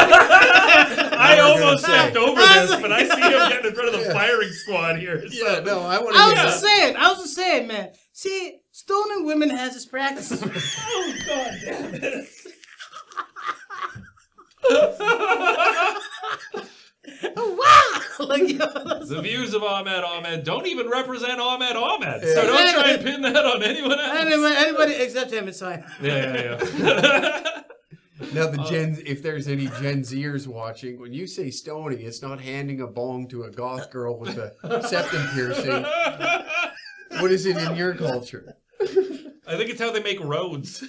was 1.06 1.14
I 1.20 1.40
almost 1.40 1.62
gonna 1.62 2.00
stepped 2.00 2.16
over 2.18 2.42
this, 2.42 2.82
but 2.82 2.92
I 2.92 3.04
see 3.04 3.22
him 3.22 3.50
getting 3.50 3.66
in 3.68 3.76
front 3.76 3.94
of 3.94 4.00
the 4.00 4.08
Yeah. 4.08 4.14
firing 4.14 4.50
squad 4.50 4.96
here. 4.98 5.30
So. 5.30 5.46
Yeah, 5.52 5.60
no, 5.60 5.82
I 5.82 6.00
want 6.00 6.16
to. 6.16 6.20
I 6.22 6.30
was 6.30 6.40
just 6.40 6.62
saying. 6.64 6.96
I 6.96 7.10
was 7.10 7.18
just 7.20 7.36
saying, 7.36 7.68
man. 7.68 7.92
See, 8.12 8.58
stoning 8.72 9.26
women 9.28 9.52
has 9.52 9.76
its 9.76 9.86
practices. 9.86 10.42
Oh 10.44 11.14
god 11.28 11.52
damn 11.64 11.94
it. 11.96 12.28
Wow! 17.36 18.00
like, 18.20 18.50
yo, 18.50 18.66
The 19.06 19.22
views 19.22 19.54
of 19.54 19.64
Ahmed 19.64 20.04
Ahmed 20.04 20.44
don't 20.44 20.68
even 20.68 20.90
represent 20.90 21.40
Ahmed 21.40 21.76
Ahmed, 21.76 22.22
so 22.22 22.48
don't 22.48 22.74
try 22.74 22.92
and 22.92 23.04
pin 23.06 23.22
that 23.22 23.46
on 23.46 23.64
anyone 23.64 24.00
else. 24.00 24.20
anybody, 24.20 24.56
anybody 24.56 24.94
except 24.96 25.32
him, 25.32 25.48
it's 25.48 25.60
fine. 25.60 25.84
Yeah, 26.02 26.34
yeah, 26.34 26.70
yeah. 26.80 27.50
Now 28.34 28.48
the 28.48 28.62
uh, 28.62 28.70
Gen, 28.70 29.02
if 29.06 29.22
there's 29.22 29.48
any 29.50 29.66
Gen 29.66 30.02
Zers 30.02 30.48
watching, 30.48 31.00
when 31.00 31.14
you 31.14 31.28
say 31.28 31.50
stony, 31.52 31.98
it's 31.98 32.22
not 32.22 32.40
handing 32.40 32.80
a 32.82 32.88
bong 32.88 33.28
to 33.28 33.44
a 33.44 33.52
goth 33.52 33.92
girl 33.92 34.18
with 34.18 34.38
a 34.38 34.54
septum 34.88 35.28
piercing. 35.34 35.84
What 37.22 37.32
is 37.32 37.46
it 37.46 37.58
in 37.58 37.76
your 37.76 37.94
culture? 37.96 38.56
I 38.82 39.58
think 39.58 39.70
it's 39.70 39.82
how 39.82 39.92
they 39.92 40.02
make 40.02 40.20
roads. 40.22 40.84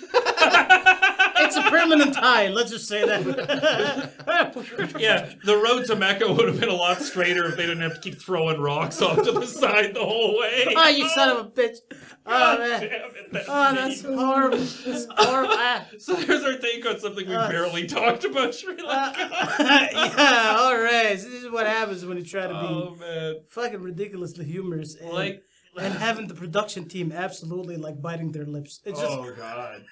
It's 1.56 1.66
a 1.66 1.70
permanent 1.70 2.14
tie. 2.14 2.48
Let's 2.48 2.70
just 2.70 2.88
say 2.88 3.04
that. 3.06 4.12
Yeah, 4.98 5.32
the 5.44 5.56
road 5.56 5.86
to 5.86 5.96
Mecca 5.96 6.32
would 6.32 6.48
have 6.48 6.58
been 6.60 6.68
a 6.68 6.74
lot 6.74 7.00
straighter 7.00 7.46
if 7.46 7.56
they 7.56 7.62
didn't 7.66 7.82
have 7.82 7.94
to 7.94 8.00
keep 8.00 8.20
throwing 8.20 8.60
rocks 8.60 9.00
off 9.02 9.22
to 9.22 9.32
the 9.32 9.46
side 9.46 9.94
the 9.94 10.04
whole 10.04 10.38
way. 10.38 10.72
Oh, 10.76 10.88
you 10.88 11.08
son 11.10 11.28
of 11.30 11.46
a 11.46 11.50
bitch. 11.50 11.76
Oh, 11.92 11.96
God 12.26 12.58
man. 12.60 12.80
damn 12.80 12.90
it, 12.90 13.32
that's 13.32 13.46
Oh, 13.48 13.74
that's 13.74 14.02
mean. 14.04 14.18
horrible. 14.18 14.58
That's 14.58 15.06
horrible. 15.10 15.54
Ah. 15.56 15.86
So 15.98 16.14
there's 16.14 16.42
our 16.44 16.56
take 16.58 16.86
on 16.86 16.98
something 17.00 17.28
we 17.28 17.34
Uh, 17.34 17.48
barely 17.48 17.86
talked 17.86 18.24
about 18.24 18.54
Sri 18.54 18.74
Uh, 18.78 18.84
Lanka. 18.86 19.28
yeah, 19.60 20.56
all 20.58 20.76
right. 20.78 21.18
So 21.18 21.28
this 21.28 21.44
is 21.44 21.50
what 21.50 21.66
happens 21.66 22.04
when 22.04 22.16
you 22.18 22.24
try 22.24 22.42
to 22.42 22.48
be 22.48 22.54
oh 22.54 22.96
man, 22.98 23.36
fucking 23.48 23.80
ridiculously 23.82 24.44
humorous 24.44 24.94
and, 24.96 25.10
like, 25.10 25.42
and 25.78 25.92
having 25.94 26.26
the 26.28 26.34
production 26.34 26.88
team 26.88 27.12
absolutely 27.12 27.76
like 27.76 28.00
biting 28.00 28.32
their 28.32 28.46
lips. 28.46 28.80
It's 28.84 29.00
just 29.00 29.12
oh 29.12 29.32
god, 29.36 29.84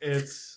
it's 0.00 0.49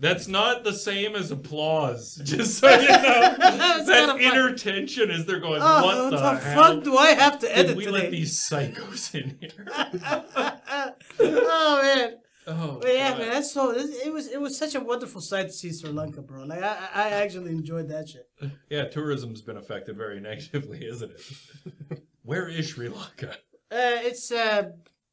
that's 0.00 0.28
not 0.28 0.64
the 0.64 0.72
same 0.72 1.14
as 1.14 1.30
applause. 1.30 2.16
Just 2.24 2.58
so 2.58 2.68
you 2.68 2.88
know, 2.88 3.36
It's 3.40 3.86
that 3.86 4.16
kinda 4.18 4.24
inner 4.24 4.54
tension 4.54 5.10
is 5.10 5.24
they're 5.26 5.40
going, 5.40 5.60
oh, 5.62 5.84
what, 5.84 6.10
the, 6.10 6.18
hell? 6.38 6.54
fuck 6.74 6.84
do 6.84 6.96
I 6.96 7.08
have 7.10 7.38
to 7.40 7.46
Did 7.46 7.56
edit 7.56 7.76
we 7.76 7.84
today? 7.84 7.98
let 7.98 8.10
these 8.10 8.38
psychos 8.38 9.14
in 9.14 9.36
here? 9.40 9.66
oh 11.20 11.80
man. 11.82 12.14
Oh, 12.46 12.78
But 12.82 12.92
yeah, 12.92 13.10
God. 13.12 13.18
man, 13.20 13.28
that's 13.30 13.52
so. 13.52 13.70
It 13.70 14.12
was 14.12 14.26
it 14.28 14.38
was 14.40 14.58
such 14.58 14.74
a 14.74 14.80
wonderful 14.80 15.22
sight 15.22 15.46
to 15.46 15.52
see 15.52 15.72
Sri 15.72 15.90
Lanka, 15.90 16.20
bro. 16.20 16.44
Like 16.44 16.62
I 16.62 16.76
I 16.94 17.02
I 17.02 17.10
actually 17.22 17.52
enjoyed 17.52 17.88
that 17.88 18.08
shit. 18.10 18.28
Yeah, 18.68 18.84
tourism's 18.84 19.40
been 19.40 19.56
affected 19.56 19.96
very 19.96 20.20
negatively, 20.20 20.84
isn't 20.84 21.10
it? 21.10 22.02
Where 22.22 22.46
is 22.48 22.68
Sri 22.68 22.88
Lanka? 22.88 23.30
Uh, 23.72 23.98
it's 24.08 24.30
uh, 24.30 24.72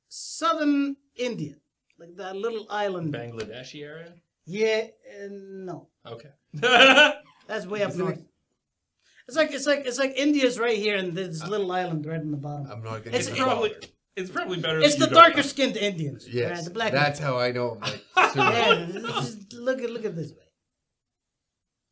southern 0.10 0.98
India, 1.16 1.56
like 1.98 2.16
that 2.18 2.36
little 2.36 2.68
island. 2.70 3.14
Bangladeshi 3.14 3.82
area? 3.84 4.14
Yeah, 4.46 4.88
uh, 5.24 5.28
no, 5.32 5.88
Okay. 6.06 6.30
that's 7.48 7.66
way 7.68 7.84
up 7.84 7.96
north. 7.96 8.20
It's 9.28 9.38
like 9.38 9.52
it's 9.52 9.66
like 9.68 9.86
it's 9.86 10.00
like 10.00 10.14
India's 10.18 10.60
right 10.60 10.78
here, 10.78 10.98
and 10.98 11.16
there's 11.16 11.40
this 11.40 11.48
little 11.48 11.72
island 11.72 12.06
right 12.06 12.20
in 12.20 12.32
the 12.32 12.38
bottom. 12.38 12.68
I'm 12.70 12.84
not 12.84 13.04
gonna. 13.04 13.16
It's 13.16 13.30
even 13.30 13.44
probably 13.44 13.70
bother. 13.70 13.88
it's 14.18 14.30
probably 14.32 14.60
better. 14.60 14.80
It's 14.80 14.96
that 14.96 15.10
the 15.10 15.16
you 15.16 15.22
don't- 15.22 15.24
darker 15.24 15.44
skinned 15.44 15.78
Indians. 15.78 16.28
Yes, 16.30 16.52
right, 16.58 16.64
the 16.66 16.72
black. 16.72 16.92
that's 16.92 17.20
how 17.20 17.38
I 17.38 17.52
know. 17.52 17.78
Like, 17.82 18.02
Yeah, 18.36 18.88
just 18.92 19.54
look 19.54 19.82
at 19.82 19.90
look 19.90 20.06
at 20.06 20.16
this 20.16 20.32
way. 20.32 20.38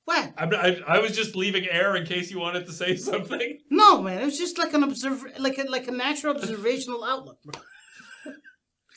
What? 0.06 0.34
I'm, 0.38 0.54
I, 0.56 0.82
I 0.88 1.00
was 1.00 1.16
just 1.16 1.36
leaving 1.36 1.68
air 1.70 1.96
in 1.96 2.06
case 2.06 2.32
you 2.32 2.40
wanted 2.40 2.66
to 2.66 2.74
say 2.74 2.96
something. 2.96 3.60
No, 3.70 4.02
man. 4.02 4.22
It 4.22 4.26
was 4.26 4.38
just 4.40 4.58
like 4.58 4.74
an 4.74 4.82
observe, 4.84 5.24
like 5.38 5.60
a 5.60 5.64
like 5.70 5.88
a 5.88 5.92
natural 5.92 6.36
observational 6.36 7.04
outlook, 7.04 7.38
bro. 7.44 7.62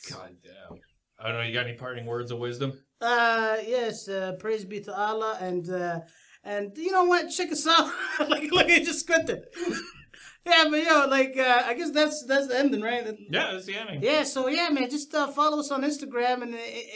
God 0.09 0.35
damn. 0.43 0.79
I 1.23 1.29
don't 1.29 1.37
know. 1.37 1.43
You 1.43 1.53
got 1.53 1.67
any 1.67 1.77
parting 1.77 2.05
words 2.05 2.31
of 2.31 2.39
wisdom? 2.39 2.73
Uh, 2.99 3.57
yes. 3.65 4.07
Uh, 4.07 4.33
praise 4.39 4.65
be 4.65 4.81
to 4.81 4.95
Allah, 4.95 5.37
and 5.39 5.69
uh, 5.69 5.99
and 6.43 6.77
you 6.77 6.91
know 6.91 7.05
what? 7.05 7.29
Check 7.29 7.51
us 7.51 7.65
out. 7.65 7.91
like, 8.29 8.51
look, 8.51 8.69
he 8.69 8.83
just 8.83 9.01
squinted. 9.01 9.45
yeah, 10.45 10.65
but 10.69 10.83
yo, 10.83 11.07
like, 11.07 11.37
uh, 11.37 11.63
I 11.65 11.73
guess 11.75 11.91
that's 11.91 12.25
that's 12.25 12.47
the 12.47 12.57
ending, 12.57 12.81
right? 12.81 13.05
Yeah, 13.29 13.51
that's 13.53 13.65
the 13.65 13.75
ending. 13.75 14.03
Yeah. 14.03 14.23
So 14.23 14.47
yeah, 14.47 14.69
man, 14.69 14.89
just 14.89 15.13
uh, 15.15 15.27
follow 15.27 15.59
us 15.59 15.71
on 15.71 15.83
Instagram 15.83 16.43
and 16.43 16.55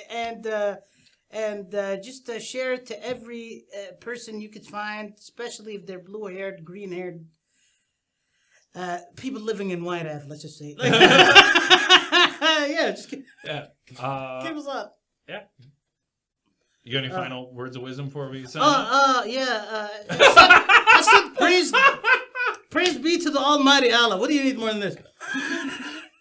and 0.09 0.47
uh, 0.47 0.75
and 1.31 1.73
uh, 1.73 1.97
just 1.97 2.29
uh, 2.29 2.39
share 2.39 2.73
it 2.73 2.85
to 2.87 3.05
every 3.05 3.63
uh, 3.75 3.93
person 4.01 4.41
you 4.41 4.49
could 4.49 4.65
find, 4.65 5.13
especially 5.17 5.75
if 5.75 5.85
they're 5.85 6.03
blue 6.03 6.25
haired, 6.25 6.63
green 6.65 6.91
haired. 6.91 7.25
Uh, 8.75 8.99
people 9.15 9.41
living 9.41 9.71
in 9.71 9.83
Whyte 9.83 10.05
Ave, 10.05 10.27
let's 10.27 10.43
just 10.43 10.59
say. 10.59 10.75
Like, 12.67 12.77
yeah, 12.77 12.91
just 12.91 13.09
keep, 13.09 13.25
Yeah. 13.45 13.65
Uh, 13.99 14.41
keep 14.43 14.55
us 14.55 14.67
up. 14.67 14.97
Yeah. 15.29 15.43
You 16.83 16.93
got 16.93 17.03
any 17.05 17.13
uh, 17.13 17.17
final 17.17 17.53
words 17.53 17.75
of 17.75 17.83
wisdom 17.83 18.09
for 18.09 18.29
me? 18.29 18.45
sign 18.45 18.61
Uh, 18.61 18.65
uh, 18.65 19.23
yeah. 19.25 19.65
Uh, 19.69 19.87
I 20.09 21.01
said 21.01 21.37
praise, 21.37 21.71
praise 22.69 22.97
be 22.97 23.17
to 23.19 23.29
the 23.29 23.39
Almighty 23.39 23.91
Allah. 23.91 24.17
What 24.17 24.29
do 24.29 24.35
you 24.35 24.43
need 24.43 24.57
more 24.57 24.69
than 24.69 24.79
this? 24.81 24.95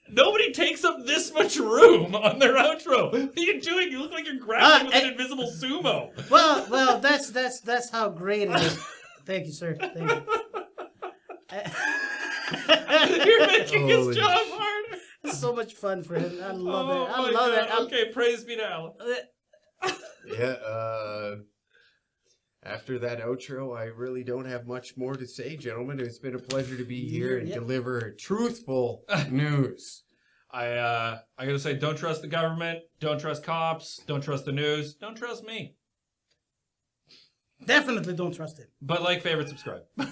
Nobody 0.08 0.52
takes 0.52 0.84
up 0.84 1.04
this 1.04 1.32
much 1.34 1.56
room 1.56 2.14
on 2.14 2.38
their 2.38 2.54
outro. 2.54 3.12
What 3.12 3.36
are 3.36 3.40
you 3.40 3.60
doing? 3.60 3.90
You 3.90 4.00
look 4.00 4.12
like 4.12 4.26
you're 4.26 4.36
grappling 4.38 4.82
Uh, 4.82 4.84
with 4.86 4.94
an 4.94 5.08
eh. 5.08 5.10
invisible 5.12 5.52
sumo. 5.52 6.30
Well, 6.30 6.66
well, 6.70 6.98
that's 7.00 7.30
that's 7.30 7.60
that's 7.60 7.90
how 7.90 8.08
great 8.08 8.48
it 8.48 8.60
is. 8.60 8.78
Thank 9.26 9.46
you, 9.46 9.52
sir. 9.52 9.76
Thank 9.78 9.96
you. 10.10 10.22
You're 13.24 13.46
making 13.46 13.88
his 13.88 14.16
job 14.16 14.40
harder. 14.48 14.65
It's 15.26 15.38
so 15.38 15.54
much 15.54 15.74
fun 15.74 16.02
for 16.02 16.14
him. 16.16 16.38
I 16.42 16.52
love 16.52 16.88
oh 16.88 17.04
it. 17.04 17.10
I 17.10 17.20
love 17.20 17.32
God. 17.32 17.52
it. 17.64 17.70
I- 17.70 17.78
Okay, 17.84 18.12
praise 18.12 18.44
be 18.44 18.56
to 18.56 18.68
Allah. 18.72 18.92
yeah. 20.26 20.44
Uh, 20.44 21.36
after 22.62 22.98
that 22.98 23.20
outro, 23.20 23.78
I 23.78 23.84
really 23.84 24.24
don't 24.24 24.46
have 24.46 24.66
much 24.66 24.96
more 24.96 25.14
to 25.14 25.26
say, 25.26 25.56
gentlemen. 25.56 26.00
It's 26.00 26.18
been 26.18 26.34
a 26.34 26.38
pleasure 26.38 26.76
to 26.76 26.84
be 26.84 27.08
here 27.08 27.38
and 27.38 27.48
Yep. 27.48 27.58
deliver 27.58 28.10
truthful 28.18 29.04
news. 29.30 30.02
I 30.50 30.68
uh 30.72 31.18
I 31.36 31.44
gotta 31.46 31.58
say, 31.58 31.74
don't 31.74 31.96
trust 31.98 32.22
the 32.22 32.28
government, 32.28 32.80
don't 33.00 33.20
trust 33.20 33.42
cops, 33.44 34.00
don't 34.06 34.22
trust 34.22 34.44
the 34.46 34.52
news, 34.52 34.94
don't 34.94 35.16
trust 35.16 35.44
me. 35.44 35.74
Definitely 37.64 38.14
don't 38.14 38.32
trust 38.34 38.58
it. 38.58 38.70
But 38.80 39.02
like, 39.02 39.22
favorite, 39.22 39.48
subscribe. 39.48 39.82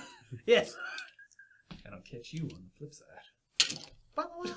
Yes. 0.47 0.75
and 1.85 1.95
I'll 1.95 2.01
catch 2.03 2.33
you 2.33 2.43
on 2.43 2.49
the 2.65 2.71
flip 2.77 2.93
side. 2.93 3.79
Bye-bye. 4.17 4.51